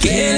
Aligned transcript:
Get 0.00 0.37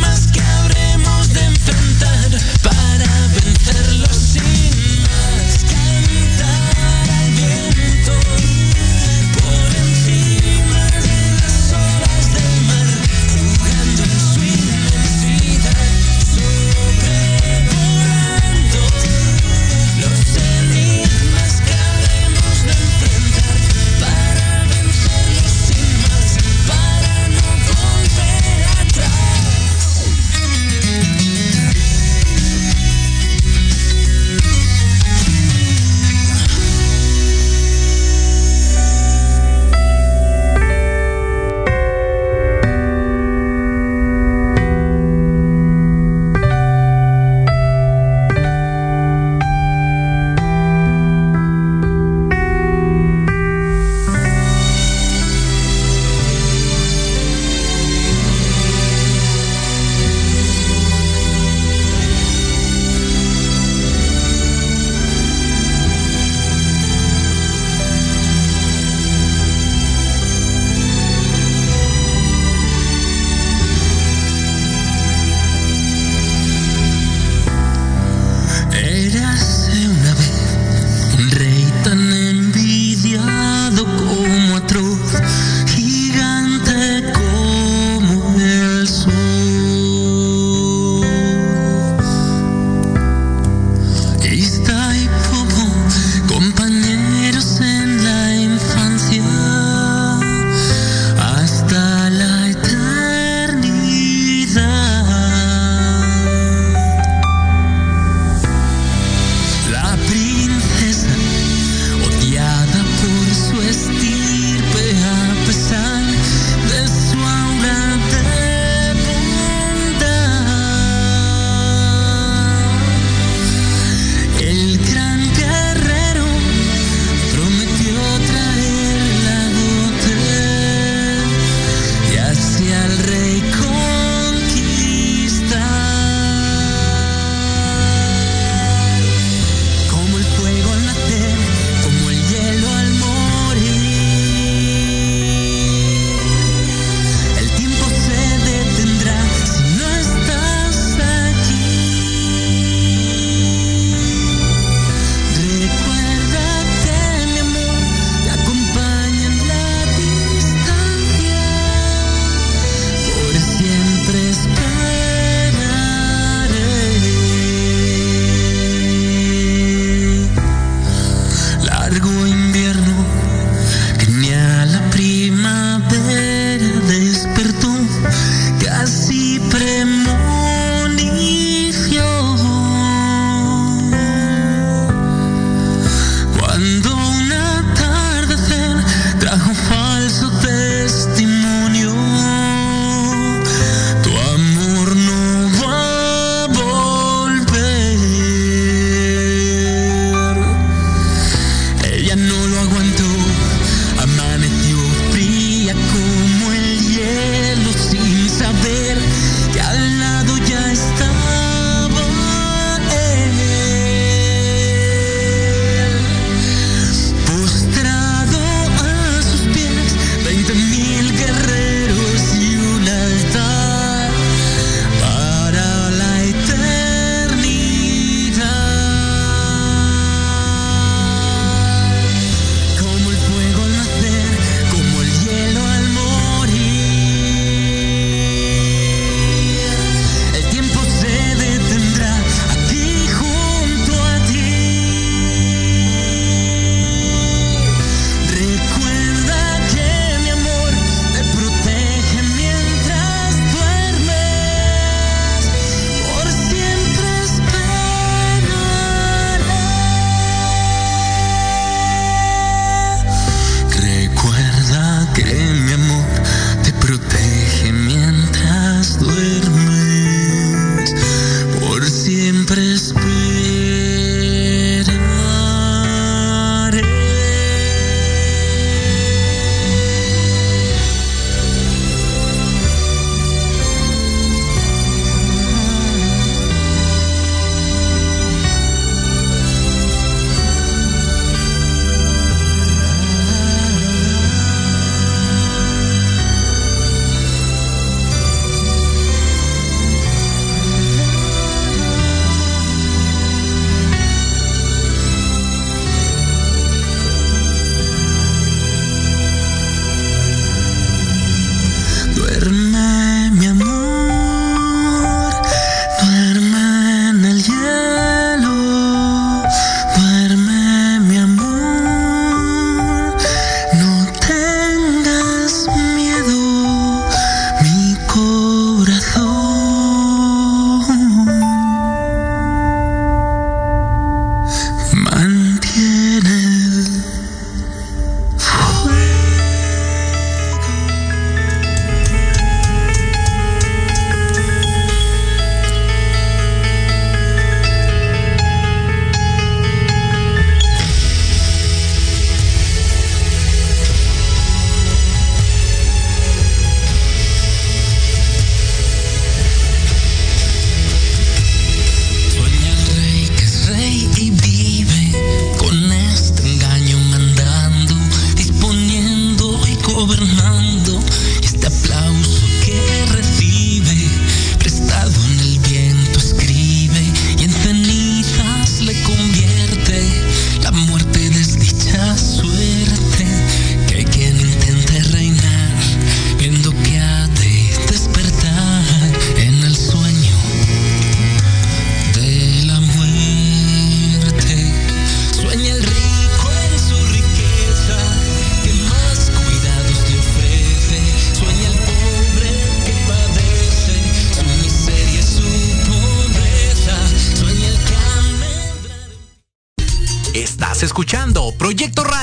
Para 0.00 0.14
no 0.14 0.62
volver 0.62 0.79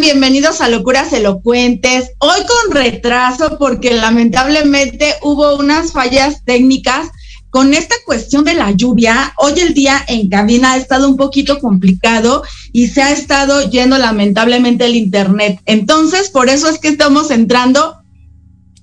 Bienvenidos 0.00 0.60
a 0.60 0.68
Locuras 0.68 1.12
Elocuentes. 1.12 2.12
Hoy 2.18 2.40
con 2.46 2.74
retraso 2.74 3.58
porque 3.58 3.92
lamentablemente 3.92 5.14
hubo 5.22 5.56
unas 5.56 5.92
fallas 5.92 6.44
técnicas 6.44 7.08
con 7.50 7.74
esta 7.74 7.94
cuestión 8.06 8.44
de 8.44 8.54
la 8.54 8.70
lluvia. 8.70 9.34
Hoy 9.36 9.52
el 9.60 9.74
día 9.74 10.02
en 10.08 10.30
cabina 10.30 10.72
ha 10.72 10.76
estado 10.76 11.08
un 11.08 11.16
poquito 11.16 11.60
complicado 11.60 12.42
y 12.72 12.88
se 12.88 13.02
ha 13.02 13.12
estado 13.12 13.68
yendo 13.68 13.98
lamentablemente 13.98 14.86
el 14.86 14.96
internet. 14.96 15.60
Entonces, 15.66 16.30
por 16.30 16.48
eso 16.48 16.68
es 16.68 16.78
que 16.78 16.88
estamos 16.88 17.30
entrando 17.30 17.98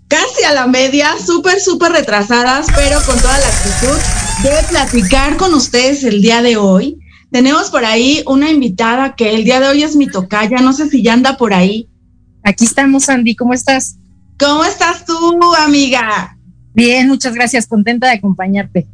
casi 0.08 0.44
a 0.44 0.54
la 0.54 0.68
media, 0.68 1.16
súper, 1.26 1.60
súper 1.60 1.92
retrasadas, 1.92 2.68
pero 2.76 3.02
con 3.02 3.20
toda 3.20 3.38
la 3.38 3.48
actitud 3.48 3.98
de 4.44 4.68
platicar 4.70 5.38
con 5.38 5.54
ustedes 5.56 6.04
el 6.04 6.22
día 6.22 6.42
de 6.42 6.58
hoy. 6.58 6.99
Tenemos 7.32 7.70
por 7.70 7.86
ahí 7.86 8.24
una 8.26 8.50
invitada 8.50 9.16
que 9.16 9.36
el 9.36 9.44
día 9.44 9.60
de 9.60 9.68
hoy 9.68 9.84
es 9.84 9.96
mi 9.96 10.08
tocaya, 10.08 10.62
no 10.62 10.74
sé 10.74 10.90
si 10.90 11.04
ya 11.04 11.14
anda 11.14 11.38
por 11.38 11.54
ahí. 11.54 11.88
Aquí 12.44 12.66
estamos, 12.66 13.08
Andy, 13.08 13.36
¿cómo 13.36 13.54
estás? 13.54 13.98
¿Cómo 14.40 14.66
estás 14.66 15.06
tú, 15.06 15.16
amiga? 15.56 16.38
Bien, 16.74 17.08
muchas 17.08 17.36
gracias, 17.36 17.68
contenta 17.68 18.08
de 18.08 18.14
acompañarte. 18.14 18.88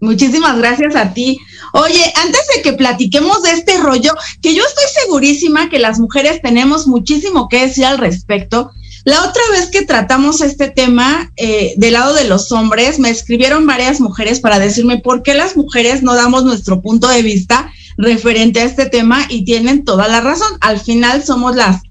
Muchísimas 0.00 0.58
gracias 0.58 0.94
a 0.96 1.14
ti. 1.14 1.38
Oye, 1.72 2.12
antes 2.22 2.42
de 2.54 2.62
que 2.62 2.74
platiquemos 2.74 3.42
de 3.42 3.52
este 3.52 3.78
rollo, 3.78 4.12
que 4.42 4.54
yo 4.54 4.62
estoy 4.62 4.84
segurísima 5.02 5.70
que 5.70 5.78
las 5.78 5.98
mujeres 5.98 6.42
tenemos 6.42 6.86
muchísimo 6.86 7.48
que 7.48 7.66
decir 7.66 7.86
al 7.86 7.98
respecto, 7.98 8.70
la 9.04 9.22
otra 9.22 9.42
vez 9.52 9.70
que 9.70 9.86
tratamos 9.86 10.42
este 10.42 10.68
tema 10.68 11.32
eh, 11.36 11.72
del 11.78 11.94
lado 11.94 12.12
de 12.12 12.24
los 12.24 12.52
hombres, 12.52 12.98
me 12.98 13.08
escribieron 13.08 13.66
varias 13.66 14.00
mujeres 14.00 14.40
para 14.40 14.58
decirme 14.58 14.98
por 14.98 15.22
qué 15.22 15.34
las 15.34 15.56
mujeres 15.56 16.02
no 16.02 16.14
damos 16.14 16.44
nuestro 16.44 16.82
punto 16.82 17.08
de 17.08 17.22
vista 17.22 17.72
referente 17.98 18.60
a 18.60 18.64
este 18.64 18.86
tema 18.86 19.26
y 19.28 19.44
tienen 19.44 19.84
toda 19.84 20.08
la 20.08 20.20
razón. 20.20 20.48
Al 20.60 20.80
final 20.80 21.24
somos 21.24 21.56
las, 21.56 21.82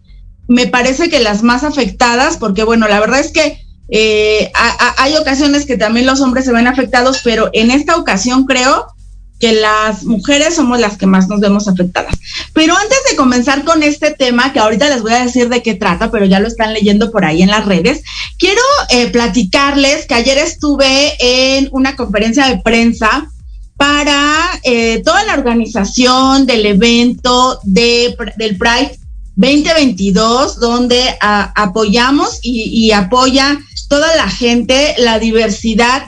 me 0.48 0.66
parece 0.66 1.10
que 1.10 1.20
las 1.20 1.44
más 1.44 1.64
afectadas, 1.64 2.38
porque 2.38 2.64
bueno, 2.64 2.88
la 2.88 3.00
verdad 3.00 3.20
es 3.20 3.32
que 3.32 3.62
eh, 3.90 4.52
hay 4.98 5.16
ocasiones 5.18 5.66
que 5.66 5.78
también 5.78 6.06
los 6.06 6.22
hombres 6.22 6.46
se 6.46 6.54
ven 6.54 6.68
afectados, 6.68 7.22
pero 7.24 7.50
en 7.54 7.70
esta 7.70 7.98
ocasión 7.98 8.46
creo 8.46 8.88
que 9.40 9.52
las 9.54 10.04
mujeres 10.04 10.56
somos 10.56 10.80
las 10.80 10.98
que 10.98 11.06
más 11.06 11.28
nos 11.28 11.42
vemos 11.42 11.68
afectadas. 11.68 12.16
Pero 12.54 12.76
antes 12.76 12.98
de 13.10 13.16
comenzar 13.16 13.64
con 13.66 13.84
este 13.84 14.12
tema, 14.12 14.52
que 14.52 14.60
ahorita 14.60 14.90
les 14.90 15.04
voy 15.04 15.14
a 15.14 15.24
decir 15.24 15.50
de 15.50 15.62
qué 15.62 15.76
trata, 15.76 16.10
pero 16.10 16.26
ya 16.26 16.40
lo 16.40 16.48
están 16.48 16.74
leyendo 16.74 17.12
por 17.12 17.24
ahí 17.24 17.44
en 17.44 17.52
las 17.52 17.66
redes, 17.66 18.02
quiero 18.40 18.62
eh, 18.90 19.10
platicarles 19.10 20.08
que 20.08 20.16
ayer 20.16 20.40
estuve 20.40 21.16
en 21.20 21.70
una 21.72 21.96
conferencia 21.96 22.48
de 22.48 22.58
prensa 22.60 23.30
para 23.78 24.60
eh, 24.64 25.02
toda 25.06 25.24
la 25.24 25.36
organización 25.36 26.46
del 26.46 26.66
evento 26.66 27.60
de, 27.64 28.16
del 28.38 28.58
Pride 28.58 28.98
2022, 29.36 30.60
donde 30.60 31.00
apoyamos 31.22 32.40
y, 32.42 32.92
apoya 32.92 33.60
toda 33.88 34.16
la 34.16 34.28
gente 34.28 34.96
la 34.98 35.20
diversidad 35.20 36.08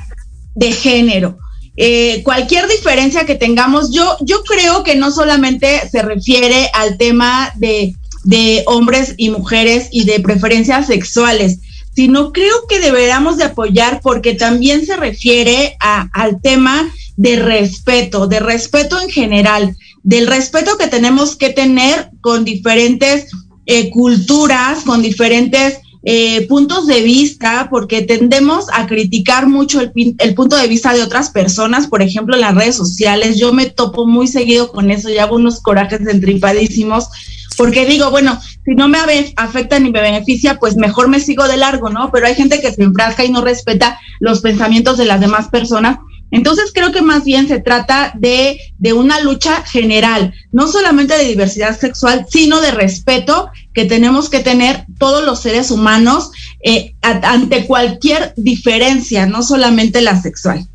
de 0.56 0.72
género. 0.72 1.38
Eh, 1.78 2.24
cualquier 2.24 2.68
diferencia 2.68 3.26
que 3.26 3.36
tengamos, 3.36 3.92
yo, 3.92 4.18
yo 4.22 4.44
creo 4.44 4.84
que 4.84 4.96
no 4.96 5.12
solamente 5.12 5.88
se 5.90 6.02
refiere 6.02 6.70
al 6.74 6.98
tema 6.98 7.54
de, 7.56 7.96
de 8.24 8.64
hombres 8.66 9.14
y 9.16 9.30
mujeres 9.30 9.88
y 9.92 10.06
de 10.06 10.20
preferencias 10.20 10.88
sexuales, 10.88 11.60
sino 11.96 12.34
creo 12.34 12.68
que 12.68 12.80
deberíamos 12.80 13.38
de 13.38 13.46
apoyar 13.46 14.02
porque 14.02 14.34
también 14.34 14.86
se 14.86 14.98
refiere 14.98 15.78
a, 15.80 16.10
al 16.14 16.42
tema 16.42 16.92
de 17.20 17.36
respeto, 17.36 18.28
de 18.28 18.40
respeto 18.40 18.98
en 19.02 19.10
general, 19.10 19.76
del 20.04 20.26
respeto 20.26 20.78
que 20.78 20.88
tenemos 20.88 21.36
que 21.36 21.50
tener 21.50 22.12
con 22.22 22.46
diferentes 22.46 23.28
eh, 23.66 23.90
culturas, 23.90 24.86
con 24.86 25.02
diferentes 25.02 25.80
eh, 26.04 26.48
puntos 26.48 26.88
de 26.88 27.02
vista, 27.02 27.68
porque 27.70 28.04
tendemos 28.04 28.68
a 28.72 28.88
criticar 28.88 29.50
mucho 29.50 29.82
el, 29.82 30.34
punto 30.34 30.56
de 30.56 30.70
vista 30.70 30.94
de 30.94 31.02
otras 31.02 31.30
personas, 31.32 31.88
por 31.88 32.02
ejemplo, 32.02 32.36
en 32.36 32.42
las 32.42 32.56
redes 32.56 32.78
sociales. 32.78 33.38
Yo 33.38 33.52
me 33.52 33.70
topo 33.70 34.08
muy 34.08 34.28
seguido 34.28 34.72
con 34.72 34.90
eso 34.90 35.10
y 35.10 35.18
hago 35.18 35.36
unos 35.36 35.60
corajes 35.60 36.08
entripadísimos, 36.08 37.10
porque 37.58 37.86
digo, 37.86 38.12
bueno, 38.12 38.40
si 38.64 38.76
no 38.76 38.88
me 38.88 38.98
afecta 39.36 39.78
ni 39.78 39.92
me 39.92 40.00
beneficia, 40.00 40.58
pues 40.58 40.78
mejor 40.78 41.10
me 41.10 41.20
sigo 41.20 41.50
de 41.50 41.58
largo, 41.58 41.90
¿no? 41.90 42.12
Pero 42.14 42.28
hay 42.28 42.36
gente 42.36 42.62
que 42.62 42.72
se 42.72 42.82
enfrasca 42.82 43.26
y 43.26 43.30
no 43.30 43.42
respeta 43.42 44.00
los 44.22 44.40
pensamientos 44.40 44.98
de 44.98 45.04
las 45.04 45.20
demás 45.20 45.50
personas 45.50 45.98
entonces 46.32 46.72
creo 46.74 46.92
que 46.92 47.02
más 47.02 47.24
bien 47.24 47.48
se 47.48 47.60
trata 47.60 48.13
de, 48.15 48.60
de, 48.78 48.94
una 48.94 49.20
lucha 49.22 49.63
general, 49.63 50.34
no 50.52 50.68
solamente 50.68 51.18
de 51.18 51.26
diversidad 51.26 51.80
sexual, 51.80 52.26
sino 52.30 52.62
de 52.62 52.72
respeto 52.72 53.50
que 53.74 53.86
tenemos 53.86 54.30
que 54.30 54.39
tener 54.39 54.86
todos 55.00 55.26
los 55.26 55.42
seres 55.42 55.72
humanos 55.72 56.32
eh, 56.63 56.96
ante 57.02 57.65
cualquier 57.65 58.34
diferencia, 58.38 59.26
no 59.26 59.42
solamente 59.42 60.02
la 60.02 60.22
sexual. 60.22 60.68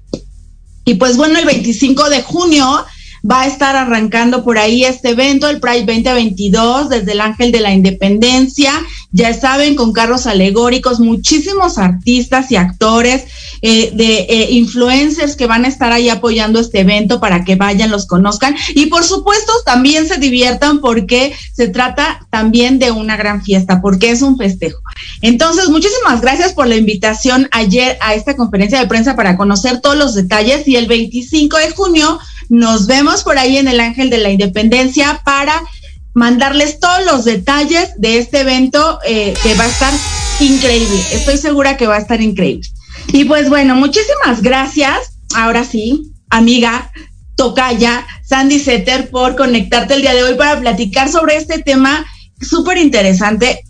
Y 0.85 0.95
pues 0.95 1.17
bueno, 1.17 1.39
el 1.39 1.47
25 1.47 2.11
de 2.11 2.23
junio 2.23 2.85
va 3.29 3.43
a 3.43 3.47
estar 3.47 3.75
arrancando 3.75 4.45
por 4.45 4.59
ahí 4.59 4.85
este 4.85 5.11
evento, 5.11 5.49
el 5.49 5.61
Pride 5.61 5.87
2022, 5.87 6.91
desde 6.91 7.13
el 7.13 7.21
Ángel 7.21 7.53
de 7.53 7.61
la 7.61 7.73
Independencia. 7.73 8.73
Ya 9.13 9.33
saben, 9.33 9.77
con 9.77 9.93
carros 9.93 10.27
alegóricos, 10.27 11.01
muchísimos 11.01 11.79
artistas 11.79 12.51
y 12.51 12.57
actores, 12.57 13.25
eh, 13.63 13.93
de 13.95 14.27
eh, 14.29 14.51
influencers 14.51 15.37
que 15.37 15.47
van 15.47 15.65
a 15.65 15.69
estar 15.69 15.91
ahí 15.93 16.11
apoyando 16.11 16.61
este 16.61 16.81
evento 16.81 17.19
para 17.21 17.45
que 17.45 17.57
vayan, 17.57 17.91
los 17.91 18.07
conozcan. 18.07 18.55
Y 18.75 18.87
por 18.87 19.05
supuesto, 19.05 19.53
también 19.65 20.07
se 20.07 20.19
diviertan 20.19 20.81
porque 20.81 21.33
se 21.55 21.69
trata 21.69 22.27
también 22.31 22.79
de 22.79 22.91
una 22.91 23.17
gran 23.17 23.43
fiesta, 23.43 23.81
porque 23.81 24.11
es 24.11 24.21
un 24.21 24.37
festejo. 24.37 24.81
Entonces, 25.23 25.71
muchísimas 25.71 26.21
gracias 26.21 26.53
por 26.53 26.67
la 26.67 26.77
invitación 26.77 27.49
ayer 27.53 27.97
a 28.03 28.15
esta 28.15 28.37
conferencia 28.37 28.81
de 28.81 28.87
prensa 28.87 29.17
para 29.17 29.37
conocer 29.37 29.81
todos 29.81 29.97
los 29.97 30.15
detalles 30.15 30.69
y 30.69 30.77
el 30.77 30.87
25 30.87 31.57
de 31.57 31.71
junio 31.71 32.19
nos 32.49 32.87
vemos 32.87 33.14
por 33.23 33.39
ahí 33.39 33.57
en 33.57 33.69
el 33.69 33.81
Ángel 33.81 34.11
de 34.11 34.19
la 34.19 34.31
Independencia 34.31 35.23
para 35.25 35.63
mandarles 36.15 36.81
todos 36.81 37.05
los 37.05 37.25
detalles 37.25 37.91
de 37.99 38.19
este 38.19 38.41
evento 38.41 38.99
eh, 39.05 39.35
que 39.43 39.55
va 39.55 39.65
a 39.65 39.69
estar 39.69 39.93
increíble. 40.41 41.01
Estoy 41.13 41.37
segura 41.37 41.77
que 41.77 41.87
va 41.87 41.97
a 41.97 42.01
estar 42.01 42.21
increíble. 42.21 42.69
Y 43.13 43.25
pues 43.25 43.49
bueno, 43.49 43.75
muchísimas 43.75 44.43
gracias. 44.43 45.19
Ahora 45.35 45.65
sí, 45.65 46.13
amiga 46.31 46.91
Tocaya, 47.37 48.07
Sandy 48.25 48.59
Setter, 48.59 49.11
por 49.11 49.37
conectarte 49.37 49.95
el 49.95 50.03
día 50.03 50.15
de 50.15 50.23
hoy 50.23 50.35
para 50.35 50.61
platicar 50.61 51.11
sobre 51.11 51.37
este 51.37 51.61
tema 51.61 52.07
súper 52.41 52.79
interesante. 52.79 53.65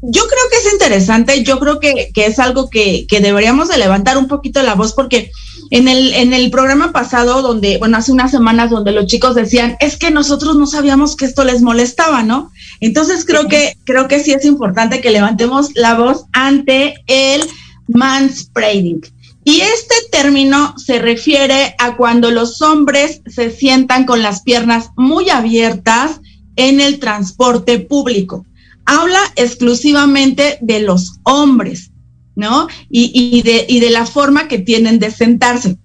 Yo 0.00 0.22
creo 0.28 0.42
que 0.50 0.56
es 0.58 0.72
interesante, 0.72 1.42
yo 1.42 1.58
creo 1.58 1.80
que, 1.80 2.10
que 2.14 2.26
es 2.26 2.38
algo 2.38 2.70
que, 2.70 3.06
que, 3.08 3.20
deberíamos 3.20 3.68
de 3.68 3.78
levantar 3.78 4.16
un 4.16 4.28
poquito 4.28 4.62
la 4.62 4.76
voz 4.76 4.92
porque 4.92 5.32
en 5.70 5.88
el, 5.88 6.14
en 6.14 6.32
el 6.32 6.50
programa 6.50 6.92
pasado, 6.92 7.42
donde, 7.42 7.78
bueno, 7.78 7.96
hace 7.96 8.12
unas 8.12 8.30
semanas 8.30 8.70
donde 8.70 8.92
los 8.92 9.06
chicos 9.06 9.34
decían, 9.34 9.76
es 9.80 9.96
que 9.96 10.10
nosotros 10.10 10.56
no 10.56 10.66
sabíamos 10.66 11.16
que 11.16 11.24
esto 11.24 11.44
les 11.44 11.62
molestaba, 11.62 12.22
¿no? 12.22 12.50
Entonces 12.80 13.24
creo 13.24 13.48
que, 13.48 13.76
creo 13.84 14.08
que 14.08 14.20
sí 14.20 14.32
es 14.32 14.44
importante 14.44 15.00
que 15.00 15.10
levantemos 15.10 15.70
la 15.74 15.94
voz 15.94 16.24
ante 16.32 16.94
el 17.06 17.42
manspreading. 17.88 19.02
Y 19.44 19.60
este 19.62 19.94
término 20.12 20.74
se 20.76 20.98
refiere 20.98 21.74
a 21.78 21.96
cuando 21.96 22.30
los 22.30 22.60
hombres 22.60 23.22
se 23.26 23.50
sientan 23.50 24.04
con 24.04 24.22
las 24.22 24.42
piernas 24.42 24.90
muy 24.96 25.30
abiertas 25.30 26.20
en 26.56 26.80
el 26.80 26.98
transporte 26.98 27.78
público. 27.78 28.44
Habla 28.84 29.20
exclusivamente 29.36 30.58
de 30.60 30.80
los 30.80 31.20
hombres, 31.22 31.90
¿no? 32.38 32.68
Y, 32.88 33.10
y, 33.12 33.42
de, 33.42 33.66
y 33.68 33.80
de 33.80 33.90
la 33.90 34.06
forma 34.06 34.46
que 34.46 34.60
tienen 34.60 35.00
de 35.00 35.10
sentarse. 35.10 35.76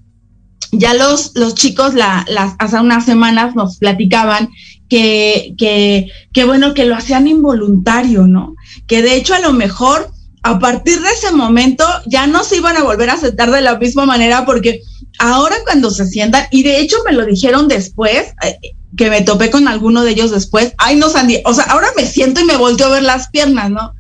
Ya 0.72 0.94
los, 0.94 1.32
los 1.34 1.56
chicos 1.56 1.96
la, 1.96 2.26
las, 2.30 2.54
hace 2.60 2.80
unas 2.80 3.06
semanas 3.06 3.56
nos 3.56 3.78
platicaban 3.78 4.50
que, 4.88 5.56
que, 5.58 6.08
que, 6.32 6.46
bueno, 6.46 6.76
que 6.76 6.86
lo 6.86 6.96
hacían 6.96 7.28
involuntario, 7.28 8.28
¿no? 8.28 8.56
Que 8.86 9.02
de 9.02 9.16
hecho 9.16 9.34
a 9.34 9.40
lo 9.40 9.52
mejor 9.52 10.12
a 10.44 10.60
partir 10.60 11.02
de 11.02 11.10
ese 11.10 11.32
momento 11.32 11.86
ya 12.06 12.28
no 12.28 12.44
se 12.44 12.58
iban 12.58 12.78
a 12.78 12.84
volver 12.84 13.10
a 13.10 13.18
sentar 13.18 13.50
de 13.50 13.62
la 13.62 13.80
misma 13.80 14.06
manera 14.06 14.46
porque 14.46 14.82
ahora 15.18 15.56
cuando 15.64 15.90
se 15.90 16.06
sientan, 16.06 16.46
y 16.52 16.62
de 16.62 16.80
hecho 16.80 16.98
me 17.06 17.14
lo 17.14 17.26
dijeron 17.26 17.68
después, 17.68 18.34
eh, 18.44 18.58
que 18.96 19.10
me 19.10 19.22
topé 19.22 19.50
con 19.50 19.68
alguno 19.68 20.04
de 20.04 20.12
ellos 20.12 20.30
después, 20.30 20.74
ay 20.78 20.98
no, 20.98 21.10
Sandy, 21.10 21.42
o 21.46 21.54
sea, 21.54 21.64
ahora 21.66 21.88
me 21.98 22.06
siento 22.06 22.42
y 22.42 22.46
me 22.46 22.58
volteo 22.58 22.88
a 22.88 22.92
ver 22.92 23.04
las 23.04 23.30
piernas, 23.30 23.72
¿no? 23.72 23.94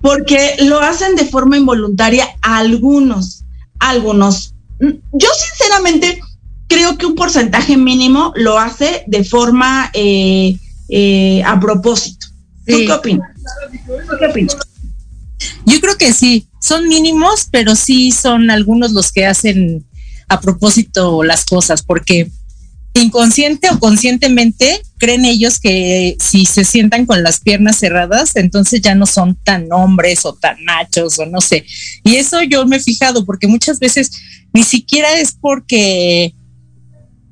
Porque 0.00 0.56
lo 0.60 0.80
hacen 0.80 1.16
de 1.16 1.24
forma 1.24 1.56
involuntaria 1.56 2.26
algunos, 2.42 3.44
algunos. 3.78 4.54
Yo 4.80 5.28
sinceramente 5.38 6.20
creo 6.68 6.98
que 6.98 7.06
un 7.06 7.14
porcentaje 7.14 7.76
mínimo 7.76 8.32
lo 8.36 8.58
hace 8.58 9.04
de 9.06 9.24
forma 9.24 9.90
eh, 9.94 10.58
eh, 10.88 11.42
a 11.44 11.58
propósito. 11.58 12.26
¿Tú 12.66 12.76
qué 12.86 12.92
opinas? 12.92 13.30
¿Tú 13.86 14.16
qué 14.18 14.26
opinas? 14.26 14.56
Yo 15.64 15.80
creo 15.80 15.96
que 15.96 16.12
sí, 16.12 16.48
son 16.60 16.88
mínimos, 16.88 17.48
pero 17.50 17.76
sí 17.76 18.12
son 18.12 18.50
algunos 18.50 18.92
los 18.92 19.12
que 19.12 19.26
hacen 19.26 19.84
a 20.28 20.40
propósito 20.40 21.22
las 21.22 21.44
cosas, 21.44 21.82
porque 21.82 22.30
inconsciente 22.94 23.68
o 23.70 23.78
conscientemente 23.78 24.82
creen 24.98 25.24
ellos 25.24 25.60
que 25.60 26.16
si 26.20 26.44
se 26.46 26.64
sientan 26.64 27.06
con 27.06 27.22
las 27.22 27.40
piernas 27.40 27.78
cerradas, 27.78 28.36
entonces 28.36 28.80
ya 28.80 28.94
no 28.94 29.06
son 29.06 29.36
tan 29.36 29.70
hombres 29.72 30.24
o 30.24 30.34
tan 30.34 30.62
machos 30.64 31.18
o 31.18 31.26
no 31.26 31.40
sé. 31.40 31.64
Y 32.02 32.16
eso 32.16 32.42
yo 32.42 32.66
me 32.66 32.76
he 32.76 32.80
fijado 32.80 33.24
porque 33.24 33.46
muchas 33.46 33.78
veces 33.78 34.10
ni 34.52 34.62
siquiera 34.62 35.18
es 35.18 35.32
porque 35.32 36.34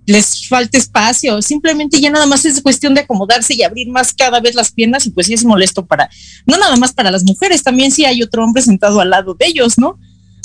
les 0.07 0.47
falta 0.49 0.77
espacio, 0.77 1.41
simplemente 1.41 1.99
ya 1.99 2.11
nada 2.11 2.27
más 2.27 2.45
es 2.45 2.61
cuestión 2.61 2.95
de 2.95 3.01
acomodarse 3.01 3.55
y 3.55 3.63
abrir 3.63 3.89
más 3.89 4.13
cada 4.13 4.39
vez 4.39 4.55
las 4.55 4.71
piernas 4.71 5.07
y 5.07 5.11
pues 5.11 5.27
sí 5.27 5.33
es 5.33 5.45
molesto 5.45 5.87
para, 5.87 6.11
no 6.47 6.59
nada 6.59 6.77
más 6.77 6.93
para 6.93 7.11
las 7.11 7.25
mujeres, 7.25 7.63
también 7.63 7.91
sí 7.91 8.05
hay 8.05 8.23
otro 8.23 8.45
hombre 8.45 8.63
sentado 8.63 9.01
al 9.01 9.09
lado 9.09 9.35
de 9.35 9.47
ellos, 9.47 9.79
¿no? 9.79 9.99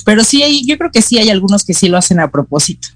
Pero 0.06 0.24
sí 0.24 0.44
hay, 0.44 0.66
yo 0.66 0.78
creo 0.78 0.92
que 0.92 1.02
sí 1.02 1.18
hay 1.18 1.30
algunos 1.30 1.66
que 1.66 1.74
sí 1.74 1.90
lo 1.90 1.98
hacen 1.98 2.22
a 2.22 2.32
propósito. 2.32 2.88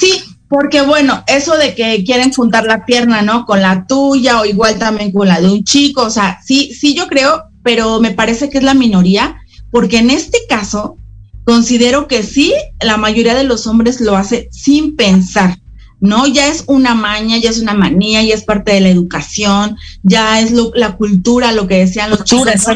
Sí, 0.00 0.22
porque 0.48 0.80
bueno, 0.82 1.22
eso 1.26 1.56
de 1.56 1.74
que 1.74 2.02
quieren 2.04 2.32
juntar 2.32 2.64
la 2.64 2.86
pierna, 2.86 3.22
¿no? 3.22 3.44
Con 3.44 3.60
la 3.60 3.86
tuya 3.86 4.40
o 4.40 4.46
igual 4.46 4.78
también 4.78 5.12
con 5.12 5.28
la 5.28 5.40
de 5.40 5.50
un 5.50 5.62
chico, 5.62 6.02
o 6.02 6.10
sea, 6.10 6.40
sí, 6.44 6.72
sí 6.74 6.94
yo 6.94 7.06
creo, 7.06 7.44
pero 7.62 8.00
me 8.00 8.12
parece 8.12 8.48
que 8.48 8.58
es 8.58 8.64
la 8.64 8.74
minoría, 8.74 9.36
porque 9.70 9.98
en 9.98 10.10
este 10.10 10.38
caso 10.48 10.96
considero 11.44 12.08
que 12.08 12.22
sí, 12.22 12.54
la 12.80 12.96
mayoría 12.96 13.34
de 13.34 13.44
los 13.44 13.66
hombres 13.66 14.00
lo 14.00 14.16
hace 14.16 14.48
sin 14.50 14.96
pensar, 14.96 15.58
¿no? 16.00 16.26
Ya 16.26 16.48
es 16.48 16.64
una 16.66 16.94
maña, 16.94 17.36
ya 17.38 17.50
es 17.50 17.58
una 17.58 17.74
manía, 17.74 18.22
ya 18.22 18.34
es 18.34 18.44
parte 18.44 18.72
de 18.72 18.80
la 18.80 18.88
educación, 18.88 19.76
ya 20.02 20.40
es 20.40 20.52
la 20.52 20.96
cultura, 20.96 21.52
lo 21.52 21.66
que 21.66 21.78
decían 21.78 22.10
los 22.10 22.24
chicos, 22.24 22.66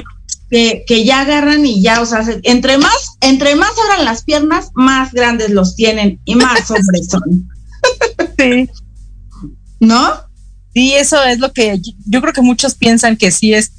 que, 0.50 0.85
que, 0.87 1.04
ya 1.04 1.22
agarran 1.22 1.64
y 1.64 1.82
ya, 1.82 2.02
o 2.02 2.06
sea, 2.06 2.22
entre 2.42 2.76
más, 2.76 3.16
entre 3.22 3.56
más 3.56 3.72
abran 3.82 4.04
las 4.04 4.24
piernas, 4.24 4.70
más 4.74 5.12
grandes 5.12 5.50
los 5.50 5.74
tienen 5.74 6.20
y 6.26 6.35
más 6.35 6.70
hombres 6.70 7.08
son. 7.08 7.52
Sí. 8.38 8.68
¿No? 9.81 10.12
Sí, 10.75 10.95
eso 10.95 11.23
es 11.23 11.38
lo 11.38 11.53
que 11.53 11.81
yo 12.07 12.21
creo 12.21 12.33
que 12.33 12.40
muchos 12.40 12.75
piensan 12.75 13.16
que 13.16 13.31
sí 13.31 13.53
es 13.53 13.73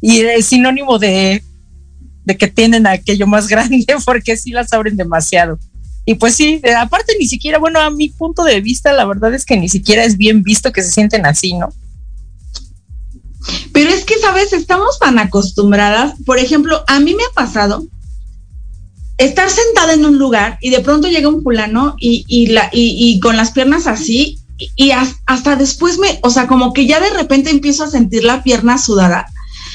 y 0.00 0.20
es 0.20 0.46
sinónimo 0.46 0.98
de 0.98 1.42
de 2.26 2.36
que 2.36 2.48
tienen 2.48 2.86
aquello 2.86 3.26
más 3.26 3.46
grande 3.48 3.86
porque 4.04 4.36
sí 4.36 4.50
las 4.50 4.72
abren 4.72 4.96
demasiado. 4.96 5.58
Y 6.04 6.14
pues 6.14 6.36
sí, 6.36 6.60
aparte 6.78 7.14
ni 7.18 7.26
siquiera, 7.26 7.58
bueno, 7.58 7.80
a 7.80 7.90
mi 7.90 8.10
punto 8.10 8.44
de 8.44 8.60
vista, 8.60 8.92
la 8.92 9.04
verdad 9.06 9.34
es 9.34 9.44
que 9.44 9.56
ni 9.56 9.68
siquiera 9.68 10.04
es 10.04 10.16
bien 10.16 10.42
visto 10.42 10.72
que 10.72 10.82
se 10.82 10.92
sienten 10.92 11.26
así, 11.26 11.54
¿no? 11.54 11.72
Pero 13.72 13.90
es 13.90 14.04
que, 14.04 14.16
¿sabes? 14.18 14.52
Estamos 14.52 14.98
tan 15.00 15.18
acostumbradas. 15.18 16.14
Por 16.24 16.38
ejemplo, 16.38 16.84
a 16.86 17.00
mí 17.00 17.14
me 17.14 17.24
ha 17.24 17.34
pasado 17.34 17.84
estar 19.18 19.48
sentada 19.48 19.94
en 19.94 20.04
un 20.04 20.18
lugar 20.18 20.58
y 20.60 20.70
de 20.70 20.80
pronto 20.80 21.08
llega 21.08 21.28
un 21.28 21.42
fulano 21.42 21.96
y, 21.98 22.24
y, 22.28 22.48
la, 22.48 22.68
y, 22.72 23.18
con 23.20 23.36
las 23.36 23.52
piernas 23.52 23.86
así 23.86 24.38
y, 24.58 24.90
hasta 25.26 25.56
después 25.56 25.98
me, 25.98 26.18
o 26.22 26.30
sea, 26.30 26.46
como 26.46 26.72
que 26.72 26.86
ya 26.86 27.00
de 27.00 27.10
repente 27.10 27.50
empiezo 27.50 27.84
a 27.84 27.90
sentir 27.90 28.24
la 28.24 28.42
pierna 28.42 28.78
sudada. 28.78 29.26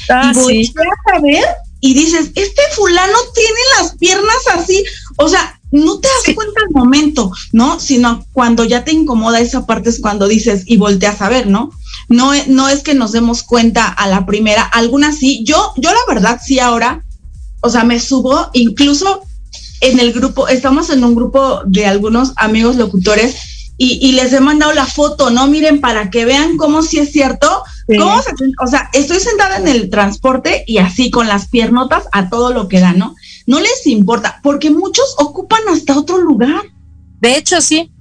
Ah, 0.09 0.31
y 0.35 0.71
voy 0.71 0.87
a 1.15 1.21
ver 1.21 1.45
y 1.79 1.93
dices, 1.93 2.31
este 2.35 2.61
fulano 2.75 3.17
tiene 3.33 3.59
las 3.79 3.95
piernas 3.97 4.37
así, 4.53 4.83
o 5.17 5.27
sea, 5.27 5.59
no 5.71 5.99
te 5.99 6.07
das 6.07 6.35
cuenta 6.35 6.61
al 6.67 6.73
momento, 6.73 7.31
¿no? 7.53 7.79
Sino 7.79 8.25
cuando 8.33 8.65
ya 8.65 8.83
te 8.83 8.91
incomoda 8.91 9.39
esa 9.39 9.65
parte 9.65 9.89
es 9.89 9.99
cuando 9.99 10.27
dices 10.27 10.63
y 10.67 10.77
volteas 10.77 11.21
a 11.21 11.29
ver, 11.29 11.47
¿no? 11.47 11.71
No, 12.09 12.33
no 12.47 12.69
es 12.69 12.83
que 12.83 12.93
nos 12.93 13.13
demos 13.13 13.41
cuenta 13.41 13.87
a 13.87 14.07
la 14.07 14.25
primera, 14.25 14.63
algunas 14.63 15.17
sí, 15.17 15.43
yo, 15.43 15.73
yo 15.77 15.91
la 15.91 16.13
verdad 16.13 16.39
sí 16.43 16.59
ahora, 16.59 17.03
o 17.61 17.69
sea, 17.69 17.83
me 17.83 17.99
subo, 17.99 18.49
incluso 18.53 19.23
en 19.81 19.99
el 19.99 20.13
grupo, 20.13 20.47
estamos 20.47 20.89
en 20.89 21.03
un 21.03 21.15
grupo 21.15 21.61
de 21.65 21.85
algunos 21.85 22.33
amigos 22.37 22.77
locutores 22.77 23.73
y, 23.77 23.99
y 24.01 24.13
les 24.13 24.31
he 24.31 24.39
mandado 24.39 24.73
la 24.73 24.85
foto, 24.85 25.31
¿no? 25.31 25.47
Miren, 25.47 25.81
para 25.81 26.09
que 26.09 26.23
vean 26.25 26.55
cómo 26.55 26.83
sí 26.83 26.99
es 26.99 27.11
cierto, 27.11 27.63
¿Cómo 27.97 28.21
se, 28.21 28.31
o 28.63 28.67
sea, 28.67 28.89
estoy 28.93 29.19
sentada 29.19 29.57
en 29.57 29.67
el 29.67 29.89
transporte 29.89 30.63
y 30.67 30.77
así 30.77 31.09
con 31.09 31.27
las 31.27 31.49
piernotas 31.49 32.03
a 32.11 32.29
todo 32.29 32.53
lo 32.53 32.67
que 32.67 32.79
da, 32.79 32.93
¿no? 32.93 33.15
No 33.47 33.59
les 33.59 33.85
importa, 33.87 34.39
porque 34.43 34.69
muchos 34.69 35.15
ocupan 35.17 35.61
hasta 35.69 35.97
otro 35.97 36.17
lugar. 36.19 36.61
De 37.19 37.35
hecho, 37.35 37.59
sí, 37.61 37.91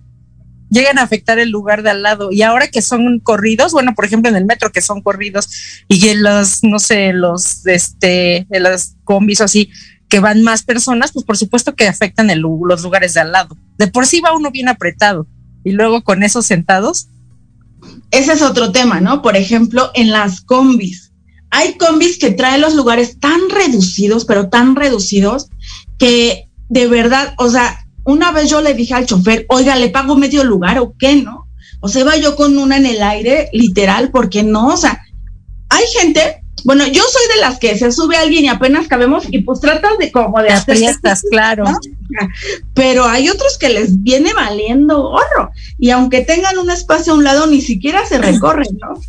llegan 0.70 0.98
a 0.98 1.02
afectar 1.02 1.38
el 1.38 1.50
lugar 1.50 1.82
de 1.82 1.90
al 1.90 2.02
lado. 2.02 2.30
Y 2.30 2.42
ahora 2.42 2.68
que 2.68 2.82
son 2.82 3.18
corridos, 3.20 3.72
bueno, 3.72 3.94
por 3.94 4.04
ejemplo, 4.04 4.30
en 4.30 4.36
el 4.36 4.44
metro 4.44 4.70
que 4.70 4.80
son 4.80 5.02
corridos 5.02 5.48
y 5.88 6.08
en 6.08 6.22
los, 6.22 6.62
no 6.62 6.78
sé, 6.78 7.12
los, 7.12 7.66
este, 7.66 8.46
las 8.50 8.96
combis 9.04 9.40
o 9.40 9.44
así, 9.44 9.70
que 10.10 10.20
van 10.20 10.42
más 10.42 10.64
personas, 10.64 11.12
pues 11.12 11.24
por 11.24 11.38
supuesto 11.38 11.74
que 11.74 11.88
afectan 11.88 12.28
el, 12.28 12.40
los 12.40 12.82
lugares 12.82 13.14
de 13.14 13.20
al 13.20 13.32
lado. 13.32 13.56
De 13.78 13.86
por 13.86 14.06
sí 14.06 14.20
va 14.20 14.36
uno 14.36 14.50
bien 14.50 14.68
apretado. 14.68 15.26
Y 15.64 15.70
luego 15.72 16.02
con 16.02 16.22
esos 16.22 16.44
sentados, 16.44 17.08
ese 18.10 18.32
es 18.32 18.42
otro 18.42 18.72
tema, 18.72 19.00
¿no? 19.00 19.22
Por 19.22 19.36
ejemplo, 19.36 19.90
en 19.94 20.10
las 20.10 20.40
combis. 20.40 21.12
Hay 21.50 21.78
combis 21.78 22.18
que 22.18 22.32
traen 22.32 22.60
los 22.60 22.74
lugares 22.74 23.18
tan 23.20 23.40
reducidos, 23.50 24.24
pero 24.24 24.48
tan 24.48 24.76
reducidos, 24.76 25.48
que 25.96 26.48
de 26.68 26.86
verdad, 26.88 27.34
o 27.38 27.48
sea, 27.48 27.86
una 28.04 28.32
vez 28.32 28.50
yo 28.50 28.60
le 28.60 28.74
dije 28.74 28.94
al 28.94 29.06
chofer, 29.06 29.46
oiga, 29.48 29.76
¿le 29.76 29.90
pago 29.90 30.16
medio 30.16 30.42
lugar 30.44 30.78
o 30.78 30.94
qué, 30.98 31.16
no? 31.16 31.46
O 31.80 31.88
sea, 31.88 32.02
iba 32.02 32.16
yo 32.16 32.36
con 32.36 32.58
una 32.58 32.76
en 32.76 32.86
el 32.86 33.02
aire, 33.02 33.48
literal, 33.52 34.10
porque 34.10 34.42
no, 34.42 34.68
o 34.68 34.76
sea, 34.76 35.00
hay 35.68 35.84
gente, 35.98 36.39
bueno, 36.64 36.86
yo 36.86 37.02
soy 37.02 37.34
de 37.34 37.40
las 37.40 37.58
que 37.58 37.76
se 37.78 37.92
sube 37.92 38.16
alguien 38.16 38.44
y 38.44 38.48
apenas 38.48 38.88
cabemos 38.88 39.24
y 39.30 39.40
pues 39.40 39.60
tratas 39.60 39.98
de 39.98 40.10
como 40.10 40.40
de 40.42 40.50
hacer 40.50 40.76
fiestas, 40.76 41.22
claro. 41.30 41.64
Pero 42.74 43.04
hay 43.04 43.28
otros 43.28 43.58
que 43.58 43.68
les 43.68 44.02
viene 44.02 44.32
valiendo 44.34 45.10
gorro 45.10 45.50
y 45.78 45.90
aunque 45.90 46.22
tengan 46.22 46.58
un 46.58 46.70
espacio 46.70 47.12
a 47.12 47.16
un 47.16 47.24
lado 47.24 47.46
ni 47.46 47.60
siquiera 47.60 48.04
se 48.06 48.18
recorren, 48.18 48.78
¿no? 48.80 49.00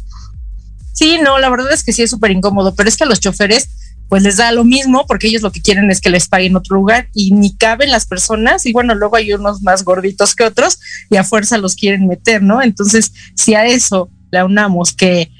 Sí, 0.94 1.18
no, 1.24 1.40
la 1.40 1.50
verdad 1.50 1.74
es 1.74 1.84
que 1.84 1.94
sí 1.94 2.04
es 2.04 2.12
súper 2.12 2.32
incómodo, 2.32 2.76
pero 2.76 2.88
es 2.88 2.98
que 2.98 3.06
a 3.06 3.08
los 3.08 3.20
choferes 3.20 3.70
pues 4.12 4.24
les 4.24 4.36
da 4.36 4.52
lo 4.52 4.66
mismo 4.66 5.06
porque 5.08 5.28
ellos 5.28 5.42
lo 5.42 5.54
que 5.54 5.62
quieren 5.62 5.90
es 5.90 6.02
que 6.02 6.10
les 6.10 6.28
paguen 6.28 6.58
otro 6.58 6.76
lugar 6.76 7.08
y 7.14 7.32
ni 7.32 7.56
caben 7.56 7.92
las 7.92 8.06
personas 8.06 8.66
y 8.66 8.74
bueno, 8.74 8.94
luego 8.94 9.16
hay 9.16 9.32
unos 9.32 9.62
más 9.62 9.86
gorditos 9.86 10.36
que 10.36 10.44
otros 10.44 10.80
y 11.10 11.16
a 11.16 11.24
fuerza 11.24 11.58
los 11.58 11.76
quieren 11.76 12.08
meter, 12.08 12.44
¿no? 12.44 12.62
Entonces, 12.62 13.14
si 13.36 13.56
a 13.56 13.66
eso 13.66 14.10
le 14.30 14.44
unamos 14.44 14.94
que 14.94 15.32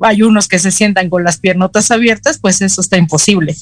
hay 0.00 0.22
unos 0.22 0.48
que 0.48 0.58
se 0.58 0.70
sientan 0.70 1.10
con 1.10 1.24
las 1.24 1.38
piernotas 1.38 1.90
abiertas, 1.90 2.38
pues 2.38 2.60
eso 2.60 2.80
está 2.80 2.96
imposible. 2.96 3.56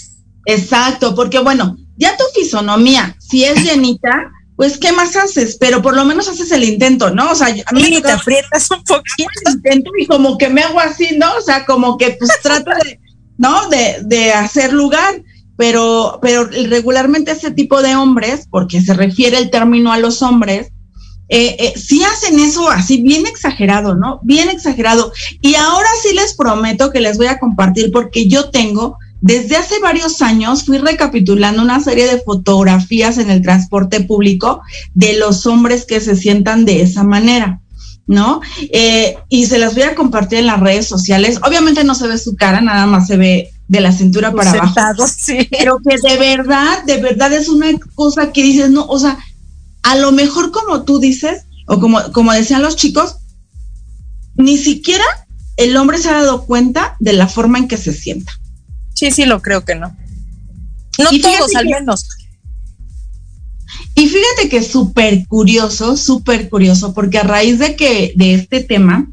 Exacto, 0.46 1.14
porque 1.14 1.38
bueno, 1.38 1.76
ya 1.96 2.16
tu 2.16 2.24
fisonomía, 2.34 3.16
si 3.18 3.44
es 3.44 3.62
llenita, 3.64 4.30
pues 4.56 4.78
¿qué 4.78 4.92
más 4.92 5.16
haces? 5.16 5.56
Pero 5.58 5.82
por 5.82 5.96
lo 5.96 6.04
menos 6.04 6.28
haces 6.28 6.50
el 6.52 6.64
intento, 6.64 7.10
¿no? 7.10 7.32
O 7.32 7.34
sea, 7.34 7.48
a 7.48 7.72
mí 7.72 8.00
te 8.00 8.10
aprietas 8.10 8.70
un 8.70 8.82
poquito. 8.84 9.50
Intento 9.50 9.90
y 9.98 10.06
como 10.06 10.38
que 10.38 10.48
me 10.48 10.62
hago 10.62 10.78
así, 10.80 11.16
¿no? 11.18 11.34
O 11.36 11.40
sea, 11.40 11.64
como 11.64 11.96
que 11.96 12.16
pues 12.18 12.30
trato 12.42 12.70
de, 12.84 13.00
¿no? 13.36 13.68
De, 13.68 13.98
de 14.04 14.32
hacer 14.32 14.72
lugar. 14.72 15.22
Pero, 15.56 16.18
pero 16.20 16.46
regularmente 16.46 17.30
ese 17.30 17.52
tipo 17.52 17.80
de 17.80 17.94
hombres, 17.94 18.48
porque 18.50 18.80
se 18.80 18.92
refiere 18.92 19.38
el 19.38 19.50
término 19.50 19.92
a 19.92 19.98
los 19.98 20.20
hombres, 20.20 20.72
eh, 21.28 21.56
eh, 21.58 21.72
sí 21.76 22.02
hacen 22.04 22.38
eso 22.38 22.68
así 22.68 23.00
bien 23.00 23.26
exagerado, 23.26 23.94
¿no? 23.94 24.20
Bien 24.22 24.48
exagerado. 24.48 25.12
Y 25.40 25.54
ahora 25.54 25.88
sí 26.02 26.14
les 26.14 26.34
prometo 26.34 26.90
que 26.90 27.00
les 27.00 27.16
voy 27.16 27.28
a 27.28 27.38
compartir 27.38 27.90
porque 27.92 28.28
yo 28.28 28.50
tengo, 28.50 28.98
desde 29.20 29.56
hace 29.56 29.78
varios 29.80 30.20
años, 30.20 30.64
fui 30.64 30.78
recapitulando 30.78 31.62
una 31.62 31.80
serie 31.80 32.06
de 32.06 32.20
fotografías 32.20 33.16
en 33.18 33.30
el 33.30 33.40
transporte 33.40 34.00
público 34.00 34.60
de 34.92 35.14
los 35.18 35.46
hombres 35.46 35.86
que 35.86 36.00
se 36.00 36.14
sientan 36.14 36.64
de 36.64 36.82
esa 36.82 37.04
manera. 37.04 37.60
¿No? 38.06 38.42
Eh, 38.70 39.16
y 39.30 39.46
se 39.46 39.56
las 39.56 39.72
voy 39.72 39.84
a 39.84 39.94
compartir 39.94 40.40
en 40.40 40.46
las 40.46 40.60
redes 40.60 40.86
sociales. 40.86 41.38
Obviamente 41.42 41.84
no 41.84 41.94
se 41.94 42.06
ve 42.06 42.18
su 42.18 42.36
cara, 42.36 42.60
nada 42.60 42.84
más 42.84 43.06
se 43.06 43.16
ve 43.16 43.50
de 43.66 43.80
la 43.80 43.92
cintura 43.92 44.30
para 44.30 44.50
abajo. 44.50 45.06
Sí. 45.08 45.48
Pero 45.50 45.78
que 45.78 45.96
de 46.06 46.18
verdad, 46.18 46.84
de 46.84 46.98
verdad 46.98 47.32
es 47.32 47.48
una 47.48 47.68
cosa 47.94 48.30
que 48.30 48.42
dices, 48.42 48.70
no, 48.70 48.84
o 48.84 48.98
sea, 48.98 49.16
a 49.84 49.96
lo 49.96 50.10
mejor 50.12 50.50
como 50.50 50.82
tú 50.82 50.98
dices, 50.98 51.44
o 51.66 51.78
como, 51.78 52.00
como 52.12 52.32
decían 52.32 52.62
los 52.62 52.76
chicos, 52.76 53.16
ni 54.34 54.58
siquiera 54.58 55.04
el 55.56 55.76
hombre 55.76 55.98
se 55.98 56.08
ha 56.08 56.14
dado 56.14 56.46
cuenta 56.46 56.96
de 56.98 57.12
la 57.12 57.28
forma 57.28 57.58
en 57.58 57.68
que 57.68 57.76
se 57.76 57.92
sienta. 57.92 58.32
Sí, 58.94 59.10
sí, 59.10 59.24
lo 59.24 59.40
creo 59.40 59.64
que 59.64 59.74
no. 59.74 59.96
No 60.98 61.10
todos, 61.20 61.54
al 61.54 61.66
menos. 61.66 62.08
Y 63.94 64.08
fíjate 64.08 64.48
que 64.48 64.58
es 64.58 64.68
súper 64.68 65.26
curioso, 65.28 65.96
súper 65.96 66.48
curioso, 66.48 66.94
porque 66.94 67.18
a 67.18 67.22
raíz 67.22 67.58
de 67.58 67.76
que 67.76 68.12
de 68.16 68.34
este 68.34 68.62
tema, 68.62 69.08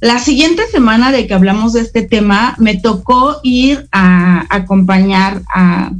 la 0.00 0.18
siguiente 0.18 0.62
semana 0.70 1.10
de 1.10 1.26
que 1.26 1.34
hablamos 1.34 1.72
de 1.72 1.80
este 1.80 2.02
tema, 2.02 2.54
me 2.58 2.76
tocó 2.76 3.40
ir 3.42 3.88
a, 3.90 4.46
acompañar 4.54 5.42
a, 5.52 5.92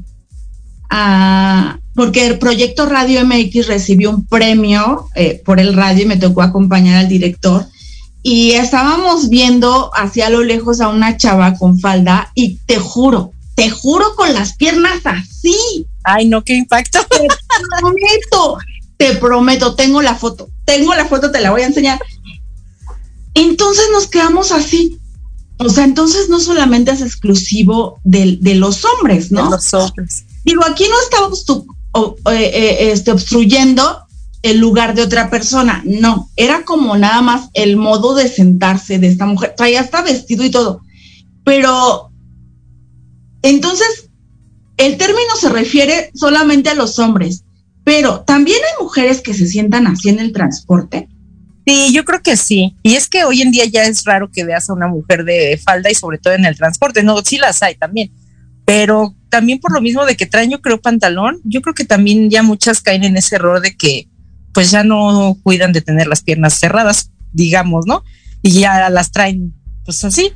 a, 0.91 1.79
porque 1.95 2.27
el 2.27 2.39
proyecto 2.39 2.87
Radio 2.87 3.25
MX 3.25 3.67
recibió 3.67 4.11
un 4.11 4.27
premio 4.27 5.09
eh, 5.15 5.43
por 5.45 5.61
el 5.61 5.75
radio 5.75 6.05
y 6.05 6.07
me 6.09 6.17
tocó 6.17 6.43
acompañar 6.43 6.99
al 6.99 7.09
director. 7.09 7.67
Y 8.23 8.53
estábamos 8.53 9.29
viendo 9.29 9.91
hacia 9.95 10.31
lo 10.31 10.43
lejos 10.43 10.81
a 10.81 10.89
una 10.89 11.17
chava 11.17 11.55
con 11.55 11.79
falda 11.81 12.31
y 12.35 12.57
te 12.67 12.79
juro, 12.79 13.33
te 13.57 13.69
juro 13.69 14.15
con 14.17 14.33
las 14.33 14.55
piernas 14.57 15.01
así. 15.05 15.87
Ay, 16.05 16.29
no, 16.29 16.43
qué 16.43 16.55
impacto. 16.55 17.01
Te 17.11 17.27
prometo, 17.81 18.59
te 18.97 19.15
prometo, 19.17 19.75
tengo 19.75 20.03
la 20.03 20.15
foto, 20.15 20.49
tengo 20.65 20.95
la 20.95 21.07
foto, 21.07 21.31
te 21.31 21.41
la 21.41 21.51
voy 21.51 21.63
a 21.63 21.67
enseñar. 21.67 22.01
Entonces 23.35 23.85
nos 23.93 24.07
quedamos 24.07 24.53
así. 24.53 24.99
O 25.59 25.69
sea, 25.69 25.85
entonces 25.85 26.29
no 26.29 26.41
solamente 26.41 26.91
es 26.91 27.03
exclusivo 27.03 28.01
de, 28.05 28.39
de 28.41 28.55
los 28.55 28.85
hombres, 28.85 29.31
¿no? 29.31 29.45
De 29.45 29.51
los 29.51 29.75
hombres. 29.75 30.25
Digo, 30.45 30.65
aquí 30.65 30.85
no 30.89 31.01
estamos 31.03 31.45
eh, 31.95 32.17
eh, 32.33 32.93
este, 32.93 33.11
obstruyendo 33.11 34.07
el 34.43 34.59
lugar 34.59 34.95
de 34.95 35.03
otra 35.03 35.31
persona, 35.31 35.83
no, 35.85 36.31
era 36.37 36.65
como 36.65 36.97
nada 36.97 37.23
más 37.23 37.49
el 37.55 37.77
modo 37.77 38.15
de 38.15 38.29
sentarse 38.29 38.99
de 38.99 39.09
esta 39.09 39.27
mujer, 39.27 39.55
traía 39.57 39.81
hasta 39.81 40.03
vestido 40.03 40.45
y 40.45 40.51
todo, 40.51 40.81
pero 41.45 42.13
entonces, 43.43 44.09
el 44.77 44.97
término 44.97 45.37
se 45.39 45.49
refiere 45.49 46.11
solamente 46.15 46.71
a 46.71 46.75
los 46.75 46.99
hombres, 46.99 47.45
pero 47.85 48.21
también 48.21 48.59
hay 48.59 48.85
mujeres 48.85 49.21
que 49.21 49.35
se 49.35 49.47
sientan 49.47 49.87
así 49.89 50.09
en 50.09 50.21
el 50.21 50.33
transporte. 50.33 51.09
Sí, 51.67 51.93
yo 51.93 52.05
creo 52.05 52.23
que 52.23 52.37
sí. 52.37 52.77
Y 52.83 52.95
es 52.95 53.09
que 53.09 53.25
hoy 53.25 53.43
en 53.43 53.51
día 53.51 53.65
ya 53.67 53.85
es 53.85 54.05
raro 54.05 54.31
que 54.31 54.45
veas 54.45 54.69
a 54.69 54.73
una 54.73 54.89
mujer 54.89 55.25
de 55.25 55.61
falda 55.63 55.91
y 55.91 55.95
sobre 55.95 56.19
todo 56.19 56.35
en 56.35 56.45
el 56.45 56.57
transporte. 56.57 57.03
No, 57.03 57.21
sí 57.23 57.39
las 57.39 57.63
hay 57.63 57.77
también. 57.77 58.11
Pero 58.65 59.15
también 59.29 59.59
por 59.59 59.73
lo 59.73 59.81
mismo 59.81 60.05
de 60.07 60.17
que 60.17 60.27
traen, 60.27 60.51
yo 60.51 60.61
creo, 60.61 60.81
pantalón, 60.81 61.41
yo 61.45 61.63
creo 61.63 61.75
que 61.75 61.85
también 61.85 62.31
ya 62.31 62.43
muchas 62.43 62.81
caen 62.81 63.05
en 63.05 63.17
ese 63.17 63.37
error 63.37 63.61
de 63.61 63.77
que 63.77 64.09
pues 64.55 64.71
ya 64.71 64.85
no 64.85 65.37
cuidan 65.43 65.73
de 65.73 65.81
tener 65.81 66.07
las 66.07 66.23
piernas 66.23 66.59
cerradas, 66.59 67.11
digamos, 67.33 67.87
¿no? 67.87 68.05
Y 68.43 68.61
ya 68.61 68.91
las 68.91 69.11
traen 69.11 69.55
pues 69.85 70.05
así, 70.05 70.33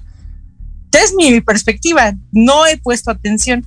es 1.02 1.14
mi 1.14 1.40
perspectiva. 1.40 2.14
No 2.32 2.66
he 2.66 2.78
puesto 2.78 3.10
atención, 3.10 3.66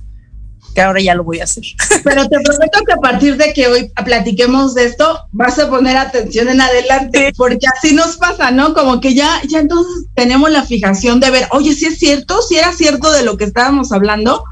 que 0.74 0.80
ahora 0.80 1.00
ya 1.00 1.14
lo 1.14 1.24
voy 1.24 1.40
a 1.40 1.44
hacer. 1.44 1.64
Pero 2.04 2.28
te 2.28 2.40
prometo 2.40 2.80
que 2.86 2.92
a 2.92 2.96
partir 2.96 3.36
de 3.36 3.52
que 3.52 3.68
hoy 3.68 3.90
platiquemos 4.04 4.74
de 4.74 4.84
esto, 4.84 5.20
vas 5.32 5.58
a 5.58 5.68
poner 5.68 5.96
atención 5.96 6.48
en 6.48 6.60
adelante, 6.60 7.32
porque 7.36 7.66
así 7.76 7.94
nos 7.94 8.16
pasa, 8.16 8.50
¿no? 8.50 8.74
Como 8.74 9.00
que 9.00 9.14
ya, 9.14 9.40
ya 9.48 9.60
entonces 9.60 10.06
tenemos 10.14 10.50
la 10.50 10.64
fijación 10.64 11.20
de 11.20 11.30
ver, 11.30 11.48
oye, 11.50 11.74
si 11.74 11.86
es 11.86 11.98
cierto, 11.98 12.42
si 12.42 12.56
era 12.56 12.72
cierto 12.72 13.10
de 13.12 13.22
lo 13.22 13.36
que 13.36 13.44
estábamos 13.44 13.92
hablando. 13.92 14.44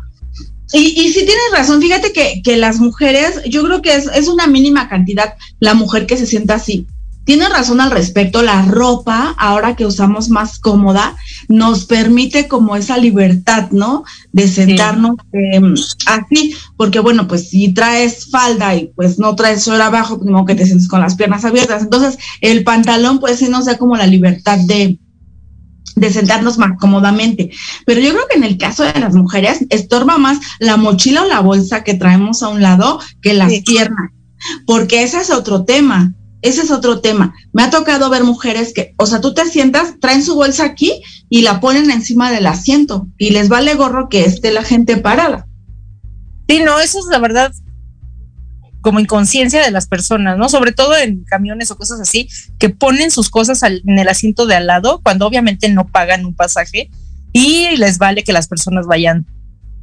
Y, 0.73 1.01
y 1.01 1.13
si 1.13 1.25
tienes 1.25 1.51
razón, 1.53 1.81
fíjate 1.81 2.13
que, 2.13 2.43
que 2.45 2.59
las 2.59 2.79
mujeres, 2.79 3.41
yo 3.47 3.63
creo 3.63 3.81
que 3.81 3.95
es, 3.95 4.07
es 4.15 4.29
una 4.29 4.47
mínima 4.47 4.89
cantidad 4.89 5.35
la 5.61 5.73
mujer 5.73 6.07
que 6.07 6.19
se 6.19 6.27
sienta 6.27 6.55
así 6.55 6.87
tiene 7.29 7.47
razón 7.51 7.83
al 7.83 7.91
respecto, 7.91 8.41
la 8.41 8.63
ropa, 8.63 9.35
ahora 9.37 9.77
que 9.77 9.85
usamos 9.85 10.31
más 10.31 10.59
cómoda, 10.59 11.15
nos 11.47 11.85
permite 11.85 12.49
como 12.49 12.75
esa 12.75 12.97
libertad, 12.97 13.71
¿no? 13.71 14.05
De 14.33 14.49
sentarnos 14.49 15.17
em, 15.33 15.75
así, 16.07 16.55
porque 16.79 17.01
bueno, 17.01 17.29
pues 17.29 17.51
si 17.51 17.75
traes 17.75 18.31
falda 18.31 18.75
y 18.77 18.93
pues 18.97 19.19
no 19.19 19.37
traes 19.37 19.63
suelo 19.63 19.85
abajo, 19.85 20.19
pues 20.19 20.35
que 20.47 20.55
te 20.55 20.65
sientes 20.65 20.89
con 20.89 21.03
las 21.03 21.17
piernas 21.17 21.45
abiertas. 21.45 21.83
Entonces, 21.83 22.17
el 22.41 22.65
pantalón 22.65 23.21
pues 23.21 23.41
sí 23.41 23.51
nos 23.51 23.67
da 23.67 23.77
como 23.77 23.95
la 23.95 24.07
libertad 24.07 24.61
de, 24.61 24.99
de 25.97 26.11
sentarnos 26.11 26.57
más 26.57 26.79
cómodamente. 26.81 27.51
Pero 27.85 28.01
yo 28.01 28.09
creo 28.13 28.27
que 28.31 28.39
en 28.39 28.45
el 28.45 28.57
caso 28.57 28.85
de 28.85 28.99
las 28.99 29.15
mujeres 29.15 29.67
estorba 29.69 30.17
más 30.17 30.39
la 30.61 30.79
mochila 30.79 31.25
o 31.25 31.29
la 31.29 31.41
bolsa 31.41 31.85
que 31.85 31.93
traemos 31.93 32.43
a 32.43 32.49
un 32.49 32.63
lado 32.63 33.01
que 33.21 33.35
las 33.35 33.53
piernas, 33.67 34.13
porque 34.65 35.03
ese 35.03 35.21
es 35.21 35.29
otro 35.29 35.67
tema 35.67 36.15
ese 36.43 36.63
es 36.63 36.71
otro 36.71 37.01
tema. 37.01 37.35
Me 37.53 37.63
ha 37.63 37.71
tocado 37.71 38.11
ver 38.11 38.25
mujeres 38.25 38.73
que, 38.73 38.95
o 38.97 39.07
sea, 39.07 39.21
tú 39.21 39.35
te 39.35 39.45
sientas, 39.47 39.95
traen 40.01 40.23
su 40.23 40.35
bolsa 40.35 40.65
aquí 40.65 41.03
y 41.29 41.43
la 41.43 41.61
ponen 41.61 41.91
encima 41.91 42.31
del 42.31 42.47
asiento 42.47 43.09
y 43.19 43.31
les 43.31 43.49
vale 43.49 43.75
gorro 43.75 44.09
que 44.09 44.25
esté 44.25 44.53
la 44.53 44.63
gente 44.63 44.97
parada. 44.97 45.47
Sí, 46.49 46.61
no, 46.61 46.79
eso 46.81 46.99
es 47.01 47.07
la 47.11 47.19
verdad 47.19 47.53
como 48.81 49.01
inconsciencia 49.01 49.63
de 49.63 49.71
las 49.71 49.87
personas, 49.87 50.39
¿no? 50.39 50.49
Sobre 50.49 50.73
todo 50.73 50.97
en 50.97 51.25
camiones 51.25 51.71
o 51.71 51.77
cosas 51.77 52.01
así, 52.01 52.29
que 52.59 52.69
ponen 52.69 53.11
sus 53.11 53.29
cosas 53.29 53.63
en 53.63 53.99
el 53.99 54.09
asiento 54.09 54.47
de 54.47 54.55
al 54.55 54.67
lado 54.67 55.01
cuando 55.03 55.27
obviamente 55.27 55.69
no 55.69 55.89
pagan 55.89 56.25
un 56.25 56.35
pasaje 56.35 56.89
y 57.33 57.77
les 57.77 57.99
vale 57.99 58.23
que 58.25 58.33
las 58.33 58.49
personas 58.49 58.87
vayan, 58.87 59.27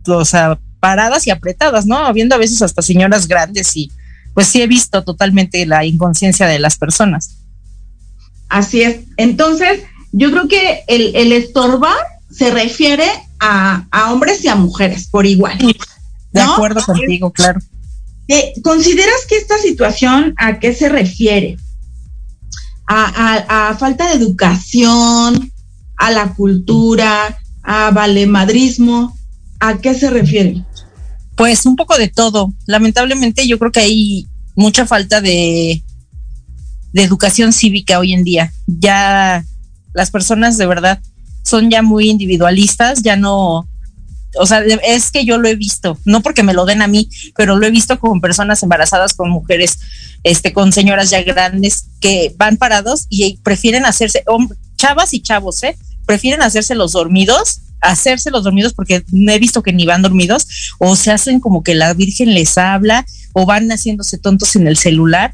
o 0.08 0.26
sea, 0.26 0.58
paradas 0.80 1.28
y 1.28 1.30
apretadas, 1.30 1.86
¿no? 1.86 1.98
Habiendo 1.98 2.36
a 2.36 2.39
veces 2.39 2.62
hasta 2.62 2.82
señoras 2.82 3.28
grandes 3.28 3.76
y 3.76 3.91
pues 4.36 4.48
sí 4.48 4.62
he 4.62 4.67
visto 4.67 5.04
totalmente 5.04 5.65
la 5.65 5.86
inconsciencia 5.86 6.45
de 6.45 6.60
las 6.60 6.78
personas. 6.78 7.38
Así 8.50 8.84
es. 8.84 9.00
Entonces, 9.17 9.84
yo 10.12 10.30
creo 10.30 10.48
que 10.48 10.84
el, 10.88 11.32
estorbar 11.32 11.98
se 12.30 12.52
refiere 12.52 13.08
a, 13.39 13.88
hombres 14.12 14.43
y 14.43 14.50
a 14.50 14.56
mujeres 14.56 15.08
por 15.08 15.26
igual. 15.26 15.58
de 16.32 16.41
acuerdo 16.41 16.84
contigo, 16.84 17.32
claro. 17.32 17.60
Eh, 18.28 18.54
¿Consideras 18.62 19.26
que 19.28 19.38
esta 19.38 19.58
situación 19.58 20.34
a 20.38 20.60
qué 20.60 20.76
se 20.76 20.89
refiere? 20.89 21.58
A, 22.88 23.69
a, 23.69 23.76
falta 23.78 24.10
de 24.10 24.15
educación, 24.15 25.52
a 25.95 26.12
la 26.12 26.34
cultura, 26.34 27.39
a 27.63 27.91
valemadrismo, 27.91 29.17
¿a 29.62 29.78
qué 29.78 29.93
se 29.93 30.10
refiere? 30.10 30.65
Pues 31.36 31.65
un 31.65 31.76
poco 31.76 31.98
de 31.98 32.08
todo. 32.08 32.54
Lamentablemente 32.65 33.48
yo 33.48 33.60
creo 33.60 33.71
que 33.71 33.82
hay 33.82 34.28
mucha 34.56 34.86
falta 34.86 35.21
de, 35.21 35.84
educación 36.93 37.52
cívica 37.52 38.00
hoy 38.00 38.13
en 38.13 38.24
día. 38.24 38.54
Ya 38.67 39.43
las 39.93 40.12
personas 40.12 40.58
de 40.58 40.65
verdad 40.65 41.02
son 41.43 41.69
ya 41.69 41.82
muy 41.82 42.10
individualistas, 42.10 43.04
ya 43.04 43.17
no, 43.17 43.67
o 44.38 44.45
sea, 44.45 44.62
es 44.62 45.12
que 45.12 45.26
yo 45.26 45.38
lo 45.38 45.48
he 45.48 45.56
visto, 45.56 46.00
no 46.06 46.21
porque 46.21 46.41
me 46.41 46.54
lo 46.54 46.65
den 46.65 46.82
a 46.82 46.88
mí, 46.88 47.10
pero 47.36 47.58
lo 47.58 47.67
he 47.67 47.71
visto 47.71 48.00
con 48.00 48.21
personas 48.21 48.63
embarazadas, 48.63 49.13
con 49.13 49.30
mujeres, 49.30 49.78
este, 50.24 50.54
con 50.54 50.71
señoras 50.71 51.10
ya 51.10 51.21
grandes 51.24 51.88
que 52.00 52.34
van 52.38 52.58
parados 52.58 53.08
y 53.10 53.38
prefieren 53.43 53.86
hacerse, 53.86 54.24
chavas 54.78 55.13
y 55.13 55.21
chavos, 55.21 55.62
¿eh? 55.63 55.78
Prefieren 56.06 56.41
hacerse 56.41 56.76
los 56.76 56.93
dormidos 56.93 57.62
hacerse 57.86 58.32
los 58.32 58.43
dormidos 58.43 58.74
porque 58.74 59.04
no 59.12 59.32
he 59.32 59.39
visto 59.39 59.63
que 59.63 59.74
ni 59.74 59.86
van 59.86 60.02
dormidos 60.02 60.48
o 60.80 60.95
se 60.95 61.12
hacen 61.12 61.39
como 61.39 61.63
que 61.63 61.76
la 61.76 61.93
Virgen 61.93 62.34
les 62.34 62.58
habla 62.58 63.06
o 63.34 63.45
van 63.45 63.69
haciéndose 63.69 64.17
tontos 64.17 64.56
en 64.56 64.67
el 64.67 64.78
celular, 64.78 65.34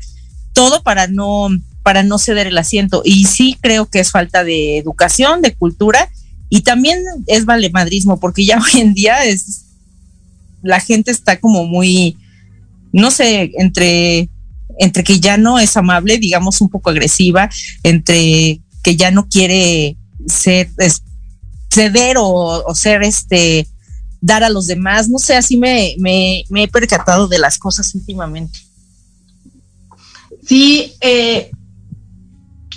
todo 0.53 0.83
para 0.83 1.07
no 1.07 1.49
para 1.83 2.03
no 2.03 2.19
ceder 2.19 2.45
el 2.45 2.57
asiento. 2.57 3.01
Y 3.03 3.25
sí 3.25 3.57
creo 3.59 3.89
que 3.89 3.99
es 3.99 4.11
falta 4.11 4.43
de 4.43 4.77
educación, 4.77 5.41
de 5.41 5.55
cultura 5.55 6.09
y 6.49 6.61
también 6.61 6.99
es 7.27 7.45
valemadrismo 7.45 8.19
porque 8.19 8.45
ya 8.45 8.59
hoy 8.73 8.81
en 8.81 8.93
día 8.93 9.23
es 9.25 9.65
la 10.61 10.79
gente 10.79 11.11
está 11.11 11.39
como 11.39 11.65
muy 11.65 12.17
no 12.91 13.09
sé, 13.09 13.51
entre 13.57 14.29
entre 14.79 15.03
que 15.03 15.19
ya 15.19 15.37
no 15.37 15.59
es 15.59 15.77
amable, 15.77 16.17
digamos 16.17 16.61
un 16.61 16.69
poco 16.69 16.89
agresiva, 16.89 17.49
entre 17.83 18.61
que 18.83 18.95
ya 18.95 19.11
no 19.11 19.27
quiere 19.27 19.95
ser 20.27 20.69
ceder 21.71 22.17
o, 22.19 22.63
ser 22.75 23.03
este, 23.03 23.67
dar 24.19 24.43
a 24.43 24.49
los 24.49 24.67
demás. 24.67 25.09
No 25.09 25.17
sé, 25.17 25.35
así 25.35 25.57
me, 25.57 25.95
me, 25.97 26.43
he 26.55 26.67
percatado 26.67 27.27
de 27.27 27.39
las 27.39 27.57
cosas 27.57 27.93
últimamente. 27.95 28.59
Sí, 30.45 30.93
eh, 31.01 31.51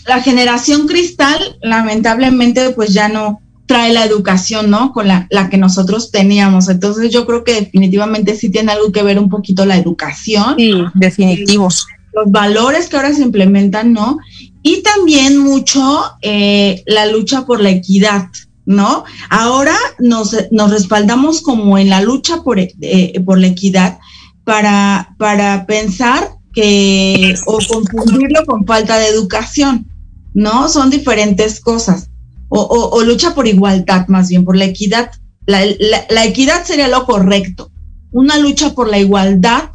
la 0.06 0.22
generación 0.22 0.86
cristal, 0.86 1.58
lamentablemente, 1.62 2.70
pues 2.70 2.92
ya 2.92 3.08
no 3.08 3.40
trae 3.66 3.92
la 3.92 4.04
educación, 4.04 4.70
¿no? 4.70 4.92
Con 4.92 5.08
la, 5.08 5.26
la, 5.30 5.48
que 5.48 5.56
nosotros 5.56 6.10
teníamos. 6.10 6.68
Entonces 6.68 7.10
yo 7.10 7.26
creo 7.26 7.44
que 7.44 7.54
definitivamente 7.54 8.36
sí 8.36 8.50
tiene 8.50 8.72
algo 8.72 8.92
que 8.92 9.02
ver 9.02 9.18
un 9.18 9.30
poquito 9.30 9.64
la 9.64 9.76
educación. 9.76 10.54
Sí, 10.58 10.74
definitivos. 10.94 11.86
Los 12.12 12.30
valores 12.30 12.88
que 12.88 12.96
ahora 12.96 13.14
se 13.14 13.22
implementan, 13.22 13.92
¿no? 13.92 14.18
Y 14.62 14.82
también 14.82 15.38
mucho 15.38 16.02
eh, 16.22 16.82
la 16.86 17.06
lucha 17.06 17.44
por 17.44 17.60
la 17.60 17.70
equidad, 17.70 18.28
¿no? 18.66 19.04
Ahora 19.30 19.76
nos, 19.98 20.36
nos 20.50 20.70
respaldamos 20.70 21.42
como 21.42 21.78
en 21.78 21.90
la 21.90 22.00
lucha 22.00 22.42
por, 22.42 22.58
eh, 22.58 23.20
por 23.24 23.38
la 23.38 23.48
equidad 23.48 23.98
para, 24.44 25.14
para 25.18 25.66
pensar 25.66 26.30
que, 26.52 27.34
o 27.46 27.58
confundirlo 27.66 28.44
con 28.46 28.64
falta 28.66 28.98
de 28.98 29.08
educación, 29.08 29.86
¿no? 30.32 30.68
Son 30.68 30.90
diferentes 30.90 31.60
cosas. 31.60 32.10
O, 32.48 32.60
o, 32.60 33.02
lucha 33.02 33.34
por 33.34 33.48
igualdad, 33.48 34.06
más 34.06 34.28
bien, 34.28 34.44
por 34.44 34.56
la 34.56 34.66
equidad. 34.66 35.10
La, 35.46 35.64
la, 36.08 36.24
equidad 36.24 36.64
sería 36.64 36.88
lo 36.88 37.04
correcto, 37.04 37.72
una 38.12 38.38
lucha 38.38 38.74
por 38.74 38.88
la 38.88 38.98
igualdad, 38.98 39.70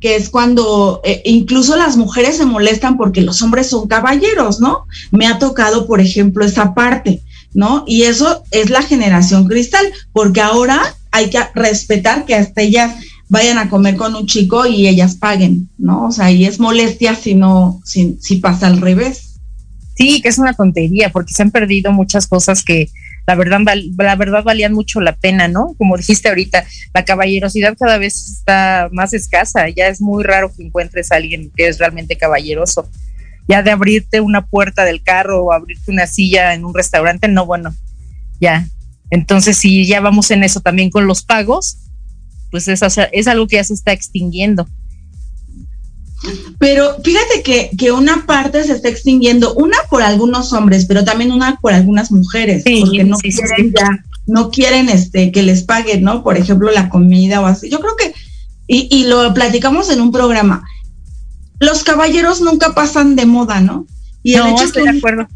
que 0.00 0.16
es 0.16 0.28
cuando 0.28 1.00
eh, 1.04 1.22
incluso 1.24 1.76
las 1.76 1.96
mujeres 1.96 2.36
se 2.36 2.44
molestan 2.44 2.96
porque 2.96 3.22
los 3.22 3.40
hombres 3.40 3.70
son 3.70 3.86
caballeros, 3.86 4.60
¿no? 4.60 4.84
Me 5.12 5.26
ha 5.26 5.38
tocado, 5.38 5.86
por 5.86 6.00
ejemplo, 6.00 6.44
esa 6.44 6.74
parte, 6.74 7.22
¿no? 7.54 7.84
Y 7.86 8.02
eso 8.02 8.42
es 8.50 8.70
la 8.70 8.82
generación 8.82 9.46
cristal, 9.46 9.86
porque 10.12 10.40
ahora 10.40 10.80
hay 11.10 11.30
que 11.30 11.38
respetar 11.54 12.26
que 12.26 12.34
hasta 12.34 12.62
ellas 12.62 12.94
vayan 13.28 13.58
a 13.58 13.70
comer 13.70 13.96
con 13.96 14.14
un 14.14 14.26
chico 14.26 14.66
y 14.66 14.86
ellas 14.86 15.14
paguen, 15.14 15.70
¿no? 15.78 16.08
O 16.08 16.12
sea, 16.12 16.30
y 16.30 16.44
es 16.44 16.60
molestia 16.60 17.14
si 17.14 17.34
no, 17.34 17.80
si, 17.84 18.18
si 18.20 18.36
pasa 18.36 18.66
al 18.66 18.80
revés. 18.80 19.36
Sí, 19.96 20.20
que 20.20 20.28
es 20.28 20.38
una 20.38 20.52
tontería, 20.52 21.10
porque 21.10 21.32
se 21.32 21.42
han 21.42 21.52
perdido 21.52 21.92
muchas 21.92 22.26
cosas 22.26 22.62
que 22.64 22.90
la 23.26 23.36
verdad, 23.36 23.60
la 23.96 24.16
verdad 24.16 24.42
valían 24.42 24.74
mucho 24.74 25.00
la 25.00 25.16
pena, 25.16 25.48
¿no? 25.48 25.74
Como 25.78 25.96
dijiste 25.96 26.28
ahorita, 26.28 26.64
la 26.92 27.04
caballerosidad 27.04 27.76
cada 27.78 27.96
vez 27.96 28.38
está 28.38 28.88
más 28.92 29.14
escasa, 29.14 29.68
ya 29.70 29.88
es 29.88 30.00
muy 30.00 30.22
raro 30.24 30.52
que 30.54 30.62
encuentres 30.62 31.10
a 31.10 31.16
alguien 31.16 31.50
que 31.56 31.68
es 31.68 31.78
realmente 31.78 32.16
caballeroso. 32.16 32.88
Ya 33.46 33.62
de 33.62 33.70
abrirte 33.70 34.20
una 34.20 34.46
puerta 34.46 34.84
del 34.84 35.02
carro 35.02 35.44
o 35.44 35.52
abrirte 35.52 35.90
una 35.90 36.06
silla 36.06 36.54
en 36.54 36.64
un 36.64 36.74
restaurante, 36.74 37.28
no, 37.28 37.46
bueno, 37.46 37.74
ya. 38.40 38.66
Entonces, 39.10 39.58
si 39.58 39.86
ya 39.86 40.00
vamos 40.00 40.30
en 40.30 40.44
eso 40.44 40.60
también 40.60 40.90
con 40.90 41.06
los 41.06 41.22
pagos, 41.22 41.78
pues 42.50 42.68
es, 42.68 42.80
es 43.12 43.28
algo 43.28 43.46
que 43.46 43.56
ya 43.56 43.64
se 43.64 43.74
está 43.74 43.92
extinguiendo. 43.92 44.66
Pero 46.58 46.96
fíjate 47.02 47.42
que, 47.42 47.70
que, 47.76 47.92
una 47.92 48.24
parte 48.26 48.64
se 48.64 48.72
está 48.72 48.88
extinguiendo, 48.88 49.54
una 49.54 49.76
por 49.90 50.02
algunos 50.02 50.52
hombres, 50.52 50.86
pero 50.86 51.04
también 51.04 51.32
una 51.32 51.58
por 51.60 51.72
algunas 51.72 52.10
mujeres, 52.10 52.64
porque 52.64 53.04
no 53.04 53.18
quieren 53.18 53.72
ya, 53.76 54.04
no 54.26 54.50
quieren 54.50 54.88
este 54.88 55.32
que 55.32 55.42
les 55.42 55.64
paguen, 55.64 56.02
¿no? 56.02 56.22
Por 56.22 56.36
ejemplo, 56.36 56.70
la 56.70 56.88
comida 56.88 57.40
o 57.40 57.46
así. 57.46 57.68
Yo 57.68 57.80
creo 57.80 57.96
que, 57.96 58.14
y, 58.66 58.88
y 58.90 59.04
lo 59.04 59.34
platicamos 59.34 59.90
en 59.90 60.00
un 60.00 60.12
programa, 60.12 60.64
los 61.60 61.84
caballeros 61.84 62.40
nunca 62.40 62.74
pasan 62.74 63.16
de 63.16 63.26
moda, 63.26 63.60
¿no? 63.60 63.86
Y 64.22 64.34
el 64.34 64.46
hecho 64.48 64.64
estoy 64.64 64.84
de 64.84 64.98
acuerdo. 64.98 65.28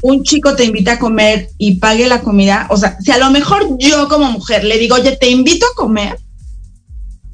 Un 0.00 0.24
chico 0.24 0.56
te 0.56 0.64
invita 0.64 0.92
a 0.92 0.98
comer 0.98 1.50
y 1.58 1.76
pague 1.76 2.08
la 2.08 2.22
comida, 2.22 2.66
o 2.70 2.76
sea, 2.76 2.98
si 3.00 3.12
a 3.12 3.18
lo 3.18 3.30
mejor 3.30 3.76
yo 3.78 4.08
como 4.08 4.30
mujer 4.32 4.64
le 4.64 4.78
digo, 4.78 4.96
oye, 4.96 5.16
te 5.16 5.30
invito 5.30 5.64
a 5.64 5.76
comer, 5.76 6.18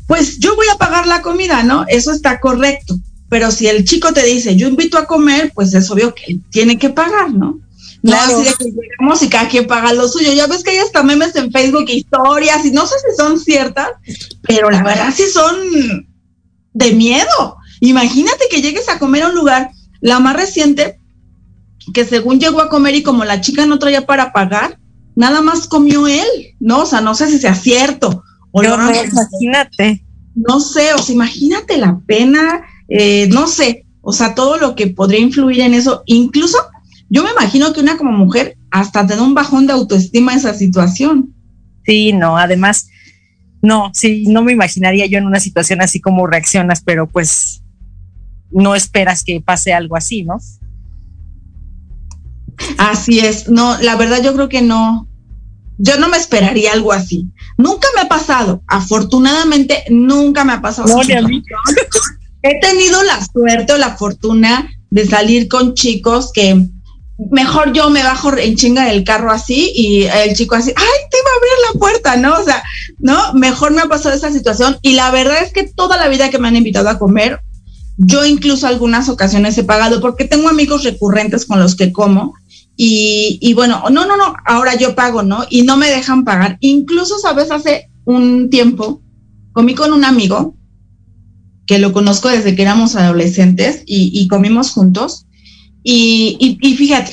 pues 0.07 0.39
yo 0.39 0.57
voy 0.57 0.66
a 0.72 0.79
pagar 0.79 1.07
la 1.07 1.22
comida, 1.22 1.62
¿no? 1.62 1.85
Eso 1.87 2.12
está 2.12 2.41
correcto. 2.41 2.99
Pero 3.29 3.51
si 3.51 3.68
el 3.68 3.85
chico 3.85 4.12
te 4.12 4.24
dice, 4.24 4.57
yo 4.57 4.66
invito 4.66 4.97
a 4.97 5.07
comer, 5.07 5.53
pues 5.55 5.74
es 5.74 5.91
obvio 5.91 6.14
que 6.14 6.39
tiene 6.51 6.79
que 6.79 6.89
pagar, 6.89 7.31
¿no? 7.31 7.61
No 8.03 8.16
así 8.16 8.45
de 8.45 8.55
que 8.55 8.64
llegamos 8.64 9.22
y 9.22 9.29
cada 9.29 9.49
quien 9.49 9.66
paga 9.66 9.93
lo 9.93 10.09
suyo. 10.09 10.33
Ya 10.33 10.47
ves 10.47 10.62
que 10.62 10.70
hay 10.70 10.79
hasta 10.79 11.03
memes 11.03 11.37
en 11.37 11.53
Facebook, 11.53 11.85
historias, 11.89 12.64
y 12.64 12.70
no 12.70 12.87
sé 12.87 12.95
si 12.99 13.16
son 13.16 13.39
ciertas, 13.39 13.91
pero 14.43 14.70
la 14.70 14.83
verdad 14.83 15.12
sí 15.14 15.24
son 15.31 16.07
de 16.72 16.93
miedo. 16.93 17.58
Imagínate 17.81 18.45
que 18.51 18.62
llegues 18.62 18.89
a 18.89 18.99
comer 18.99 19.22
a 19.22 19.29
un 19.29 19.35
lugar, 19.35 19.70
la 20.01 20.20
más 20.20 20.37
reciente, 20.37 20.99
que 21.93 22.05
según 22.05 22.41
llegó 22.41 22.61
a 22.61 22.68
comer 22.68 22.95
y 22.95 23.03
como 23.03 23.24
la 23.24 23.41
chica 23.41 23.66
no 23.66 23.79
traía 23.79 24.07
para 24.07 24.33
pagar, 24.33 24.79
nada 25.14 25.41
más 25.41 25.66
comió 25.66 26.07
él, 26.07 26.26
¿no? 26.61 26.83
O 26.83 26.87
sea, 26.87 27.01
no 27.01 27.14
sé 27.14 27.29
si 27.29 27.39
sea 27.39 27.55
cierto 27.55 28.22
o 28.51 28.62
no, 28.62 28.74
imagínate. 28.74 30.05
No 30.35 30.61
sé, 30.61 30.95
o 30.95 30.99
sea, 30.99 31.14
imagínate 31.14 31.76
la 31.79 31.99
pena, 32.07 32.62
eh, 32.89 33.29
no 33.29 33.47
sé, 33.47 33.87
o 34.01 34.12
sea, 34.12 34.35
todo 34.35 34.57
lo 34.57 34.74
que 34.74 34.87
podría 34.87 35.20
influir 35.20 35.61
en 35.61 35.74
eso. 35.74 36.03
Incluso 36.07 36.59
yo 37.11 37.24
me 37.24 37.31
imagino 37.31 37.72
que 37.72 37.81
una 37.81 37.97
como 37.97 38.12
mujer 38.12 38.57
hasta 38.70 39.07
te 39.07 39.16
da 39.16 39.22
un 39.22 39.35
bajón 39.35 39.66
de 39.66 39.72
autoestima 39.72 40.35
esa 40.35 40.55
situación. 40.55 41.35
Sí, 41.85 42.12
no, 42.12 42.37
además, 42.37 42.89
no, 43.62 43.91
sí, 43.95 44.24
no 44.29 44.43
me 44.43 44.53
imaginaría 44.53 45.07
yo 45.07 45.18
en 45.18 45.26
una 45.26 45.41
situación 45.41 45.81
así 45.81 46.01
como 46.01 46.26
reaccionas, 46.26 46.83
pero 46.83 47.07
pues 47.07 47.62
no 48.51 48.74
esperas 48.74 49.24
que 49.24 49.40
pase 49.40 49.72
algo 49.72 49.96
así, 49.96 50.24
¿no? 50.24 50.38
Así 52.76 53.20
es, 53.20 53.49
no, 53.49 53.78
la 53.80 53.96
verdad 53.96 54.22
yo 54.22 54.34
creo 54.34 54.49
que 54.49 54.62
no, 54.62 55.09
yo 55.78 55.99
no 55.99 56.09
me 56.09 56.16
esperaría 56.16 56.72
algo 56.72 56.92
así. 56.92 57.26
Nunca 57.57 57.88
me 57.94 58.03
ha 58.03 58.09
pasado, 58.09 58.62
afortunadamente 58.66 59.84
nunca 59.90 60.44
me 60.44 60.53
ha 60.53 60.61
pasado. 60.61 60.88
No, 60.88 61.03
He 62.42 62.61
tenido 62.61 63.03
la 63.03 63.24
suerte 63.24 63.72
o 63.72 63.78
la 63.78 63.96
fortuna 63.96 64.70
de 64.90 65.07
salir 65.07 65.49
con 65.49 65.74
chicos 65.74 66.30
que 66.32 66.68
mejor 67.30 67.72
yo 67.72 67.90
me 67.90 68.05
bajo 68.05 68.36
en 68.36 68.55
chinga 68.55 68.84
del 68.84 69.03
carro 69.03 69.32
así 69.32 69.72
y 69.74 70.05
el 70.05 70.36
chico 70.36 70.55
así, 70.55 70.72
ay, 70.76 70.86
te 71.11 71.18
iba 71.18 71.30
a 71.30 71.36
abrir 71.36 71.53
la 71.72 71.80
puerta, 71.80 72.16
¿no? 72.16 72.38
O 72.38 72.44
sea, 72.44 72.62
¿no? 72.99 73.34
Mejor 73.34 73.72
me 73.72 73.82
ha 73.82 73.86
pasado 73.86 74.14
esa 74.14 74.30
situación 74.32 74.78
y 74.82 74.92
la 74.92 75.11
verdad 75.11 75.42
es 75.42 75.53
que 75.53 75.64
toda 75.64 75.96
la 75.96 76.09
vida 76.09 76.30
que 76.30 76.38
me 76.38 76.46
han 76.46 76.57
invitado 76.57 76.88
a 76.88 76.99
comer, 76.99 77.40
yo 77.99 78.24
incluso 78.24 78.66
algunas 78.66 79.09
ocasiones 79.09 79.59
he 79.59 79.64
pagado 79.64 80.01
porque 80.01 80.24
tengo 80.24 80.49
amigos 80.49 80.84
recurrentes 80.84 81.44
con 81.44 81.59
los 81.61 81.74
que 81.76 81.92
como 81.92 82.34
y, 82.80 83.55
bueno, 83.55 83.82
no, 83.90 84.07
no, 84.07 84.16
no, 84.16 84.36
ahora 84.46 84.76
yo 84.76 84.94
pago, 84.94 85.24
¿no? 85.24 85.44
Y 85.51 85.62
no 85.62 85.76
me 85.76 85.90
dejan 85.90 86.24
pagar. 86.24 86.59
Incluso, 86.61 87.18
sabes, 87.18 87.51
hace 87.51 87.90
un 88.05 88.51
tiempo 88.51 89.03
comí 89.51 89.74
con 89.74 89.92
un 89.92 90.05
amigo 90.05 90.55
que 91.66 91.80
lo 91.80 91.92
conozco 91.92 92.28
desde 92.28 92.55
que 92.55 92.62
éramos 92.62 92.94
adolescentes 92.94 93.82
y, 93.84 94.28
comimos 94.28 94.70
juntos. 94.70 95.26
Y, 95.82 96.57
y, 96.61 96.76
fíjate, 96.76 97.12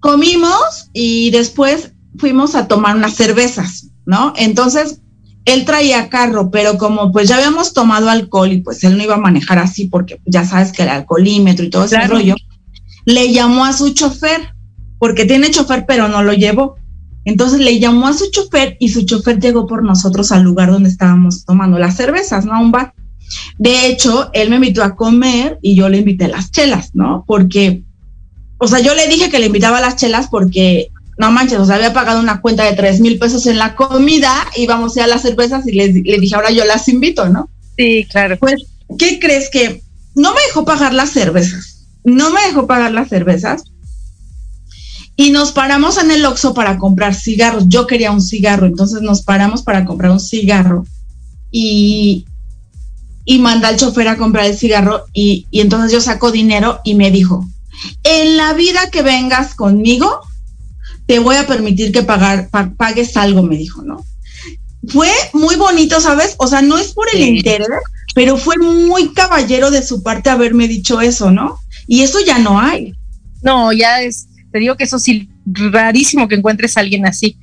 comimos 0.00 0.88
y 0.94 1.28
después 1.30 1.92
fuimos 2.16 2.54
a 2.54 2.68
tomar 2.68 2.96
unas 2.96 3.16
cervezas, 3.16 3.88
¿no? 4.06 4.32
Entonces, 4.36 5.02
él 5.48 5.64
traía 5.64 6.08
carro, 6.08 6.50
pero 6.50 6.76
como 6.76 7.10
pues 7.10 7.28
ya 7.28 7.36
habíamos 7.36 7.72
tomado 7.72 8.10
alcohol 8.10 8.52
y 8.52 8.60
pues 8.60 8.84
él 8.84 8.96
no 8.96 9.04
iba 9.04 9.14
a 9.14 9.18
manejar 9.20 9.58
así 9.58 9.86
porque 9.86 10.20
ya 10.26 10.44
sabes 10.44 10.72
que 10.72 10.82
el 10.82 10.90
alcoholímetro 10.90 11.64
y 11.64 11.70
todo 11.70 11.84
ese 11.84 12.00
rollo, 12.06 12.34
le 13.06 13.32
llamó 13.32 13.64
a 13.64 13.72
su 13.72 13.94
chofer, 13.94 14.54
porque 14.98 15.24
tiene 15.24 15.50
chofer, 15.50 15.86
pero 15.86 16.08
no 16.08 16.22
lo 16.22 16.34
llevó. 16.34 16.76
Entonces 17.24 17.60
le 17.60 17.78
llamó 17.78 18.06
a 18.08 18.12
su 18.12 18.30
chofer 18.30 18.76
y 18.78 18.90
su 18.90 19.04
chofer 19.06 19.40
llegó 19.40 19.66
por 19.66 19.82
nosotros 19.82 20.32
al 20.32 20.42
lugar 20.42 20.70
donde 20.70 20.90
estábamos 20.90 21.44
tomando 21.44 21.78
las 21.78 21.96
cervezas, 21.96 22.44
¿no? 22.44 22.52
A 22.54 22.60
un 22.60 22.70
bar. 22.70 22.94
De 23.58 23.86
hecho, 23.86 24.30
él 24.32 24.50
me 24.50 24.56
invitó 24.56 24.82
a 24.82 24.96
comer 24.96 25.58
y 25.62 25.74
yo 25.74 25.88
le 25.88 25.98
invité 25.98 26.28
las 26.28 26.50
chelas, 26.50 26.90
¿no? 26.94 27.24
Porque, 27.26 27.84
o 28.58 28.66
sea, 28.66 28.80
yo 28.80 28.94
le 28.94 29.08
dije 29.08 29.30
que 29.30 29.38
le 29.38 29.46
invitaba 29.46 29.78
a 29.78 29.82
las 29.82 29.96
chelas 29.96 30.28
porque, 30.30 30.90
no 31.18 31.30
manches, 31.30 31.58
o 31.58 31.64
sea, 31.64 31.76
había 31.76 31.92
pagado 31.92 32.20
una 32.20 32.40
cuenta 32.40 32.64
de 32.64 32.74
tres 32.74 33.00
mil 33.00 33.18
pesos 33.18 33.46
en 33.46 33.58
la 33.58 33.74
comida, 33.74 34.32
íbamos 34.56 34.96
a, 34.96 35.04
a 35.04 35.06
las 35.06 35.22
cervezas 35.22 35.66
y 35.66 35.72
le, 35.72 35.92
le 35.92 36.18
dije, 36.18 36.34
ahora 36.34 36.50
yo 36.50 36.64
las 36.64 36.88
invito, 36.88 37.28
¿no? 37.28 37.48
Sí, 37.76 38.06
claro. 38.10 38.38
Pues, 38.38 38.54
¿qué 38.98 39.18
crees 39.18 39.50
que 39.50 39.82
no 40.14 40.32
me 40.32 40.40
dejó 40.46 40.64
pagar 40.64 40.94
las 40.94 41.10
cervezas? 41.10 41.78
no 42.08 42.30
me 42.30 42.40
dejó 42.42 42.66
pagar 42.66 42.92
las 42.92 43.08
cervezas 43.08 43.64
y 45.16 45.30
nos 45.30 45.52
paramos 45.52 45.98
en 45.98 46.10
el 46.10 46.24
Oxxo 46.24 46.54
para 46.54 46.78
comprar 46.78 47.14
cigarros. 47.14 47.64
Yo 47.68 47.86
quería 47.86 48.12
un 48.12 48.22
cigarro, 48.22 48.66
entonces 48.66 49.02
nos 49.02 49.22
paramos 49.22 49.62
para 49.62 49.84
comprar 49.84 50.12
un 50.12 50.20
cigarro 50.20 50.86
y, 51.50 52.24
y 53.24 53.38
manda 53.38 53.68
al 53.68 53.76
chofer 53.76 54.08
a 54.08 54.16
comprar 54.16 54.46
el 54.46 54.56
cigarro 54.56 55.06
y, 55.12 55.46
entonces 55.50 55.90
yo 55.92 56.00
saco 56.00 56.30
dinero 56.30 56.80
y 56.84 56.94
me 56.94 57.10
dijo, 57.10 57.44
en 58.04 58.36
la 58.36 58.52
vida 58.52 58.90
que 58.90 59.02
vengas 59.02 59.54
conmigo, 59.54 60.20
te 61.08 61.18
voy 61.18 61.36
a 61.36 61.46
permitir 61.46 61.90
que 61.90 62.02
pagar, 62.02 62.50
pagues 62.76 63.16
algo, 63.16 63.42
me 63.42 63.56
dijo, 63.56 63.82
¿no? 63.82 64.04
Fue 64.88 65.08
muy 65.32 65.56
bonito, 65.56 66.00
¿sabes? 66.00 66.36
O 66.36 66.46
sea, 66.46 66.60
no 66.60 66.76
es 66.76 66.92
por 66.92 67.06
el 67.12 67.22
interés, 67.22 67.66
pero 68.14 68.36
fue 68.36 68.58
muy 68.58 69.14
caballero 69.14 69.70
de 69.70 69.82
su 69.82 70.02
parte 70.02 70.28
haberme 70.28 70.68
dicho 70.68 71.00
eso, 71.00 71.30
¿no? 71.30 71.58
Y 71.86 72.02
eso 72.02 72.18
ya 72.26 72.38
no 72.38 72.60
hay. 72.60 72.92
No, 73.42 73.72
ya 73.72 74.02
es, 74.02 74.28
te 74.52 74.58
digo 74.58 74.76
que 74.76 74.84
eso 74.84 74.98
sí, 74.98 75.30
rarísimo 75.46 76.28
que 76.28 76.34
encuentres 76.34 76.76
a 76.76 76.80
alguien 76.80 77.06
así. 77.06 77.38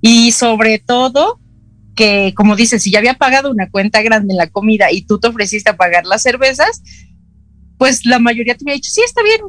Y 0.00 0.30
sobre 0.30 0.78
todo, 0.78 1.40
que 1.96 2.32
como 2.36 2.54
dices, 2.54 2.80
si 2.80 2.92
ya 2.92 3.00
había 3.00 3.14
pagado 3.14 3.50
una 3.50 3.68
cuenta 3.70 4.02
grande 4.02 4.34
en 4.34 4.38
la 4.38 4.50
comida 4.50 4.92
y 4.92 5.02
tú 5.02 5.18
te 5.18 5.26
ofreciste 5.26 5.70
a 5.70 5.76
pagar 5.76 6.06
las 6.06 6.22
cervezas, 6.22 6.80
pues 7.76 8.06
la 8.06 8.20
mayoría 8.20 8.56
te 8.56 8.62
hubiera 8.62 8.76
dicho, 8.76 8.92
sí, 8.92 9.00
está 9.04 9.24
bien. 9.24 9.40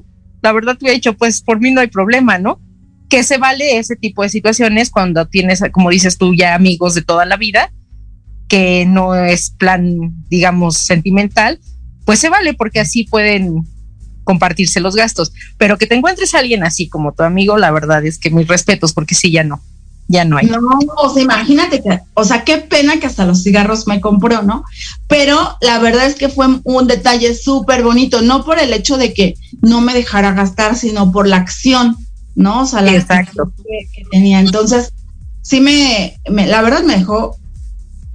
La 0.41 0.51
verdad 0.51 0.76
te 0.76 0.86
hubiera 0.86 0.95
dicho, 0.95 1.16
pues 1.16 1.43
por 1.43 1.59
mí 1.59 1.70
no 1.70 1.82
hay 1.82 1.88
problema, 1.88 2.39
¿no? 2.39 2.59
Que 3.12 3.24
se 3.24 3.38
vale 3.38 3.78
ese 3.78 3.97
tipo 3.97 4.24
de 4.24 4.30
situaciones 4.30 4.89
cuando 4.89 5.28
tienes, 5.28 5.62
como 5.74 5.89
dices 5.89 6.18
tú, 6.18 6.34
ya 6.34 6.55
amigos 6.55 6.95
de 6.95 7.01
toda 7.01 7.26
la 7.26 7.36
vida, 7.36 7.74
que 8.47 8.86
no 8.86 9.14
es 9.16 9.49
plan, 9.49 10.14
digamos, 10.30 10.78
sentimental, 10.78 11.59
pues 12.05 12.20
se 12.20 12.30
vale 12.30 12.53
porque 12.53 12.80
así 12.80 13.03
pueden 13.03 13.68
compartirse 14.24 14.80
los 14.80 14.95
gastos. 14.95 15.34
Pero 15.57 15.78
que 15.78 15.88
te 15.88 15.95
encuentres 15.95 16.34
a 16.34 16.39
alguien 16.39 16.64
así 16.64 16.88
como 16.88 17.12
tu 17.12 17.24
amigo, 17.24 17.57
la 17.57 17.72
verdad 17.72 18.05
es 18.05 18.18
que 18.18 18.30
mis 18.30 18.47
respetos, 18.47 18.93
porque 18.93 19.14
sí, 19.14 19.30
ya 19.30 19.43
no, 19.43 19.62
ya 20.07 20.24
no 20.24 20.38
hay. 20.38 20.47
No, 20.47 20.59
o 20.97 21.14
sea, 21.14 21.22
imagínate 21.22 21.84
que, 21.84 21.99
o 22.14 22.24
sea, 22.24 22.45
qué 22.45 22.59
pena 22.59 22.97
que 22.97 23.07
hasta 23.07 23.26
los 23.26 23.43
cigarros 23.43 23.88
me 23.88 23.99
compró, 23.99 24.41
¿no? 24.41 24.64
Pero 25.07 25.57
la 25.59 25.80
verdad 25.80 26.05
es 26.05 26.16
que 26.16 26.30
fue 26.30 26.47
un 26.64 26.88
detalle 26.88 27.36
súper 27.36 27.84
bonito, 27.84 28.22
no 28.22 28.45
por 28.45 28.57
el 28.57 28.72
hecho 28.72 28.97
de 28.97 29.14
que 29.14 29.36
no 29.62 29.82
me 29.82 29.93
dejara 29.93 30.32
gastar, 30.32 30.78
sino 30.78 31.12
por 31.12 31.28
la 31.28 31.36
acción, 31.38 31.97
¿no? 32.36 32.61
O 32.61 32.65
sea, 32.65 32.82
la 32.82 32.95
Exacto. 32.95 33.51
Que, 33.57 34.03
tenía. 34.11 34.39
Entonces, 34.39 34.93
sí 35.41 35.59
me, 35.59 36.19
me, 36.29 36.47
la 36.47 36.61
verdad 36.61 36.84
me 36.84 36.97
dejó 36.97 37.38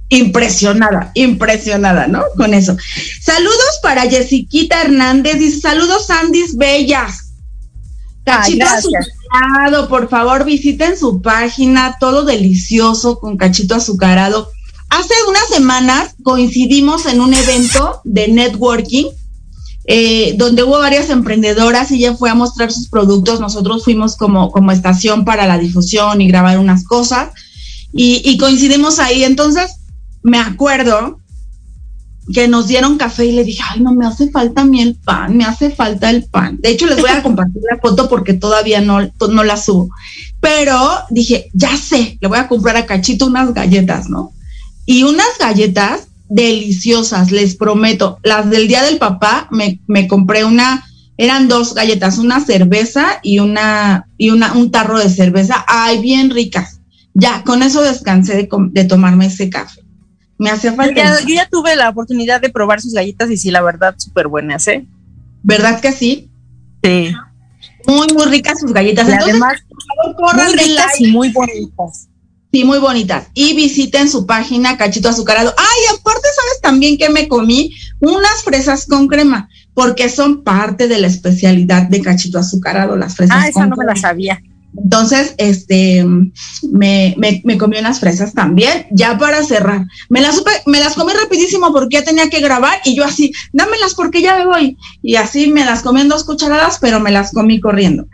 impresionada, 0.09 1.11
impresionada, 1.15 2.07
¿no? 2.07 2.23
Con 2.35 2.53
eso. 2.53 2.77
Saludos 3.21 3.79
para 3.81 4.09
Jessiquita 4.09 4.81
Hernández, 4.81 5.39
dice 5.39 5.59
saludos 5.59 6.09
Andis 6.09 6.55
Bellas. 6.55 7.33
Cachito 8.23 8.65
azucarado, 8.65 9.87
por 9.87 10.09
favor 10.09 10.43
visiten 10.43 10.97
su 10.97 11.21
página, 11.21 11.95
todo 11.99 12.25
delicioso 12.25 13.19
con 13.19 13.37
cachito 13.37 13.75
azucarado. 13.75 14.49
Hace 14.89 15.13
unas 15.29 15.47
semanas 15.47 16.15
coincidimos 16.23 17.05
en 17.05 17.21
un 17.21 17.33
evento 17.33 18.01
de 18.03 18.27
networking 18.27 19.05
eh, 19.87 20.35
donde 20.37 20.63
hubo 20.63 20.79
varias 20.79 21.09
emprendedoras 21.09 21.91
y 21.91 21.95
ella 21.95 22.15
fue 22.15 22.29
a 22.29 22.35
mostrar 22.35 22.71
sus 22.71 22.89
productos. 22.89 23.39
Nosotros 23.39 23.85
fuimos 23.85 24.17
como, 24.17 24.51
como 24.51 24.71
estación 24.71 25.23
para 25.23 25.47
la 25.47 25.57
difusión 25.57 26.21
y 26.21 26.27
grabar 26.27 26.59
unas 26.59 26.83
cosas 26.83 27.29
y, 27.93 28.21
y 28.29 28.37
coincidimos 28.37 28.99
ahí. 28.99 29.23
Entonces, 29.23 29.71
me 30.23 30.39
acuerdo 30.39 31.19
que 32.33 32.47
nos 32.49 32.67
dieron 32.67 32.97
café 32.97 33.25
y 33.25 33.31
le 33.31 33.45
dije, 33.45 33.63
ay, 33.69 33.79
no 33.79 33.93
me 33.93 34.05
hace 34.05 34.29
falta 34.29 34.61
a 34.61 34.65
mí 34.65 34.81
el 34.81 34.95
pan, 34.95 35.37
me 35.37 35.45
hace 35.45 35.69
falta 35.69 36.09
el 36.09 36.25
pan. 36.25 36.59
De 36.61 36.69
hecho, 36.69 36.85
les 36.85 36.99
voy 36.99 37.09
a 37.09 37.23
compartir 37.23 37.61
la 37.69 37.77
foto 37.77 38.09
porque 38.09 38.33
todavía 38.33 38.81
no, 38.81 38.99
no 39.29 39.43
la 39.43 39.55
subo. 39.55 39.89
Pero 40.41 40.75
dije, 41.09 41.49
ya 41.53 41.77
sé, 41.77 42.17
le 42.19 42.27
voy 42.27 42.37
a 42.37 42.47
comprar 42.47 42.75
a 42.75 42.85
Cachito 42.85 43.25
unas 43.25 43.53
galletas, 43.53 44.09
¿no? 44.09 44.33
Y 44.85 45.03
unas 45.03 45.37
galletas 45.39 46.07
deliciosas, 46.29 47.31
les 47.31 47.55
prometo. 47.55 48.19
Las 48.23 48.49
del 48.49 48.67
Día 48.67 48.83
del 48.83 48.97
Papá, 48.97 49.47
me, 49.51 49.79
me 49.87 50.07
compré 50.07 50.43
una, 50.43 50.85
eran 51.17 51.47
dos 51.47 51.73
galletas, 51.73 52.17
una 52.17 52.39
cerveza 52.39 53.19
y 53.23 53.39
una, 53.39 54.07
y 54.17 54.29
una, 54.29 54.53
un 54.53 54.71
tarro 54.71 54.99
de 54.99 55.09
cerveza. 55.09 55.63
Ay, 55.67 55.99
bien 55.99 56.29
ricas. 56.29 56.81
Ya, 57.13 57.43
con 57.43 57.63
eso 57.63 57.81
descansé 57.81 58.35
de, 58.35 58.49
de 58.71 58.83
tomarme 58.83 59.25
ese 59.25 59.49
café. 59.49 59.81
Me 60.37 60.51
hacía 60.51 60.73
falta. 60.73 61.19
Yo 61.21 61.33
ya, 61.33 61.49
tuve 61.49 61.75
la 61.75 61.89
oportunidad 61.89 62.39
de 62.39 62.49
probar 62.49 62.79
sus 62.79 62.93
galletas 62.93 63.31
y 63.31 63.37
sí, 63.37 63.49
la 63.49 63.61
verdad, 63.61 63.95
súper 63.97 64.27
buenas, 64.27 64.67
¿eh? 64.67 64.85
¿Verdad 65.41 65.79
que 65.81 65.91
sí? 65.91 66.29
Sí. 66.83 67.11
Muy, 67.87 68.07
muy 68.13 68.25
ricas 68.25 68.59
sus 68.59 68.71
galletas. 68.71 69.09
Además, 69.09 69.57
muy 70.33 70.53
ricas 70.53 70.99
y 70.99 71.07
muy 71.07 71.29
bonitas. 71.29 72.07
Sí, 72.51 72.63
muy 72.63 72.79
bonitas. 72.79 73.27
Y 73.33 73.55
visiten 73.55 74.09
su 74.09 74.25
página 74.25 74.77
Cachito 74.77 75.09
Azucarado. 75.09 75.53
Ay, 75.57 75.97
aparte, 75.97 76.27
¿sabes 76.33 76.61
también 76.61 76.97
que 76.97 77.09
me 77.09 77.27
comí? 77.27 77.75
Unas 77.99 78.43
fresas 78.43 78.85
con 78.85 79.07
crema, 79.07 79.49
porque 79.73 80.09
son 80.09 80.43
parte 80.43 80.87
de 80.87 80.99
la 80.99 81.07
especialidad 81.07 81.83
de 81.83 82.01
Cachito 82.01 82.39
Azucarado, 82.39 82.95
las 82.95 83.15
fresas. 83.15 83.37
Ah, 83.39 83.47
esa 83.47 83.65
no 83.65 83.75
me 83.75 83.85
la 83.85 83.95
sabía. 83.95 84.41
Entonces, 84.75 85.33
este, 85.37 86.05
me, 86.71 87.15
me, 87.17 87.41
me, 87.43 87.57
comí 87.57 87.77
unas 87.79 87.99
fresas 87.99 88.33
también, 88.33 88.85
ya 88.91 89.17
para 89.17 89.43
cerrar. 89.43 89.85
Me 90.09 90.21
las, 90.21 90.35
supe, 90.35 90.51
me 90.67 90.79
las 90.79 90.93
comí 90.93 91.13
rapidísimo 91.13 91.73
porque 91.73 91.97
ya 91.97 92.03
tenía 92.03 92.29
que 92.29 92.41
grabar 92.41 92.79
y 92.85 92.95
yo 92.95 93.03
así, 93.03 93.31
dámelas 93.53 93.95
porque 93.95 94.21
ya 94.21 94.37
me 94.37 94.45
voy. 94.45 94.77
Y 95.01 95.15
así 95.15 95.47
me 95.47 95.65
las 95.65 95.81
comí 95.81 96.01
en 96.01 96.09
dos 96.09 96.23
cucharadas, 96.23 96.77
pero 96.79 96.99
me 96.99 97.11
las 97.11 97.31
comí 97.31 97.59
corriendo. 97.59 98.07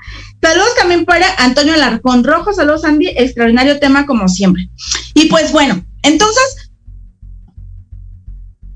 Saludos 0.44 0.76
también 0.78 1.06
para 1.06 1.26
Antonio 1.38 1.74
Larcón 1.78 2.26
Rojo, 2.26 2.52
saludos 2.52 2.84
Andy, 2.84 3.08
extraordinario 3.16 3.80
tema 3.80 4.06
como 4.06 4.28
siempre. 4.28 4.70
Y 5.14 5.28
pues 5.28 5.54
bueno, 5.54 5.86
entonces, 6.02 6.70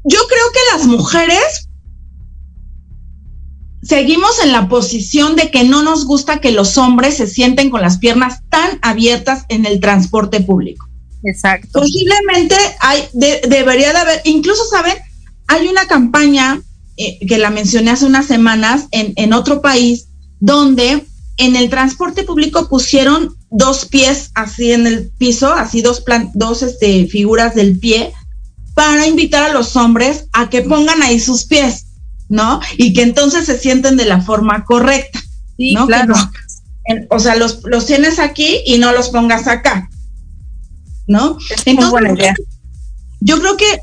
yo 0.06 0.20
creo 0.30 0.52
que 0.54 0.78
las 0.78 0.88
mujeres 0.88 1.68
seguimos 3.84 4.42
en 4.42 4.54
la 4.54 4.70
posición 4.70 5.36
de 5.36 5.52
que 5.52 5.66
no 5.66 5.84
nos 5.84 6.06
gusta 6.06 6.40
que 6.40 6.54
los 6.54 6.78
hombres 6.78 7.18
se 7.18 7.28
sienten 7.28 7.70
con 7.70 7.82
las 7.82 7.98
piernas 7.98 8.44
tan 8.50 8.80
abiertas 8.82 9.44
en 9.50 9.66
el 9.66 9.82
transporte 9.82 10.40
público. 10.40 10.88
Exacto. 11.26 11.82
Posiblemente 11.82 12.56
hay, 12.80 13.10
debería 13.12 13.92
de 13.92 14.00
haber, 14.00 14.22
incluso, 14.24 14.64
¿saben? 14.72 14.96
Hay 15.48 15.68
una 15.68 15.86
campaña 15.86 16.62
eh, 16.96 17.20
que 17.28 17.38
la 17.38 17.50
mencioné 17.50 17.92
hace 17.92 18.06
unas 18.06 18.26
semanas 18.26 18.86
en, 18.92 19.12
en 19.18 19.34
otro 19.34 19.62
país, 19.62 20.08
donde 20.40 21.06
en 21.38 21.56
el 21.56 21.70
transporte 21.70 22.24
público 22.24 22.68
pusieron 22.68 23.36
dos 23.50 23.86
pies 23.86 24.32
así 24.34 24.72
en 24.72 24.88
el 24.88 25.10
piso, 25.18 25.54
así 25.54 25.82
dos, 25.82 26.02
plan, 26.02 26.32
dos 26.34 26.62
este, 26.62 27.08
figuras 27.08 27.56
del 27.56 27.80
pie, 27.80 28.14
para 28.74 29.08
invitar 29.08 29.44
a 29.44 29.54
los 29.54 29.76
hombres 29.76 30.26
a 30.34 30.50
que 30.50 30.62
pongan 30.62 31.02
ahí 31.02 31.20
sus 31.20 31.46
pies 31.46 31.88
¿no? 32.30 32.60
Y 32.78 32.94
que 32.94 33.04
entonces 33.04 33.46
se 33.46 33.58
sienten 33.58 33.98
de 33.98 34.06
la 34.06 34.22
forma 34.22 34.66
correcta, 34.66 35.20
¿no? 35.58 35.88
Claro. 35.88 36.14
o 37.10 37.20
sea, 37.20 37.36
los, 37.36 37.62
los 37.64 37.86
tienes 37.86 38.20
aquí 38.20 38.62
y 38.66 38.78
no 38.78 38.92
los 38.92 39.10
pongas 39.10 39.48
acá, 39.48 39.90
¿no? 41.08 41.38
entonces, 41.66 41.92
buena 41.92 42.14
idea. 42.14 42.36
Yo 43.20 43.40
creo 43.40 43.58
que 43.58 43.80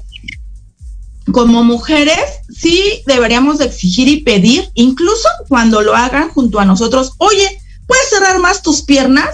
como 1.32 1.64
mujeres 1.64 2.18
sí 2.50 3.02
deberíamos 3.06 3.58
de 3.58 3.66
exigir 3.66 4.08
y 4.08 4.22
pedir, 4.22 4.68
incluso 4.74 5.28
cuando 5.48 5.80
lo 5.82 5.94
hagan 5.94 6.28
junto 6.28 6.60
a 6.60 6.64
nosotros, 6.64 7.12
oye, 7.18 7.60
¿puedes 7.86 8.10
cerrar 8.10 8.38
más 8.40 8.62
tus 8.62 8.82
piernas? 8.82 9.28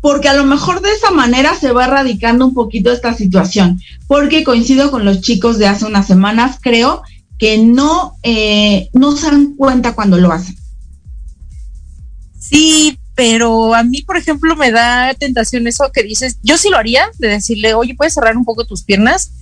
Porque 0.00 0.28
a 0.28 0.34
lo 0.34 0.44
mejor 0.44 0.82
de 0.82 0.92
esa 0.92 1.10
manera 1.10 1.54
se 1.58 1.72
va 1.72 1.84
erradicando 1.84 2.46
un 2.46 2.54
poquito 2.54 2.92
esta 2.92 3.14
situación. 3.14 3.80
Porque 4.06 4.44
coincido 4.44 4.90
con 4.90 5.04
los 5.04 5.22
chicos 5.22 5.58
de 5.58 5.66
hace 5.66 5.86
unas 5.86 6.06
semanas, 6.06 6.58
creo 6.60 7.02
que 7.38 7.58
no, 7.58 8.16
eh, 8.22 8.90
no 8.92 9.16
se 9.16 9.26
dan 9.26 9.56
cuenta 9.56 9.94
cuando 9.94 10.18
lo 10.18 10.30
hacen. 10.30 10.56
Sí, 12.38 12.98
pero 13.14 13.74
a 13.74 13.82
mí, 13.82 14.02
por 14.02 14.16
ejemplo, 14.16 14.56
me 14.56 14.70
da 14.70 15.14
tentación 15.14 15.66
eso 15.66 15.90
que 15.92 16.02
dices, 16.02 16.38
yo 16.42 16.58
sí 16.58 16.68
lo 16.68 16.76
haría, 16.76 17.06
de 17.18 17.28
decirle, 17.28 17.74
oye, 17.74 17.94
puedes 17.94 18.14
cerrar 18.14 18.36
un 18.36 18.44
poco 18.44 18.66
tus 18.66 18.82
piernas, 18.82 19.32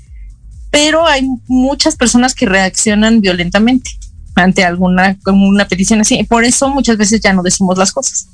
pero 0.73 1.07
hay 1.07 1.29
muchas 1.49 1.97
personas 1.97 2.35
que 2.35 2.47
reaccionan 2.47 3.21
violentamente 3.21 3.91
ante 4.35 4.65
alguna 4.65 5.19
una 5.27 5.69
petición 5.69 6.01
así. 6.01 6.25
Por 6.25 6.45
eso 6.45 6.71
muchas 6.71 6.97
veces 6.97 7.21
ya 7.21 7.35
no 7.35 7.43
decimos 7.43 7.77
las 7.77 7.93
cosas, 7.93 8.27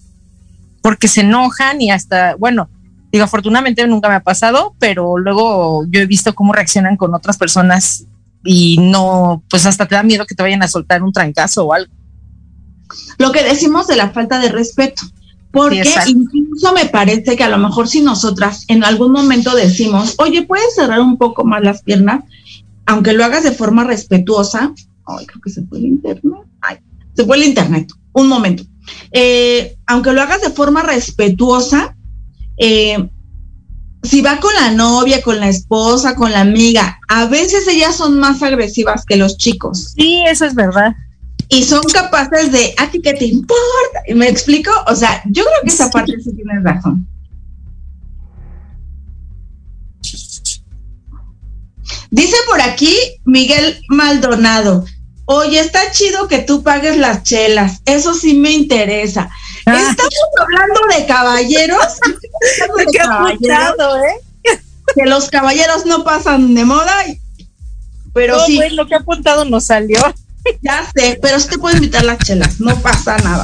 porque 0.81 1.09
se 1.09 1.23
enojan 1.23 1.83
y 1.83 1.91
hasta, 1.91 2.37
bueno, 2.37 2.71
digo, 3.11 3.25
afortunadamente 3.25 3.85
nunca 3.89 4.09
me 4.09 4.15
ha 4.15 4.21
pasado, 4.21 4.77
pero 4.79 5.19
luego 5.19 5.85
yo 5.91 6.01
he 6.01 6.07
visto 6.07 6.37
cómo 6.37 6.53
reaccionan 6.53 6.97
con 6.97 7.13
otras 7.13 7.37
personas 7.37 8.05
y 8.45 8.79
no, 8.79 9.43
pues 9.51 9.67
hasta 9.67 9.87
te 9.87 9.97
da 9.97 10.05
miedo 10.05 10.25
que 10.25 10.37
te 10.37 10.45
vayan 10.45 10.63
a 10.63 10.69
soltar 10.69 11.03
un 11.03 11.13
trancazo 11.13 11.67
o 11.67 11.75
algo. 11.75 11.93
Lo 13.19 13.33
que 13.33 13.43
decimos 13.43 13.89
de 13.89 13.97
la 13.97 14.11
falta 14.11 14.39
de 14.39 14.51
respeto, 14.51 15.03
porque 15.51 15.83
incluso 16.07 16.73
me 16.73 16.87
parece 16.87 17.37
que 17.37 17.45
a 17.45 17.49
lo 17.49 17.59
mejor 17.59 17.89
si 17.89 18.01
nosotras 18.01 18.65
en 18.69 18.85
algún 18.85 19.13
momento 19.13 19.55
decimos, 19.55 20.15
oye, 20.19 20.43
puedes 20.43 20.75
cerrar 20.75 21.01
un 21.01 21.17
poco 21.17 21.45
más 21.45 21.63
las 21.63 21.83
piernas, 21.83 22.25
aunque 22.87 23.13
lo 23.13 23.25
hagas 23.25 23.45
de 23.45 23.53
forma 23.53 23.85
respetuosa, 23.85 24.73
ay, 25.07 25.27
creo 25.27 25.41
que 25.41 25.51
se 25.51 25.65
fue 25.65 25.79
el 25.79 25.87
internet, 25.87 26.45
ay, 26.61 26.79
se 27.15 27.25
fue 27.25 27.37
el 27.37 27.45
internet, 27.45 27.91
un 28.13 28.29
momento. 28.29 28.65
Eh, 29.13 29.77
aunque 29.87 30.13
lo 30.13 30.23
hagas 30.23 30.43
de 30.43 30.51
forma 30.51 30.83
respetuosa, 30.83 31.97
eh, 32.59 33.09
si 34.03 34.21
va 34.21 34.39
con 34.39 34.55
la 34.55 34.71
novia, 34.71 35.23
con 35.23 35.41
la 35.41 35.49
esposa, 35.49 36.15
con 36.15 36.33
la 36.33 36.41
amiga, 36.41 37.01
a 37.09 37.27
veces 37.27 37.67
ellas 37.69 37.97
son 37.97 38.19
más 38.19 38.43
agresivas 38.43 39.05
que 39.05 39.17
los 39.17 39.37
chicos. 39.39 39.93
Sí, 39.97 40.23
eso 40.27 40.45
es 40.45 40.55
verdad. 40.55 40.95
Y 41.49 41.65
son 41.65 41.83
capaces 41.85 42.53
de, 42.53 42.75
¿a 42.77 42.91
ti 42.91 43.01
qué 43.01 43.15
te 43.15 43.25
importa? 43.25 44.03
¿Y 44.07 44.15
me 44.15 44.29
explico? 44.29 44.71
O 44.87 44.95
sea, 44.95 45.23
yo 45.27 45.45
creo 45.45 45.63
que 45.65 45.71
esa 45.71 45.91
parte 45.91 46.13
sí 46.23 46.35
tienes 46.35 46.63
razón. 46.63 47.07
Dice 52.11 52.37
por 52.47 52.61
aquí 52.61 52.95
Miguel 53.25 53.83
Maldonado, 53.89 54.85
oye, 55.27 55.61
está 55.61 55.91
chido 55.91 56.27
que 56.27 56.39
tú 56.39 56.63
pagues 56.63 56.97
las 56.97 57.23
chelas, 57.23 57.81
eso 57.85 58.15
sí 58.15 58.35
me 58.35 58.53
interesa. 58.53 59.31
Ah. 59.67 59.89
Estamos 59.91 60.15
hablando 60.41 60.81
de 60.97 61.07
caballeros. 61.07 62.01
de 62.77 62.99
caballeros 62.99 63.97
¿eh? 64.05 64.59
Que 64.95 65.05
los 65.05 65.29
caballeros 65.29 65.85
no 65.85 66.03
pasan 66.03 66.55
de 66.55 66.65
moda, 66.65 67.05
pero 68.15 68.45
sí. 68.47 68.57
Pues, 68.57 68.73
lo 68.73 68.87
que 68.87 68.95
ha 68.95 68.99
apuntado 68.99 69.45
no 69.45 69.61
salió. 69.61 70.01
Ya 70.63 70.91
sé, 70.95 71.19
pero 71.21 71.39
sí 71.39 71.49
te 71.49 71.59
puedo 71.59 71.77
invitar 71.77 72.05
las 72.05 72.19
chelas, 72.19 72.61
no 72.61 72.77
pasa 72.81 73.17
nada. 73.19 73.43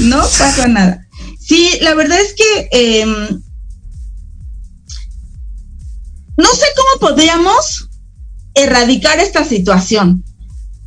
No 0.00 0.18
pasa 0.18 0.66
nada. 0.68 1.06
Sí, 1.38 1.78
la 1.80 1.94
verdad 1.94 2.18
es 2.20 2.34
que 2.34 2.68
em, 2.72 3.42
no 6.36 6.48
sé 6.54 6.66
cómo 6.76 7.08
podríamos 7.08 7.88
erradicar 8.54 9.18
esta 9.18 9.44
situación. 9.44 10.24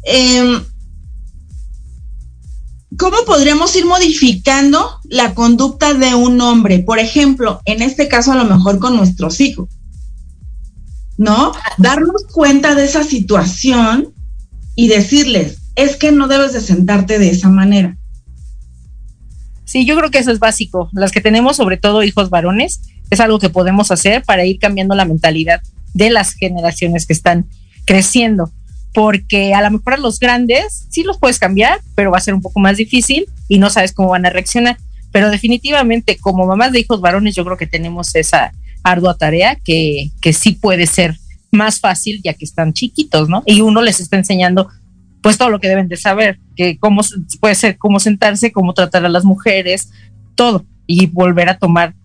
Eh, 0.05 0.61
¿cómo 2.97 3.17
podríamos 3.25 3.75
ir 3.75 3.85
modificando 3.85 4.99
la 5.05 5.33
conducta 5.33 5.93
de 5.93 6.15
un 6.15 6.39
hombre? 6.41 6.79
Por 6.79 6.99
ejemplo, 6.99 7.61
en 7.65 7.81
este 7.81 8.07
caso 8.07 8.31
a 8.31 8.35
lo 8.35 8.45
mejor 8.45 8.79
con 8.79 8.95
nuestros 8.95 9.41
hijos, 9.41 9.69
¿no? 11.17 11.51
Darnos 11.77 12.25
cuenta 12.31 12.75
de 12.75 12.85
esa 12.85 13.03
situación 13.03 14.13
y 14.75 14.87
decirles, 14.87 15.59
es 15.75 15.95
que 15.95 16.11
no 16.11 16.27
debes 16.27 16.53
de 16.53 16.61
sentarte 16.61 17.19
de 17.19 17.29
esa 17.29 17.49
manera. 17.49 17.97
Sí, 19.65 19.85
yo 19.85 19.97
creo 19.97 20.11
que 20.11 20.19
eso 20.19 20.31
es 20.31 20.39
básico. 20.39 20.89
Las 20.93 21.11
que 21.11 21.21
tenemos, 21.21 21.57
sobre 21.57 21.77
todo 21.77 22.03
hijos 22.03 22.29
varones, 22.29 22.81
es 23.09 23.19
algo 23.19 23.39
que 23.39 23.49
podemos 23.49 23.91
hacer 23.91 24.23
para 24.23 24.45
ir 24.45 24.59
cambiando 24.59 24.95
la 24.95 25.05
mentalidad. 25.05 25.61
de 25.93 26.09
las 26.09 26.33
generaciones 26.33 27.05
que 27.05 27.13
están 27.13 27.45
creciendo, 27.85 28.51
porque 28.93 29.53
a 29.53 29.61
lo 29.61 29.71
mejor 29.71 29.93
a 29.93 29.97
los 29.97 30.19
grandes 30.19 30.87
sí 30.89 31.03
los 31.03 31.17
puedes 31.17 31.39
cambiar, 31.39 31.79
pero 31.95 32.11
va 32.11 32.17
a 32.17 32.21
ser 32.21 32.33
un 32.33 32.41
poco 32.41 32.59
más 32.59 32.75
difícil 32.75 33.27
y 33.47 33.59
no 33.59 33.69
sabes 33.69 33.93
cómo 33.93 34.09
van 34.09 34.25
a 34.25 34.29
reaccionar. 34.29 34.77
Pero 35.13 35.31
definitivamente 35.31 36.17
como 36.17 36.45
mamás 36.45 36.73
de 36.73 36.81
hijos 36.81 36.99
varones 36.99 37.33
yo 37.33 37.45
creo 37.45 37.55
que 37.55 37.65
tenemos 37.65 38.13
esa 38.15 38.51
ardua 38.83 39.17
tarea 39.17 39.55
que, 39.55 40.11
que 40.19 40.33
sí 40.33 40.51
puede 40.51 40.85
ser 40.85 41.17
más 41.55 41.79
fácil 41.79 42.21
ya 42.23 42.33
que 42.33 42.45
están 42.45 42.73
chiquitos, 42.73 43.29
¿no? 43.29 43.43
Y 43.45 43.61
uno 43.61 43.81
les 43.81 43.99
está 43.99 44.17
enseñando 44.17 44.69
pues 45.21 45.39
todo 45.39 45.49
lo 45.49 45.59
que 45.59 45.69
deben 45.69 45.87
de 45.87 45.97
saber, 45.97 46.39
que 46.55 46.77
cómo 46.77 47.01
puede 47.39 47.55
ser, 47.55 47.79
cómo 47.79 47.99
sentarse, 47.99 48.51
cómo 48.51 48.75
tratar 48.75 49.05
a 49.05 49.09
las 49.09 49.25
mujeres, 49.25 49.89
todo, 50.35 50.65
y 50.85 51.07
volver 51.07 51.49
a 51.49 51.57
tomar 51.57 51.95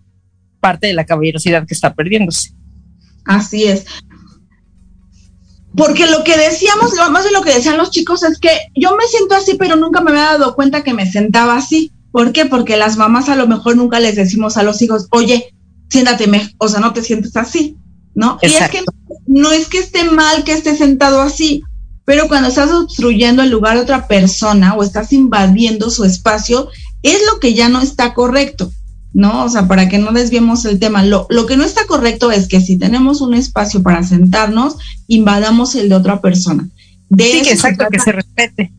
parte 0.59 0.87
de 0.87 0.93
la 0.93 1.05
caballerosidad 1.05 1.67
que 1.67 1.75
está 1.75 1.93
perdiéndose. 1.93 2.53
Así 3.25 3.65
es. 3.65 3.85
Porque 5.75 6.07
lo 6.07 6.23
que 6.23 6.35
decíamos, 6.35 6.93
más 7.11 7.23
de 7.23 7.31
lo 7.31 7.43
que 7.43 7.53
decían 7.53 7.77
los 7.77 7.91
chicos, 7.91 8.23
es 8.23 8.39
que 8.39 8.49
yo 8.75 8.95
me 8.97 9.05
siento 9.05 9.35
así, 9.35 9.55
pero 9.57 9.75
nunca 9.75 10.01
me 10.01 10.11
había 10.11 10.23
dado 10.23 10.55
cuenta 10.55 10.83
que 10.83 10.93
me 10.93 11.09
sentaba 11.09 11.55
así. 11.55 11.91
¿Por 12.11 12.33
qué? 12.33 12.45
Porque 12.45 12.75
las 12.75 12.97
mamás 12.97 13.29
a 13.29 13.35
lo 13.35 13.47
mejor 13.47 13.77
nunca 13.77 13.99
les 13.99 14.15
decimos 14.15 14.57
a 14.57 14.63
los 14.63 14.81
hijos, 14.81 15.07
oye, 15.11 15.53
siéntate, 15.89 16.27
o 16.57 16.67
sea, 16.67 16.79
no 16.79 16.91
te 16.91 17.03
sientes 17.03 17.37
así, 17.37 17.77
¿no? 18.15 18.37
Y 18.41 18.47
es 18.47 18.69
que 18.69 18.83
no 19.27 19.51
es 19.51 19.67
que 19.67 19.79
esté 19.79 20.03
mal 20.05 20.43
que 20.43 20.53
esté 20.53 20.75
sentado 20.75 21.21
así, 21.21 21.63
pero 22.05 22.27
cuando 22.27 22.49
estás 22.49 22.71
obstruyendo 22.71 23.41
el 23.41 23.51
lugar 23.51 23.75
de 23.75 23.83
otra 23.83 24.07
persona 24.07 24.73
o 24.73 24.83
estás 24.83 25.13
invadiendo 25.13 25.89
su 25.89 26.03
espacio, 26.03 26.69
es 27.03 27.19
lo 27.31 27.39
que 27.39 27.53
ya 27.53 27.69
no 27.69 27.81
está 27.81 28.13
correcto. 28.13 28.71
¿no? 29.13 29.43
O 29.43 29.49
sea, 29.49 29.67
para 29.67 29.89
que 29.89 29.97
no 29.97 30.11
desviemos 30.11 30.65
el 30.65 30.79
tema. 30.79 31.03
Lo, 31.03 31.27
lo, 31.29 31.45
que 31.45 31.57
no 31.57 31.63
está 31.63 31.85
correcto 31.85 32.31
es 32.31 32.47
que 32.47 32.61
si 32.61 32.77
tenemos 32.77 33.21
un 33.21 33.33
espacio 33.33 33.83
para 33.83 34.03
sentarnos, 34.03 34.77
invadamos 35.07 35.75
el 35.75 35.89
de 35.89 35.95
otra 35.95 36.21
persona. 36.21 36.69
De 37.09 37.25
sí, 37.25 37.41
que 37.41 37.51
exacto, 37.51 37.85
que 37.91 37.99
se 37.99 38.11
respete. 38.13 38.71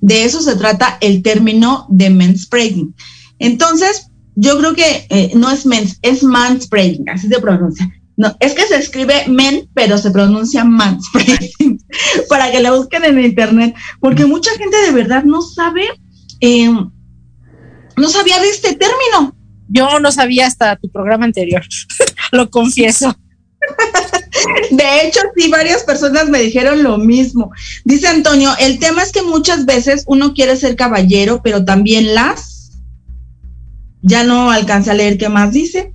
De 0.00 0.24
eso 0.24 0.40
se 0.40 0.56
trata 0.56 0.96
el 1.00 1.22
término 1.22 1.86
de 1.90 2.10
manspreading. 2.10 2.94
Entonces, 3.38 4.06
yo 4.34 4.58
creo 4.58 4.74
que 4.74 5.06
eh, 5.10 5.32
no 5.34 5.50
es 5.50 5.66
mens, 5.66 5.98
es 6.02 6.22
manspreading, 6.22 7.08
así 7.10 7.28
se 7.28 7.40
pronuncia. 7.40 7.90
No, 8.16 8.36
es 8.40 8.52
que 8.52 8.66
se 8.66 8.76
escribe 8.76 9.24
men, 9.28 9.68
pero 9.74 9.96
se 9.96 10.10
pronuncia 10.10 10.64
manspreading, 10.64 11.82
para 12.28 12.50
que 12.50 12.60
la 12.60 12.72
busquen 12.72 13.04
en 13.04 13.18
internet, 13.18 13.74
porque 14.00 14.26
mucha 14.26 14.50
gente 14.52 14.76
de 14.76 14.92
verdad 14.92 15.24
no 15.24 15.40
sabe, 15.40 15.88
eh, 16.40 16.70
no 17.96 18.08
sabía 18.08 18.38
de 18.40 18.48
este 18.48 18.74
término. 18.74 19.34
Yo 19.68 20.00
no 20.00 20.10
sabía 20.10 20.46
hasta 20.46 20.76
tu 20.76 20.90
programa 20.90 21.24
anterior, 21.24 21.62
lo 22.32 22.50
confieso. 22.50 23.16
De 24.70 25.06
hecho, 25.06 25.20
sí, 25.36 25.48
varias 25.48 25.82
personas 25.82 26.28
me 26.28 26.40
dijeron 26.40 26.82
lo 26.82 26.98
mismo. 26.98 27.50
Dice 27.84 28.08
Antonio, 28.08 28.50
el 28.58 28.78
tema 28.78 29.02
es 29.02 29.12
que 29.12 29.22
muchas 29.22 29.66
veces 29.66 30.04
uno 30.06 30.34
quiere 30.34 30.56
ser 30.56 30.76
caballero, 30.76 31.40
pero 31.42 31.64
también 31.64 32.14
las, 32.14 32.80
ya 34.02 34.24
no 34.24 34.50
alcanza 34.50 34.92
a 34.92 34.94
leer 34.94 35.18
qué 35.18 35.28
más 35.28 35.52
dice, 35.52 35.94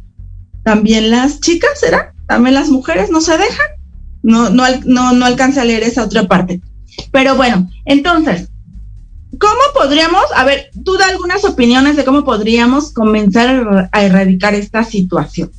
también 0.65 1.11
las 1.11 1.39
chicas, 1.39 1.79
¿será? 1.79 2.13
También 2.27 2.55
las 2.55 2.69
mujeres 2.69 3.09
no 3.09 3.21
se 3.21 3.37
dejan. 3.37 3.67
No, 4.23 4.49
no, 4.49 4.65
no, 4.85 5.13
no 5.13 5.25
alcanza 5.25 5.61
a 5.61 5.65
leer 5.65 5.83
esa 5.83 6.03
otra 6.03 6.27
parte. 6.27 6.59
Pero 7.11 7.35
bueno, 7.35 7.69
entonces, 7.85 8.49
¿Cómo 9.39 9.61
podríamos, 9.73 10.23
a 10.35 10.45
ver, 10.45 10.69
tú 10.83 10.97
da 10.97 11.07
algunas 11.07 11.43
opiniones 11.43 11.95
de 11.95 12.05
cómo 12.05 12.23
podríamos 12.23 12.91
comenzar 12.91 13.89
a 13.91 14.03
erradicar 14.03 14.53
esta 14.53 14.83
situación? 14.83 15.51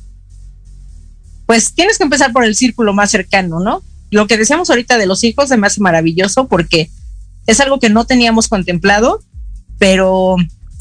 Pues 1.45 1.73
tienes 1.73 1.97
que 1.97 2.03
empezar 2.03 2.31
por 2.33 2.43
el 2.43 2.55
círculo 2.55 2.93
más 2.93 3.11
cercano, 3.11 3.59
¿no? 3.59 3.83
Lo 4.09 4.25
que 4.25 4.37
decíamos 4.37 4.69
ahorita 4.69 4.97
de 4.97 5.05
los 5.05 5.23
hijos 5.23 5.49
se 5.49 5.57
me 5.57 5.67
hace 5.67 5.81
maravilloso 5.81 6.47
porque 6.47 6.89
es 7.45 7.59
algo 7.59 7.79
que 7.79 7.89
no 7.89 8.05
teníamos 8.05 8.47
contemplado, 8.47 9.21
pero 9.77 10.37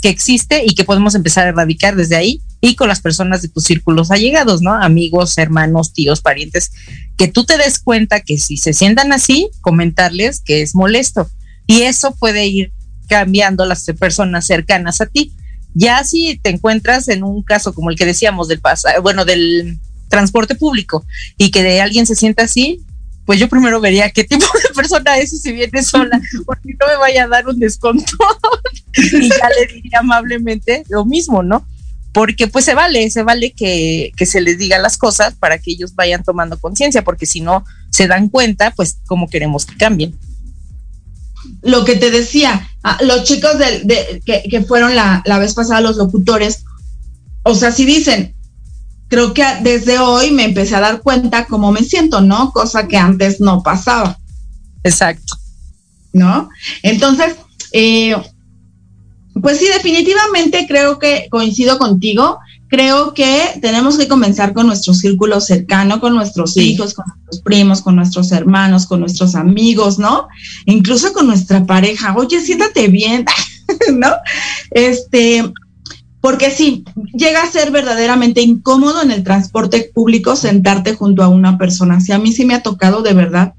que 0.06 0.10
existe 0.10 0.62
y 0.64 0.76
que 0.76 0.84
podemos 0.84 1.16
empezar 1.16 1.46
a 1.46 1.48
erradicar 1.48 1.96
desde 1.96 2.14
ahí 2.14 2.40
y 2.60 2.76
con 2.76 2.86
las 2.86 3.00
personas 3.00 3.42
de 3.42 3.48
tus 3.48 3.64
círculos 3.64 4.12
allegados, 4.12 4.62
¿no? 4.62 4.72
Amigos, 4.72 5.36
hermanos, 5.36 5.92
tíos, 5.92 6.20
parientes, 6.20 6.70
que 7.16 7.26
tú 7.26 7.42
te 7.42 7.58
des 7.58 7.80
cuenta 7.80 8.20
que 8.20 8.38
si 8.38 8.56
se 8.56 8.72
sientan 8.72 9.12
así, 9.12 9.50
comentarles 9.62 10.38
que 10.38 10.62
es 10.62 10.76
molesto. 10.76 11.28
Y 11.66 11.80
eso 11.82 12.14
puede 12.14 12.46
ir 12.46 12.72
cambiando 13.08 13.66
las 13.66 13.84
personas 13.98 14.46
cercanas 14.46 15.00
a 15.00 15.06
ti. 15.06 15.32
Ya 15.74 16.04
si 16.04 16.38
te 16.40 16.50
encuentras 16.50 17.08
en 17.08 17.24
un 17.24 17.42
caso 17.42 17.74
como 17.74 17.90
el 17.90 17.96
que 17.96 18.06
decíamos 18.06 18.46
del 18.46 18.60
pasa, 18.60 19.00
bueno, 19.00 19.24
del 19.24 19.80
transporte 20.06 20.54
público 20.54 21.04
y 21.36 21.50
que 21.50 21.64
de 21.64 21.80
alguien 21.80 22.06
se 22.06 22.14
sienta 22.14 22.44
así, 22.44 22.80
pues 23.26 23.38
yo 23.38 23.48
primero 23.48 23.80
vería 23.80 24.10
qué 24.10 24.24
tipo 24.24 24.46
de 24.62 24.74
persona 24.74 25.18
es 25.18 25.42
si 25.42 25.52
viene 25.52 25.82
sola, 25.82 26.20
porque 26.46 26.74
no 26.80 26.86
me 26.86 26.96
vaya 26.96 27.24
a 27.24 27.28
dar 27.28 27.46
un 27.46 27.58
desconto. 27.58 28.12
y 28.96 29.28
ya 29.28 29.48
le 29.58 29.74
diría 29.74 29.98
amablemente 29.98 30.84
lo 30.88 31.04
mismo, 31.04 31.42
¿no? 31.42 31.66
Porque 32.12 32.46
pues 32.46 32.64
se 32.64 32.74
vale, 32.74 33.10
se 33.10 33.22
vale 33.22 33.52
que, 33.52 34.12
que 34.16 34.24
se 34.24 34.40
les 34.40 34.56
diga 34.56 34.78
las 34.78 34.96
cosas 34.96 35.34
para 35.34 35.58
que 35.58 35.72
ellos 35.72 35.94
vayan 35.94 36.24
tomando 36.24 36.58
conciencia, 36.58 37.02
porque 37.02 37.26
si 37.26 37.40
no 37.40 37.64
se 37.90 38.06
dan 38.06 38.30
cuenta, 38.30 38.70
pues 38.70 38.98
cómo 39.06 39.28
queremos 39.28 39.66
que 39.66 39.76
cambien 39.76 40.16
lo 41.62 41.84
que 41.84 41.96
te 41.96 42.10
decía, 42.10 42.68
ah, 42.82 42.98
los 43.02 43.24
chicos 43.24 43.58
de, 43.58 44.22
que, 44.24 44.64
fueron 44.64 44.94
la, 44.94 45.22
vez 45.38 45.54
pasada 45.54 45.80
los 45.80 45.96
locutores, 45.96 46.64
o 47.42 47.54
sea, 47.54 47.72
si 47.72 47.84
dicen, 47.84 48.35
creo 49.08 49.34
que 49.34 49.44
desde 49.62 49.98
hoy 49.98 50.30
me 50.30 50.44
empecé 50.44 50.76
a 50.76 50.80
dar 50.80 51.00
cuenta 51.02 51.46
cómo 51.46 51.72
me 51.72 51.82
siento, 51.82 52.20
¿no? 52.20 52.52
Cosa 52.52 52.88
que 52.88 52.96
antes 52.96 53.40
no 53.40 53.62
pasaba. 53.62 54.18
Exacto. 54.82 55.36
¿No? 56.12 56.48
Entonces, 56.82 57.36
eh, 57.72 58.16
pues 59.40 59.58
sí, 59.58 59.66
definitivamente 59.66 60.66
creo 60.66 60.98
que 60.98 61.28
coincido 61.30 61.78
contigo 61.78 62.38
creo 62.68 63.14
que 63.14 63.58
tenemos 63.60 63.96
que 63.96 64.08
comenzar 64.08 64.52
con 64.52 64.66
nuestro 64.66 64.94
círculo 64.94 65.40
cercano, 65.40 66.00
con 66.00 66.14
nuestros 66.14 66.56
hijos, 66.56 66.94
con 66.94 67.06
nuestros 67.06 67.42
primos, 67.42 67.80
con 67.80 67.96
nuestros 67.96 68.32
hermanos, 68.32 68.86
con 68.86 69.00
nuestros 69.00 69.34
amigos, 69.34 69.98
¿no? 69.98 70.28
Incluso 70.64 71.12
con 71.12 71.26
nuestra 71.26 71.64
pareja. 71.64 72.14
Oye, 72.16 72.40
siéntate 72.40 72.88
bien, 72.88 73.24
¿no? 73.94 74.08
Este, 74.70 75.52
porque 76.20 76.50
sí, 76.50 76.84
llega 77.12 77.42
a 77.42 77.50
ser 77.50 77.70
verdaderamente 77.70 78.40
incómodo 78.40 79.02
en 79.02 79.10
el 79.10 79.22
transporte 79.22 79.90
público 79.94 80.34
sentarte 80.36 80.94
junto 80.94 81.22
a 81.22 81.28
una 81.28 81.58
persona. 81.58 82.00
Si 82.00 82.12
a 82.12 82.18
mí 82.18 82.32
sí 82.32 82.44
me 82.44 82.54
ha 82.54 82.62
tocado 82.62 83.02
de 83.02 83.12
verdad 83.12 83.54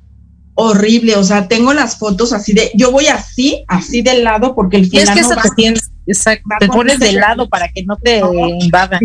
horrible, 0.60 1.16
o 1.18 1.24
sea, 1.24 1.48
tengo 1.48 1.72
las 1.72 2.00
fotos 2.00 2.34
así 2.34 2.52
de, 2.52 2.72
yo 2.74 2.92
voy 2.92 3.06
así, 3.08 3.64
así 3.68 4.02
del 4.02 4.24
lado, 4.24 4.56
porque 4.56 4.78
el 4.78 4.90
final 4.90 5.04
es 5.04 5.14
que 5.14 5.20
eso 5.20 5.36
te 5.40 5.50
tienes, 5.56 5.92
exacto, 6.08 6.50
te 6.60 6.68
pones 6.68 7.00
de 7.00 7.12
lado 7.12 7.48
para 7.48 7.70
que 7.70 7.84
no 7.84 7.96
te 7.96 8.22
invadan. 8.60 9.00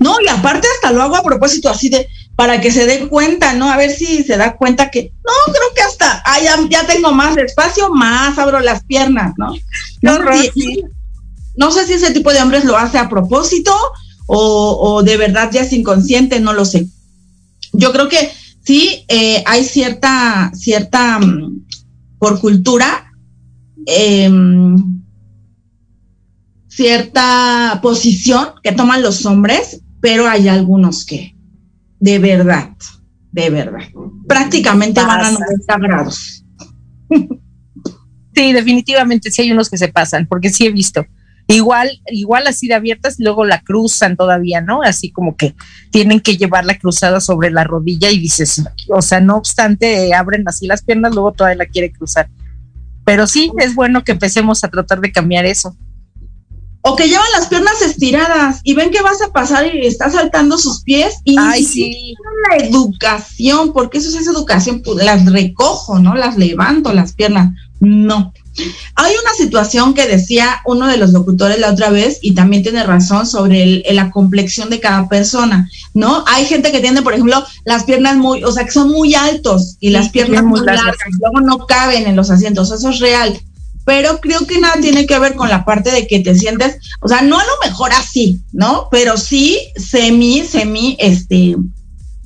No, 0.00 0.16
y 0.20 0.28
aparte 0.28 0.66
hasta 0.74 0.90
lo 0.90 1.02
hago 1.02 1.16
a 1.16 1.22
propósito 1.22 1.68
así 1.68 1.88
de, 1.88 2.08
para 2.34 2.60
que 2.60 2.72
se 2.72 2.84
dé 2.84 3.06
cuenta, 3.06 3.52
¿no? 3.54 3.70
A 3.70 3.76
ver 3.76 3.92
si 3.92 4.24
se 4.24 4.36
da 4.36 4.56
cuenta 4.56 4.90
que, 4.90 5.12
no, 5.24 5.52
creo 5.52 5.74
que 5.74 5.82
hasta, 5.82 6.20
ah, 6.26 6.38
ya, 6.68 6.84
tengo 6.84 7.12
más 7.12 7.36
espacio, 7.36 7.88
más 7.90 8.36
abro 8.36 8.58
las 8.58 8.82
piernas, 8.82 9.34
¿no? 9.36 9.54
No, 10.02 10.18
no 11.56 11.70
sé 11.70 11.86
si 11.86 11.94
ese 11.94 12.12
tipo 12.12 12.32
de 12.32 12.40
hombres 12.40 12.64
lo 12.64 12.76
hace 12.76 12.98
a 12.98 13.08
propósito 13.08 13.72
o, 14.26 14.78
o 14.80 15.02
de 15.02 15.16
verdad 15.16 15.50
ya 15.52 15.62
es 15.62 15.72
inconsciente, 15.72 16.40
no 16.40 16.52
lo 16.52 16.64
sé. 16.64 16.86
Yo 17.72 17.92
creo 17.92 18.08
que 18.08 18.30
sí 18.62 19.04
eh, 19.08 19.42
hay 19.46 19.64
cierta, 19.64 20.50
cierta, 20.54 21.18
mm, 21.18 21.66
por 22.18 22.40
cultura, 22.40 23.12
em, 23.86 25.02
cierta 26.68 27.80
posición 27.82 28.50
que 28.62 28.72
toman 28.72 29.02
los 29.02 29.26
hombres, 29.26 29.82
pero 30.00 30.28
hay 30.28 30.48
algunos 30.48 31.04
que, 31.04 31.34
de 31.98 32.18
verdad, 32.18 32.70
de 33.32 33.50
verdad, 33.50 33.88
prácticamente 34.28 35.00
van 35.00 35.24
a 35.24 35.30
90 35.32 35.78
grados. 35.78 36.44
Sí, 38.34 38.52
definitivamente 38.52 39.30
sí 39.30 39.42
hay 39.42 39.52
unos 39.52 39.68
que 39.68 39.76
se 39.76 39.88
pasan, 39.88 40.26
porque 40.26 40.48
sí 40.48 40.66
he 40.66 40.72
visto. 40.72 41.04
Igual, 41.48 42.00
igual 42.06 42.46
así 42.46 42.68
de 42.68 42.74
abiertas 42.74 43.16
luego 43.18 43.44
la 43.44 43.60
cruzan 43.60 44.16
todavía, 44.16 44.60
¿no? 44.60 44.82
Así 44.82 45.10
como 45.10 45.36
que 45.36 45.54
tienen 45.90 46.20
que 46.20 46.36
llevarla 46.36 46.78
cruzada 46.78 47.20
sobre 47.20 47.50
la 47.50 47.64
rodilla 47.64 48.10
y 48.10 48.18
dices, 48.18 48.62
o 48.88 49.02
sea, 49.02 49.20
no 49.20 49.36
obstante, 49.36 50.14
abren 50.14 50.44
así 50.46 50.66
las 50.66 50.82
piernas, 50.82 51.12
luego 51.12 51.32
todavía 51.32 51.64
la 51.64 51.66
quiere 51.66 51.92
cruzar. 51.92 52.30
Pero 53.04 53.26
sí, 53.26 53.52
es 53.58 53.74
bueno 53.74 54.04
que 54.04 54.12
empecemos 54.12 54.62
a 54.64 54.68
tratar 54.68 55.00
de 55.00 55.12
cambiar 55.12 55.44
eso. 55.44 55.76
O 56.84 56.96
que 56.96 57.06
llevan 57.06 57.30
las 57.36 57.46
piernas 57.46 57.80
estiradas 57.80 58.60
y 58.64 58.74
ven 58.74 58.90
que 58.90 59.02
vas 59.02 59.22
a 59.22 59.32
pasar 59.32 59.72
y 59.72 59.86
está 59.86 60.10
saltando 60.10 60.58
sus 60.58 60.82
pies 60.82 61.14
y 61.24 61.36
Ay, 61.38 61.62
sí. 61.64 62.14
la 62.48 62.56
educación, 62.66 63.72
porque 63.72 63.98
eso 63.98 64.18
es 64.18 64.26
educación, 64.26 64.82
pues 64.82 65.04
las 65.04 65.24
recojo, 65.30 66.00
¿no? 66.00 66.14
Las 66.14 66.36
levanto 66.36 66.92
las 66.92 67.12
piernas. 67.12 67.54
No, 67.78 68.32
Hay 68.96 69.14
una 69.22 69.34
situación 69.36 69.94
que 69.94 70.06
decía 70.06 70.60
uno 70.66 70.86
de 70.86 70.98
los 70.98 71.12
locutores 71.12 71.58
la 71.58 71.70
otra 71.70 71.90
vez 71.90 72.18
y 72.20 72.34
también 72.34 72.62
tiene 72.62 72.84
razón 72.84 73.26
sobre 73.26 73.82
la 73.92 74.10
complexión 74.10 74.68
de 74.68 74.80
cada 74.80 75.08
persona, 75.08 75.70
¿no? 75.94 76.24
Hay 76.26 76.44
gente 76.44 76.70
que 76.70 76.80
tiene, 76.80 77.02
por 77.02 77.14
ejemplo, 77.14 77.42
las 77.64 77.84
piernas 77.84 78.16
muy, 78.16 78.44
o 78.44 78.52
sea, 78.52 78.64
que 78.64 78.70
son 78.70 78.90
muy 78.90 79.14
altos 79.14 79.76
y 79.80 79.90
las 79.90 80.10
piernas 80.10 80.44
muy 80.44 80.60
largas, 80.60 80.96
y 81.08 81.18
luego 81.18 81.40
no 81.40 81.66
caben 81.66 82.06
en 82.06 82.16
los 82.16 82.30
asientos, 82.30 82.70
eso 82.70 82.90
es 82.90 82.98
real. 83.00 83.40
Pero 83.84 84.20
creo 84.20 84.46
que 84.46 84.60
nada 84.60 84.74
tiene 84.80 85.06
que 85.06 85.18
ver 85.18 85.34
con 85.34 85.48
la 85.48 85.64
parte 85.64 85.90
de 85.90 86.06
que 86.06 86.20
te 86.20 86.34
sientes, 86.34 86.76
o 87.00 87.08
sea, 87.08 87.22
no 87.22 87.38
a 87.38 87.44
lo 87.44 87.68
mejor 87.68 87.92
así, 87.92 88.42
¿no? 88.52 88.88
Pero 88.90 89.16
sí 89.16 89.58
semi, 89.76 90.44
semi, 90.44 90.96
este, 91.00 91.56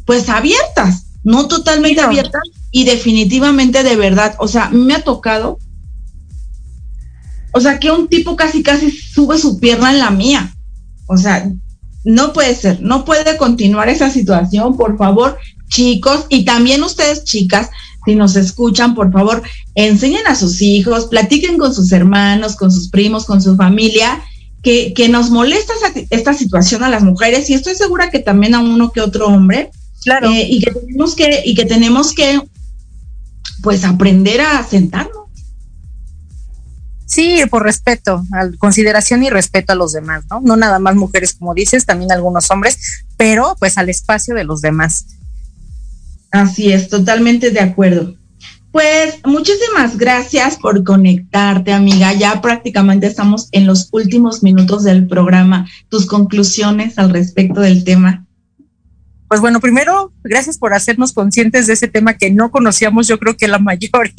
pues 0.05 0.29
abiertas, 0.29 1.07
no 1.25 1.49
totalmente 1.49 2.01
abiertas 2.01 2.43
y 2.73 2.85
definitivamente 2.85 3.85
de 3.85 3.97
verdad, 3.97 4.35
o 4.39 4.49
sea, 4.49 4.69
me 4.71 4.95
ha 4.95 5.03
tocado 5.03 5.59
o 7.57 7.61
sea, 7.61 7.79
que 7.79 7.91
un 7.91 8.07
tipo 8.07 8.37
casi 8.37 8.63
casi 8.63 8.91
sube 8.91 9.39
su 9.39 9.59
pierna 9.59 9.91
en 9.91 9.99
la 9.99 10.11
mía. 10.11 10.55
O 11.07 11.17
sea, 11.17 11.51
no 12.05 12.35
puede 12.35 12.55
ser, 12.55 12.83
no 12.83 13.07
puede 13.07 13.39
continuar 13.39 13.89
esa 13.89 14.11
situación, 14.11 14.77
por 14.77 14.99
favor, 14.99 15.39
chicos, 15.69 16.27
y 16.29 16.45
también 16.45 16.83
ustedes, 16.83 17.25
chicas, 17.25 17.71
si 18.05 18.15
nos 18.15 18.37
escuchan, 18.37 18.95
por 18.95 19.11
favor, 19.11 19.43
enseñen 19.75 20.27
a 20.27 20.35
sus 20.35 20.61
hijos, 20.61 21.07
platiquen 21.07 21.57
con 21.57 21.75
sus 21.75 21.93
hermanos, 21.93 22.57
con 22.57 22.71
sus 22.71 22.91
primos, 22.91 23.25
con 23.25 23.41
su 23.41 23.57
familia, 23.57 24.23
que, 24.63 24.93
que 24.93 25.09
nos 25.09 25.31
molesta 25.31 25.73
esta 26.11 26.35
situación 26.35 26.83
a 26.83 26.91
las 26.91 27.05
mujeres, 27.05 27.49
y 27.49 27.55
estoy 27.55 27.75
segura 27.75 28.11
que 28.11 28.19
también 28.19 28.55
a 28.55 28.61
uno 28.61 28.93
que 28.93 29.01
otro 29.01 29.29
hombre, 29.29 29.71
claro. 30.05 30.31
Eh, 30.31 30.47
y 30.47 30.61
que 30.61 30.73
tenemos 30.73 31.15
que, 31.15 31.43
y 31.47 31.55
que 31.55 31.65
tenemos 31.65 32.13
que, 32.13 32.39
pues, 33.63 33.83
aprender 33.83 34.43
a 34.43 34.63
sentarnos 34.63 35.26
Sí, 37.07 37.41
por 37.49 37.63
respeto, 37.63 38.25
consideración 38.59 39.23
y 39.23 39.31
respeto 39.31 39.73
a 39.73 39.77
los 39.77 39.93
demás, 39.93 40.25
¿no? 40.29 40.41
No 40.41 40.57
nada 40.57 40.81
más 40.81 40.97
mujeres, 40.97 41.35
como 41.35 41.55
dices, 41.55 41.87
también 41.87 42.11
algunos 42.11 42.51
hombres, 42.51 43.05
pero 43.17 43.57
pues 43.61 43.79
al 43.79 43.89
espacio 43.89 44.35
de 44.35 44.43
los 44.43 44.61
demás. 44.61 45.07
Así 46.33 46.73
es, 46.73 46.89
totalmente 46.89 47.51
de 47.51 47.61
acuerdo. 47.61 48.17
Pues 48.73 49.21
muchísimas 49.25 49.97
gracias 49.97 50.57
por 50.57 50.85
conectarte, 50.85 51.73
amiga. 51.73 52.13
Ya 52.13 52.43
prácticamente 52.43 53.07
estamos 53.07 53.49
en 53.53 53.67
los 53.67 53.89
últimos 53.93 54.43
minutos 54.43 54.83
del 54.83 55.07
programa. 55.07 55.67
Tus 55.89 56.07
conclusiones 56.07 56.99
al 56.99 57.11
respecto 57.11 57.61
del 57.61 57.85
tema. 57.85 58.27
Pues 59.29 59.41
bueno, 59.41 59.61
primero, 59.61 60.13
gracias 60.23 60.59
por 60.59 60.75
hacernos 60.75 61.13
conscientes 61.13 61.67
de 61.67 61.73
ese 61.73 61.89
tema 61.89 62.15
que 62.15 62.31
no 62.31 62.51
conocíamos, 62.51 63.09
yo 63.09 63.19
creo 63.19 63.37
que 63.37 63.49
la 63.49 63.59
mayoría 63.61 64.13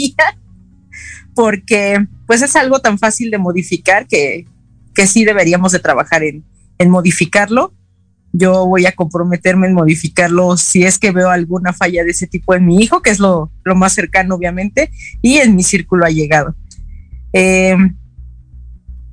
porque 1.37 2.03
pues 2.25 2.41
es 2.41 2.55
algo 2.55 2.79
tan 2.79 2.97
fácil 2.97 3.29
de 3.29 3.37
modificar 3.37 4.07
que, 4.07 4.47
que 4.95 5.05
sí 5.05 5.23
deberíamos 5.23 5.71
de 5.71 5.77
trabajar 5.77 6.23
en, 6.23 6.43
en 6.79 6.89
modificarlo. 6.89 7.75
Yo 8.33 8.65
voy 8.65 8.87
a 8.87 8.93
comprometerme 8.93 9.67
en 9.67 9.75
modificarlo 9.75 10.57
si 10.57 10.83
es 10.83 10.97
que 10.97 11.11
veo 11.11 11.29
alguna 11.29 11.73
falla 11.73 12.03
de 12.03 12.09
ese 12.09 12.25
tipo 12.25 12.55
en 12.55 12.65
mi 12.65 12.81
hijo, 12.81 13.03
que 13.03 13.11
es 13.11 13.19
lo, 13.19 13.51
lo 13.63 13.75
más 13.75 13.93
cercano 13.93 14.33
obviamente, 14.33 14.89
y 15.21 15.37
en 15.37 15.55
mi 15.55 15.61
círculo 15.61 16.05
ha 16.05 16.09
llegado. 16.09 16.55
Em, 17.33 17.95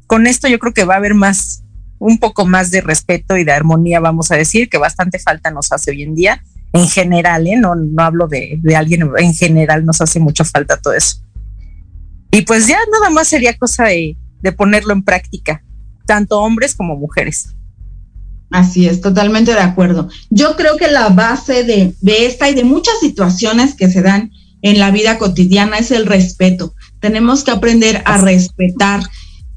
con 0.07 0.27
esto 0.27 0.49
yo 0.49 0.59
creo 0.59 0.73
que 0.73 0.85
va 0.85 0.95
a 0.95 0.97
haber 0.97 1.13
más, 1.13 1.63
un 1.99 2.17
poco 2.17 2.47
más 2.47 2.71
de 2.71 2.81
respeto 2.81 3.37
y 3.37 3.45
de 3.45 3.53
armonía, 3.53 4.01
vamos 4.01 4.31
a 4.31 4.37
decir, 4.37 4.71
que 4.71 4.79
bastante 4.79 5.19
falta 5.19 5.51
nos 5.51 5.71
hace 5.73 5.91
hoy 5.91 6.03
en 6.03 6.15
día, 6.15 6.43
en 6.73 6.89
general, 6.89 7.47
¿eh? 7.47 7.59
no, 7.59 7.75
no 7.75 8.03
hablo 8.03 8.29
de, 8.29 8.59
de 8.63 8.77
alguien, 8.77 9.11
en 9.19 9.35
general 9.35 9.85
nos 9.85 10.01
hace 10.01 10.21
mucho 10.21 10.47
falta 10.47 10.79
todo 10.79 10.95
eso. 10.95 11.24
Y 12.35 12.43
pues 12.43 12.67
ya 12.67 12.79
nada 12.91 13.11
más 13.11 13.29
sería 13.29 13.57
cosa 13.57 13.85
de, 13.85 14.17
ponerlo 14.57 14.93
en 14.93 15.05
práctica, 15.05 15.63
tanto 16.05 16.41
hombres 16.41 16.75
como 16.75 16.97
mujeres. 16.97 17.55
Así 18.51 18.89
es, 18.89 19.01
totalmente 19.01 19.53
de 19.53 19.61
acuerdo. 19.61 20.09
Yo 20.31 20.57
creo 20.57 20.77
que 20.77 20.89
la 20.89 21.11
base 21.11 21.63
de, 21.63 21.95
de, 22.01 22.27
esta 22.27 22.51
y 22.51 22.55
de 22.55 22.65
muchas 22.65 22.99
situaciones 22.99 23.77
que 23.77 23.89
se 23.89 24.03
dan 24.03 24.33
en 24.63 24.81
la 24.81 24.91
vida 24.91 25.17
cotidiana 25.17 25.79
es 25.79 25.93
el 25.93 26.07
respeto. 26.07 26.75
Tenemos 26.99 27.45
que 27.45 27.53
aprender 27.53 28.03
a 28.05 28.19
respetar 28.19 29.05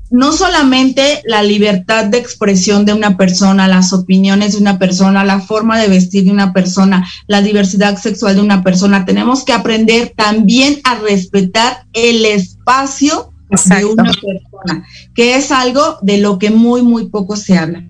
no 0.09 0.31
solamente 0.31 1.21
la 1.25 1.43
libertad 1.43 2.05
de 2.05 2.17
expresión 2.17 2.85
de 2.85 2.93
una 2.93 3.17
persona, 3.17 3.67
las 3.67 3.93
opiniones 3.93 4.53
de 4.53 4.59
una 4.59 4.79
persona, 4.79 5.25
la 5.25 5.39
forma 5.39 5.79
de 5.79 5.87
vestir 5.87 6.25
de 6.25 6.31
una 6.31 6.53
persona, 6.53 7.07
la 7.27 7.41
diversidad 7.41 7.97
sexual 7.97 8.35
de 8.35 8.41
una 8.41 8.63
persona, 8.63 9.05
tenemos 9.05 9.43
que 9.43 9.53
aprender 9.53 10.13
también 10.15 10.79
a 10.83 10.95
respetar 10.95 11.85
el 11.93 12.25
espacio 12.25 13.33
de 13.49 13.85
una 13.85 14.11
persona, 14.11 14.85
que 15.13 15.35
es 15.35 15.51
algo 15.51 15.97
de 16.01 16.17
lo 16.17 16.37
que 16.39 16.51
muy, 16.51 16.81
muy 16.81 17.09
poco 17.09 17.35
se 17.35 17.57
habla. 17.57 17.83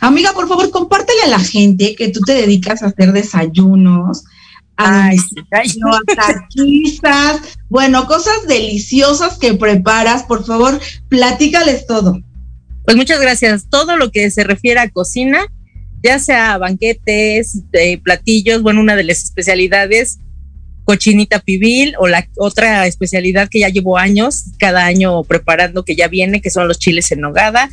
Amiga, 0.00 0.32
por 0.32 0.48
favor, 0.48 0.70
compártele 0.70 1.22
a 1.24 1.28
la 1.28 1.38
gente 1.38 1.94
que 1.94 2.08
tú 2.08 2.20
te 2.20 2.34
dedicas 2.34 2.82
a 2.82 2.86
hacer 2.86 3.12
desayunos, 3.12 4.24
Ay, 4.84 5.16
bueno, 7.68 8.06
cosas 8.06 8.46
deliciosas 8.46 9.38
que 9.38 9.54
preparas, 9.54 10.24
por 10.24 10.44
favor, 10.44 10.80
platícales 11.08 11.86
todo. 11.86 12.20
Pues 12.84 12.96
muchas 12.96 13.20
gracias. 13.20 13.66
Todo 13.70 13.96
lo 13.96 14.10
que 14.10 14.30
se 14.30 14.44
refiere 14.44 14.80
a 14.80 14.90
cocina, 14.90 15.46
ya 16.02 16.18
sea 16.18 16.58
banquetes, 16.58 17.70
de 17.70 18.00
platillos, 18.02 18.62
bueno, 18.62 18.80
una 18.80 18.96
de 18.96 19.04
las 19.04 19.22
especialidades, 19.22 20.18
cochinita 20.84 21.38
pibil, 21.38 21.94
o 21.98 22.08
la 22.08 22.26
otra 22.38 22.86
especialidad 22.86 23.48
que 23.48 23.60
ya 23.60 23.68
llevo 23.68 23.98
años, 23.98 24.46
cada 24.58 24.84
año 24.84 25.22
preparando 25.22 25.84
que 25.84 25.94
ya 25.94 26.08
viene, 26.08 26.40
que 26.40 26.50
son 26.50 26.66
los 26.66 26.78
chiles 26.78 27.12
en 27.12 27.20
nogada, 27.20 27.70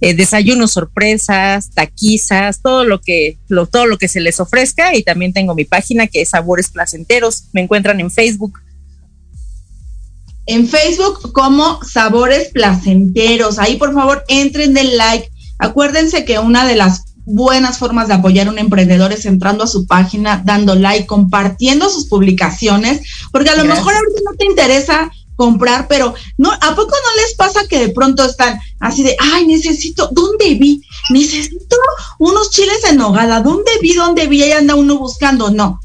eh, 0.00 0.14
desayunos 0.14 0.72
sorpresas, 0.72 1.70
taquizas, 1.70 2.62
todo 2.62 2.84
lo 2.84 3.00
que 3.00 3.38
lo, 3.48 3.66
todo 3.66 3.86
lo 3.86 3.98
que 3.98 4.08
se 4.08 4.20
les 4.20 4.40
ofrezca 4.40 4.96
y 4.96 5.02
también 5.02 5.32
tengo 5.32 5.54
mi 5.54 5.64
página 5.64 6.06
que 6.06 6.22
es 6.22 6.30
Sabores 6.30 6.70
Placenteros. 6.70 7.44
Me 7.52 7.60
encuentran 7.60 8.00
en 8.00 8.10
Facebook. 8.10 8.58
En 10.46 10.66
Facebook 10.66 11.32
como 11.32 11.82
Sabores 11.84 12.48
Placenteros. 12.48 13.58
Ahí 13.58 13.76
por 13.76 13.92
favor 13.92 14.24
entren 14.28 14.72
del 14.74 14.96
like. 14.96 15.30
Acuérdense 15.58 16.24
que 16.24 16.38
una 16.38 16.66
de 16.66 16.76
las 16.76 17.04
buenas 17.24 17.78
formas 17.78 18.08
de 18.08 18.14
apoyar 18.14 18.48
a 18.48 18.50
un 18.50 18.58
emprendedor 18.58 19.12
es 19.12 19.26
entrando 19.26 19.64
a 19.64 19.68
su 19.68 19.86
página, 19.86 20.42
dando 20.44 20.74
like, 20.74 21.06
compartiendo 21.06 21.88
sus 21.88 22.06
publicaciones, 22.06 23.02
porque 23.30 23.50
a 23.50 23.56
lo 23.56 23.64
mejor 23.64 23.94
ahorita 23.94 24.20
no 24.24 24.36
te 24.36 24.46
interesa 24.46 25.10
comprar, 25.40 25.88
pero 25.88 26.12
no, 26.36 26.52
¿a 26.52 26.74
poco 26.74 26.90
no 26.90 27.22
les 27.22 27.34
pasa 27.34 27.66
que 27.66 27.78
de 27.78 27.88
pronto 27.88 28.22
están 28.22 28.60
así 28.78 29.02
de, 29.02 29.16
ay, 29.18 29.46
necesito, 29.46 30.10
¿dónde 30.12 30.54
vi? 30.56 30.82
Necesito 31.08 31.76
unos 32.18 32.50
chiles 32.50 32.84
en 32.90 32.98
nogada, 32.98 33.40
¿dónde 33.40 33.70
vi? 33.80 33.94
¿Dónde 33.94 34.26
vi? 34.26 34.42
Ahí 34.42 34.52
anda 34.52 34.74
uno 34.74 34.98
buscando. 34.98 35.50
No. 35.50 35.80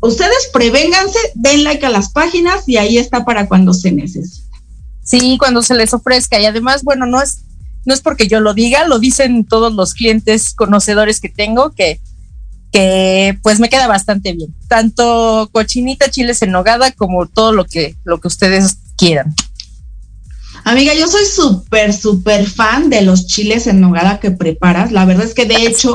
Ustedes 0.00 0.50
prevénganse, 0.52 1.16
den 1.36 1.62
like 1.62 1.86
a 1.86 1.90
las 1.90 2.10
páginas 2.10 2.68
y 2.68 2.76
ahí 2.76 2.98
está 2.98 3.24
para 3.24 3.46
cuando 3.46 3.72
se 3.72 3.92
necesita. 3.92 4.58
Sí, 5.04 5.36
cuando 5.38 5.62
se 5.62 5.76
les 5.76 5.94
ofrezca. 5.94 6.40
Y 6.40 6.46
además, 6.46 6.82
bueno, 6.82 7.06
no 7.06 7.22
es, 7.22 7.44
no 7.84 7.94
es 7.94 8.00
porque 8.00 8.26
yo 8.26 8.40
lo 8.40 8.52
diga, 8.52 8.84
lo 8.88 8.98
dicen 8.98 9.44
todos 9.44 9.72
los 9.74 9.94
clientes 9.94 10.54
conocedores 10.54 11.20
que 11.20 11.28
tengo, 11.28 11.70
que 11.70 12.00
que 12.72 13.38
pues 13.42 13.60
me 13.60 13.68
queda 13.68 13.86
bastante 13.86 14.32
bien. 14.32 14.54
Tanto 14.68 15.48
cochinita, 15.52 16.10
chiles 16.10 16.42
en 16.42 16.50
nogada, 16.50 16.92
como 16.92 17.26
todo 17.26 17.52
lo 17.52 17.64
que, 17.64 17.96
lo 18.04 18.20
que 18.20 18.28
ustedes 18.28 18.78
quieran. 18.98 19.34
Amiga, 20.64 20.92
yo 20.94 21.08
soy 21.08 21.24
súper, 21.24 21.94
súper 21.94 22.44
fan 22.44 22.90
de 22.90 23.00
los 23.00 23.26
chiles 23.26 23.66
en 23.66 23.80
nogada 23.80 24.20
que 24.20 24.30
preparas. 24.30 24.92
La 24.92 25.06
verdad 25.06 25.24
es 25.24 25.32
que 25.32 25.46
de 25.46 25.66
hecho 25.66 25.94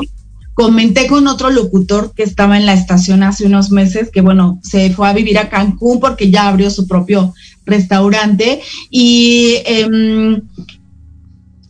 comenté 0.54 1.06
con 1.06 1.28
otro 1.28 1.50
locutor 1.50 2.12
que 2.14 2.24
estaba 2.24 2.56
en 2.56 2.66
la 2.66 2.74
estación 2.74 3.22
hace 3.22 3.46
unos 3.46 3.70
meses, 3.70 4.10
que 4.10 4.20
bueno, 4.20 4.58
se 4.64 4.90
fue 4.92 5.08
a 5.08 5.12
vivir 5.12 5.38
a 5.38 5.48
Cancún 5.48 6.00
porque 6.00 6.30
ya 6.30 6.48
abrió 6.48 6.70
su 6.70 6.88
propio 6.88 7.34
restaurante 7.64 8.60
y 8.90 9.58
em, 9.64 10.42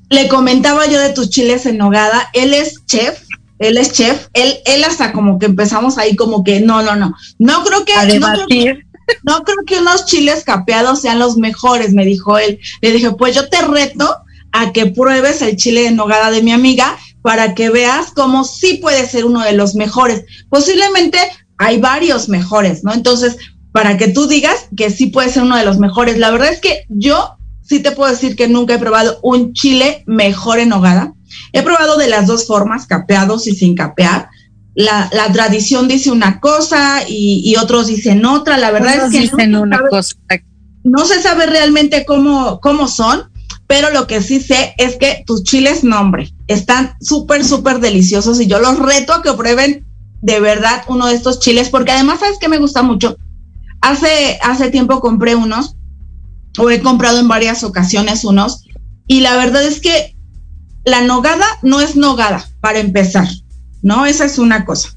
le 0.09 0.29
comentaba 0.29 0.87
yo 0.87 0.99
de 0.99 1.13
tus 1.13 1.29
chiles 1.29 1.67
en 1.67 1.77
nogada. 1.77 2.31
Él 2.33 2.55
es 2.55 2.87
chef 2.87 3.25
él 3.59 3.77
es 3.79 3.93
chef, 3.93 4.29
él, 4.33 4.55
él 4.67 4.85
hasta 4.85 5.13
como 5.13 5.39
que 5.39 5.47
empezamos 5.47 5.97
ahí 5.97 6.17
como 6.17 6.43
que 6.43 6.61
no, 6.61 6.83
no, 6.83 6.97
no, 6.97 7.15
no 7.39 7.65
creo 7.65 7.85
que... 7.85 8.19
No 8.19 8.29
creo, 8.47 8.77
que 9.67 9.79
unos 9.79 10.07
chiles 10.07 10.45
capeados 10.45 11.01
sean 11.01 11.19
los 11.19 11.37
mejores, 11.37 11.93
me 11.93 12.05
dijo 12.05 12.39
él. 12.39 12.59
Le 12.81 12.93
dije, 12.93 13.13
pues 13.13 13.35
yo 13.35 13.49
te 13.49 13.63
reto 13.63 14.17
a 14.53 14.73
que 14.73 14.87
pruebes 14.87 15.43
el 15.43 15.57
chile 15.57 15.83
de 15.83 15.91
nogada 15.91 16.31
de 16.31 16.43
mi 16.43 16.53
amiga 16.53 16.97
para 17.23 17.55
que 17.55 17.71
veas 17.71 18.13
cómo 18.15 18.45
sí 18.45 18.75
puede 18.75 19.09
ser 19.09 19.25
uno 19.25 19.43
de 19.43 19.53
los 19.53 19.75
mejores. 19.75 20.25
Posiblemente 20.49 21.19
hay 21.59 21.81
varios 21.81 22.29
mejores, 22.29 22.85
¿no? 22.85 22.93
Entonces, 22.93 23.37
para 23.73 23.97
que 23.97 24.09
tú 24.09 24.29
digas 24.29 24.69
que 24.77 24.91
sí 24.91 25.07
puede 25.07 25.31
ser 25.31 25.43
uno 25.43 25.57
de 25.57 25.65
los 25.65 25.79
mejores. 25.79 26.19
La 26.19 26.31
verdad 26.31 26.53
es 26.53 26.61
que 26.61 26.85
yo 26.89 27.37
sí 27.63 27.81
te 27.81 27.93
puedo 27.93 28.11
decir 28.11 28.37
que 28.37 28.47
nunca 28.47 28.75
he 28.75 28.79
probado 28.79 29.19
un 29.23 29.53
chile 29.53 30.05
mejor 30.07 30.59
en 30.61 30.69
nogada. 30.69 31.15
He 31.53 31.63
probado 31.63 31.97
de 31.97 32.09
las 32.09 32.27
dos 32.27 32.47
formas, 32.47 32.87
capeados 32.87 33.47
y 33.47 33.57
sin 33.57 33.75
capear. 33.75 34.29
La, 34.75 35.09
tradición 35.33 35.87
dice 35.87 36.11
una 36.11 36.41
cosa 36.41 37.03
y, 37.09 37.55
otros 37.57 37.87
dicen 37.87 38.25
otra. 38.25 38.59
La 38.59 38.71
verdad 38.71 39.07
es 39.07 39.13
que 39.13 39.21
dicen 39.21 39.55
una 39.55 39.81
cosa. 39.89 40.15
no 40.83 41.05
se 41.05 41.23
sabe 41.23 41.47
realmente 41.47 42.05
cómo, 42.05 42.61
cómo 42.61 42.89
son, 42.89 43.31
pero 43.67 43.91
lo 43.91 44.07
que 44.07 44.21
sí 44.21 44.41
sé 44.41 44.75
es 44.79 44.97
que 44.97 45.23
tus 45.27 45.45
chiles, 45.45 45.85
nombre, 45.85 46.33
están 46.47 46.95
súper, 47.01 47.45
súper 47.45 47.81
deliciosos 47.81 48.41
y 48.41 48.47
yo 48.47 48.59
los 48.59 48.79
reto 48.79 49.13
a 49.13 49.23
que 49.23 49.33
prueben 49.33 49.87
de 50.21 50.41
verdad 50.41 50.83
uno 50.89 51.07
de 51.07 51.15
estos 51.15 51.39
chiles, 51.39 51.69
porque 51.69 51.93
además, 51.93 52.21
¿sabes 52.21 52.39
que 52.39 52.49
me 52.49 52.59
gusta 52.59 52.83
mucho? 52.83 53.17
Hace, 53.83 54.39
hace 54.43 54.71
tiempo 54.71 55.01
compré 55.01 55.35
unos, 55.35 55.77
o 56.59 56.71
he 56.71 56.81
comprado 56.81 57.19
en 57.19 57.29
varias 57.29 57.63
ocasiones 57.63 58.25
unos, 58.25 58.65
y 59.07 59.21
la 59.21 59.37
verdad 59.37 59.63
es 59.63 59.81
que 59.81 60.17
la 60.85 61.03
nogada 61.03 61.45
no 61.63 61.81
es 61.81 61.97
nogada, 61.97 62.49
para 62.61 62.79
empezar, 62.79 63.29
¿no? 63.85 64.07
Esa 64.07 64.25
es 64.25 64.39
una 64.39 64.65
cosa. 64.65 64.97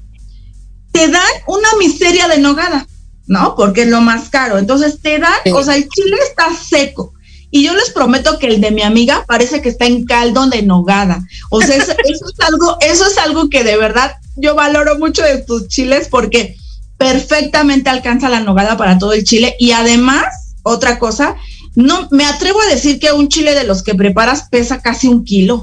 Te 0.90 1.06
dan 1.08 1.30
una 1.46 1.68
miseria 1.78 2.26
de 2.26 2.38
nogada, 2.38 2.88
¿no? 3.26 3.54
Porque 3.54 3.82
es 3.82 3.88
lo 3.88 4.00
más 4.00 4.30
caro. 4.30 4.58
Entonces 4.58 5.00
te 5.00 5.18
dan, 5.18 5.34
o 5.54 5.62
sea, 5.62 5.76
el 5.76 5.88
chile 5.88 6.16
está 6.26 6.48
seco. 6.52 7.12
Y 7.50 7.64
yo 7.64 7.74
les 7.74 7.90
prometo 7.90 8.38
que 8.38 8.46
el 8.46 8.60
de 8.60 8.70
mi 8.70 8.82
amiga 8.82 9.24
parece 9.28 9.62
que 9.62 9.68
está 9.68 9.84
en 9.84 10.06
caldo 10.06 10.46
de 10.48 10.62
nogada. 10.62 11.22
O 11.50 11.60
sea, 11.60 11.76
eso, 11.76 11.92
es 12.02 12.40
algo, 12.40 12.78
eso 12.80 13.06
es 13.06 13.18
algo 13.18 13.48
que 13.50 13.62
de 13.62 13.76
verdad 13.76 14.16
yo 14.36 14.54
valoro 14.54 14.98
mucho 14.98 15.22
de 15.22 15.38
tus 15.38 15.68
chiles 15.68 16.08
porque 16.08 16.56
perfectamente 16.96 17.90
alcanza 17.90 18.28
la 18.30 18.40
nogada 18.40 18.78
para 18.78 18.98
todo 18.98 19.12
el 19.12 19.24
chile. 19.24 19.54
Y 19.58 19.72
además, 19.72 20.54
otra 20.62 20.98
cosa, 20.98 21.36
no 21.74 22.08
me 22.10 22.24
atrevo 22.24 22.60
a 22.62 22.66
decir 22.66 22.98
que 22.98 23.12
un 23.12 23.28
chile 23.28 23.54
de 23.54 23.64
los 23.64 23.82
que 23.82 23.94
preparas 23.94 24.48
pesa 24.50 24.80
casi 24.80 25.08
un 25.08 25.24
kilo. 25.24 25.62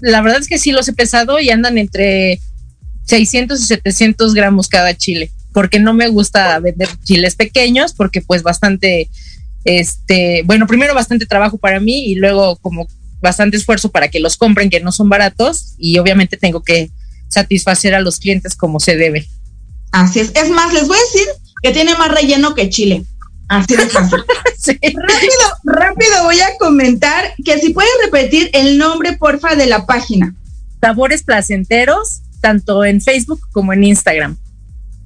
La 0.00 0.22
verdad 0.22 0.40
es 0.40 0.48
que 0.48 0.58
sí 0.58 0.72
los 0.72 0.88
he 0.88 0.92
pesado 0.92 1.40
y 1.40 1.50
andan 1.50 1.78
entre 1.78 2.40
600 3.04 3.60
y 3.60 3.66
700 3.66 4.34
gramos 4.34 4.68
cada 4.68 4.96
chile, 4.96 5.30
porque 5.52 5.80
no 5.80 5.94
me 5.94 6.08
gusta 6.08 6.58
vender 6.60 6.88
chiles 7.04 7.34
pequeños, 7.34 7.92
porque 7.92 8.20
pues 8.20 8.42
bastante, 8.42 9.08
este, 9.64 10.42
bueno, 10.44 10.66
primero 10.66 10.94
bastante 10.94 11.26
trabajo 11.26 11.58
para 11.58 11.80
mí 11.80 12.06
y 12.06 12.14
luego 12.14 12.56
como 12.56 12.86
bastante 13.20 13.56
esfuerzo 13.56 13.90
para 13.90 14.08
que 14.08 14.20
los 14.20 14.36
compren, 14.36 14.70
que 14.70 14.80
no 14.80 14.92
son 14.92 15.08
baratos, 15.08 15.74
y 15.78 15.98
obviamente 15.98 16.36
tengo 16.36 16.62
que 16.62 16.90
satisfacer 17.28 17.94
a 17.94 18.00
los 18.00 18.18
clientes 18.18 18.54
como 18.54 18.80
se 18.80 18.96
debe. 18.96 19.26
Así 19.90 20.20
es. 20.20 20.32
Es 20.34 20.50
más, 20.50 20.72
les 20.72 20.86
voy 20.86 20.96
a 20.96 21.00
decir 21.00 21.28
que 21.62 21.72
tiene 21.72 21.94
más 21.96 22.10
relleno 22.12 22.54
que 22.54 22.68
chile. 22.68 23.04
Así 23.48 23.76
de 23.76 23.86
fácil. 23.86 24.18
Rápido, 24.66 25.46
rápido 25.64 26.24
voy 26.24 26.40
a 26.40 26.58
comentar 26.58 27.32
que 27.42 27.58
si 27.58 27.70
puedes 27.70 27.90
repetir 28.04 28.50
el 28.52 28.76
nombre, 28.76 29.16
porfa, 29.16 29.54
de 29.54 29.66
la 29.66 29.86
página. 29.86 30.34
Sabores 30.80 31.22
placenteros, 31.22 32.20
tanto 32.40 32.84
en 32.84 33.00
Facebook 33.00 33.40
como 33.52 33.72
en 33.72 33.84
Instagram. 33.84 34.36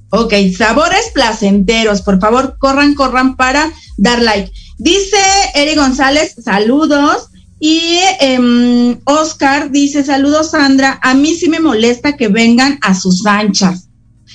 Ok, 0.09 0.33
sabores 0.55 1.11
placenteros, 1.13 2.01
por 2.01 2.19
favor, 2.19 2.57
corran, 2.59 2.93
corran 2.93 3.35
para 3.35 3.71
dar 3.97 4.21
like. 4.21 4.51
Dice 4.77 5.17
Eri 5.55 5.75
González, 5.75 6.35
saludos. 6.43 7.29
Y 7.59 7.99
em, 8.19 8.99
Oscar 9.05 9.71
dice, 9.71 10.03
saludos 10.03 10.51
Sandra, 10.51 10.99
a 11.01 11.13
mí 11.13 11.33
sí 11.33 11.47
me 11.47 11.61
molesta 11.61 12.17
que 12.17 12.27
vengan 12.27 12.77
a 12.81 12.93
sus 12.93 13.25
anchas. 13.25 13.87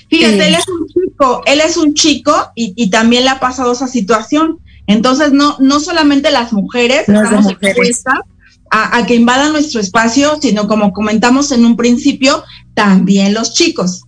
Fíjate, 0.08 0.48
él 0.48 0.54
es 0.54 0.66
un 0.66 0.86
chico, 1.18 1.42
él 1.46 1.60
es 1.60 1.76
un 1.76 1.94
chico 1.94 2.52
y, 2.54 2.90
también 2.90 3.24
le 3.24 3.30
ha 3.30 3.40
pasado 3.40 3.72
esa 3.72 3.88
situación. 3.88 4.58
Entonces, 4.86 5.32
no, 5.32 5.56
no 5.58 5.80
solamente 5.80 6.30
las 6.30 6.52
mujeres 6.52 7.08
estamos 7.08 7.50
expuestas 7.50 8.20
a, 8.70 9.04
que 9.06 9.14
invadan 9.14 9.52
nuestro 9.52 9.80
espacio, 9.80 10.38
sino 10.40 10.68
como 10.68 10.92
comentamos 10.92 11.52
en 11.52 11.64
un 11.64 11.76
principio, 11.76 12.42
también 12.74 13.34
los 13.34 13.54
chicos. 13.54 14.04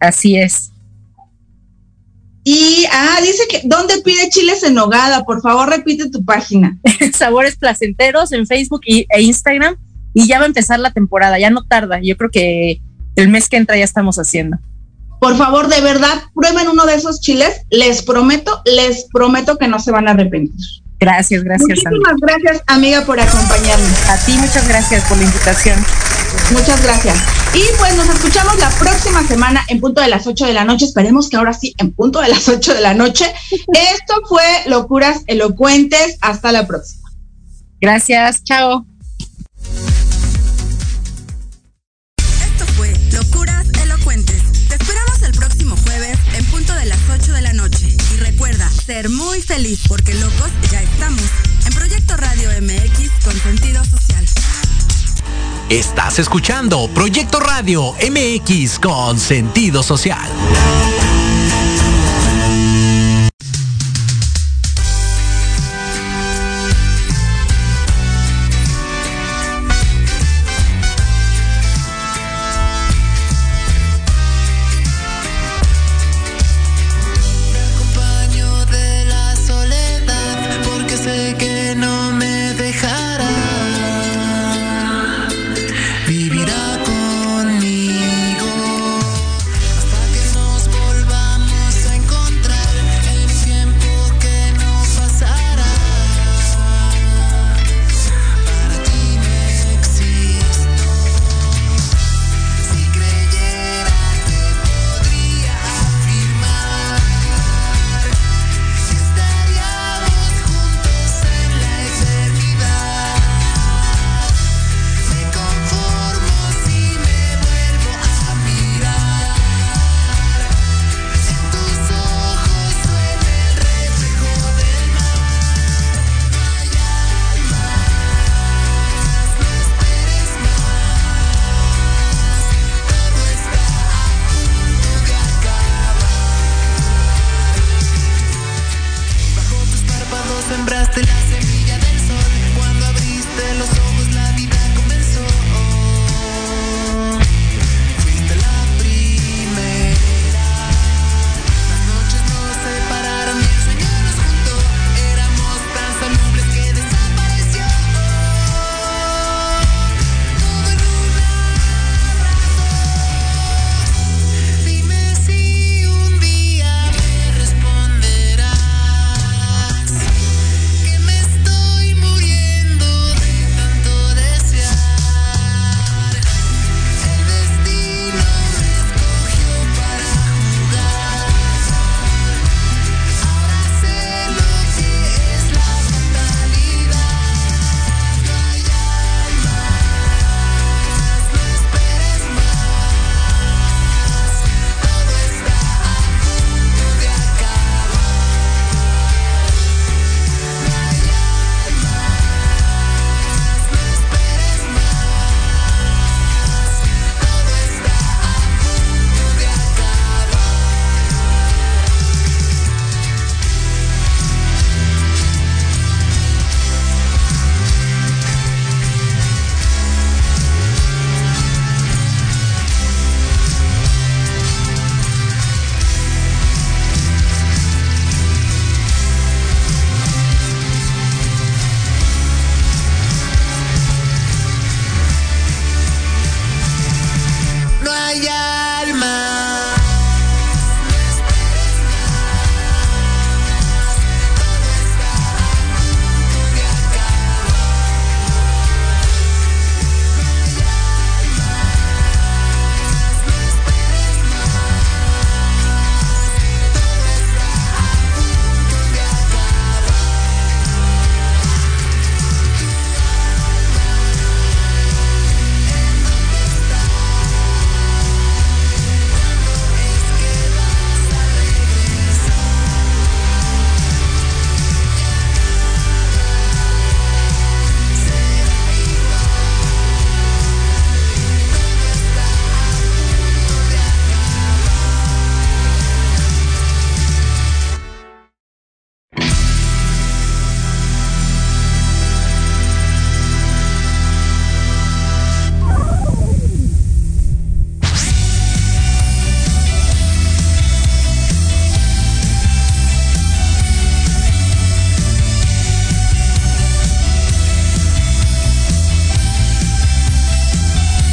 Así 0.00 0.36
es. 0.36 0.70
Y, 2.44 2.84
ah, 2.92 3.18
dice 3.22 3.44
que, 3.48 3.60
¿dónde 3.64 4.02
pide 4.02 4.28
chiles 4.28 4.64
en 4.64 4.74
nogada? 4.74 5.24
Por 5.24 5.40
favor, 5.42 5.68
repite 5.68 6.10
tu 6.10 6.24
página. 6.24 6.76
Sabores 7.14 7.56
placenteros 7.56 8.32
en 8.32 8.46
Facebook 8.46 8.80
y, 8.84 9.06
e 9.10 9.22
Instagram. 9.22 9.76
Y 10.12 10.26
ya 10.26 10.38
va 10.38 10.44
a 10.44 10.48
empezar 10.48 10.78
la 10.80 10.92
temporada, 10.92 11.38
ya 11.38 11.50
no 11.50 11.62
tarda. 11.64 12.00
Yo 12.02 12.16
creo 12.16 12.30
que 12.30 12.82
el 13.14 13.28
mes 13.28 13.48
que 13.48 13.56
entra 13.56 13.76
ya 13.76 13.84
estamos 13.84 14.18
haciendo. 14.18 14.58
Por 15.22 15.36
favor, 15.36 15.68
de 15.68 15.80
verdad, 15.80 16.20
prueben 16.34 16.68
uno 16.68 16.84
de 16.84 16.96
esos 16.96 17.20
chiles. 17.20 17.60
Les 17.70 18.02
prometo, 18.02 18.60
les 18.64 19.04
prometo 19.04 19.56
que 19.56 19.68
no 19.68 19.78
se 19.78 19.92
van 19.92 20.08
a 20.08 20.10
arrepentir. 20.10 20.66
Gracias, 20.98 21.44
gracias. 21.44 21.78
Muchísimas 21.78 22.16
gracias, 22.20 22.62
amiga, 22.66 23.02
por 23.02 23.20
acompañarnos. 23.20 24.10
A 24.10 24.16
ti, 24.26 24.32
muchas 24.32 24.66
gracias 24.66 25.04
por 25.04 25.16
la 25.18 25.22
invitación. 25.22 25.78
Muchas 26.50 26.82
gracias. 26.82 27.16
Y 27.54 27.62
pues 27.78 27.94
nos 27.94 28.08
escuchamos 28.08 28.58
la 28.58 28.70
próxima 28.70 29.22
semana 29.22 29.64
en 29.68 29.78
punto 29.78 30.00
de 30.00 30.08
las 30.08 30.26
8 30.26 30.44
de 30.44 30.54
la 30.54 30.64
noche. 30.64 30.86
Esperemos 30.86 31.30
que 31.30 31.36
ahora 31.36 31.52
sí, 31.52 31.72
en 31.78 31.92
punto 31.92 32.20
de 32.20 32.26
las 32.26 32.48
8 32.48 32.74
de 32.74 32.80
la 32.80 32.94
noche. 32.94 33.32
Esto 33.52 34.22
fue 34.28 34.42
Locuras 34.66 35.22
Elocuentes. 35.28 36.18
Hasta 36.20 36.50
la 36.50 36.66
próxima. 36.66 37.08
Gracias, 37.80 38.42
chao. 38.42 38.84
Muy 49.08 49.40
feliz 49.40 49.80
porque 49.88 50.14
locos 50.14 50.50
ya 50.70 50.80
estamos 50.82 51.22
en 51.66 51.72
Proyecto 51.74 52.16
Radio 52.16 52.50
MX 52.60 53.24
con 53.24 53.34
sentido 53.40 53.84
social. 53.84 54.24
Estás 55.70 56.18
escuchando 56.18 56.88
Proyecto 56.94 57.40
Radio 57.40 57.94
MX 57.94 58.78
con 58.78 59.18
sentido 59.18 59.82
social. 59.82 60.28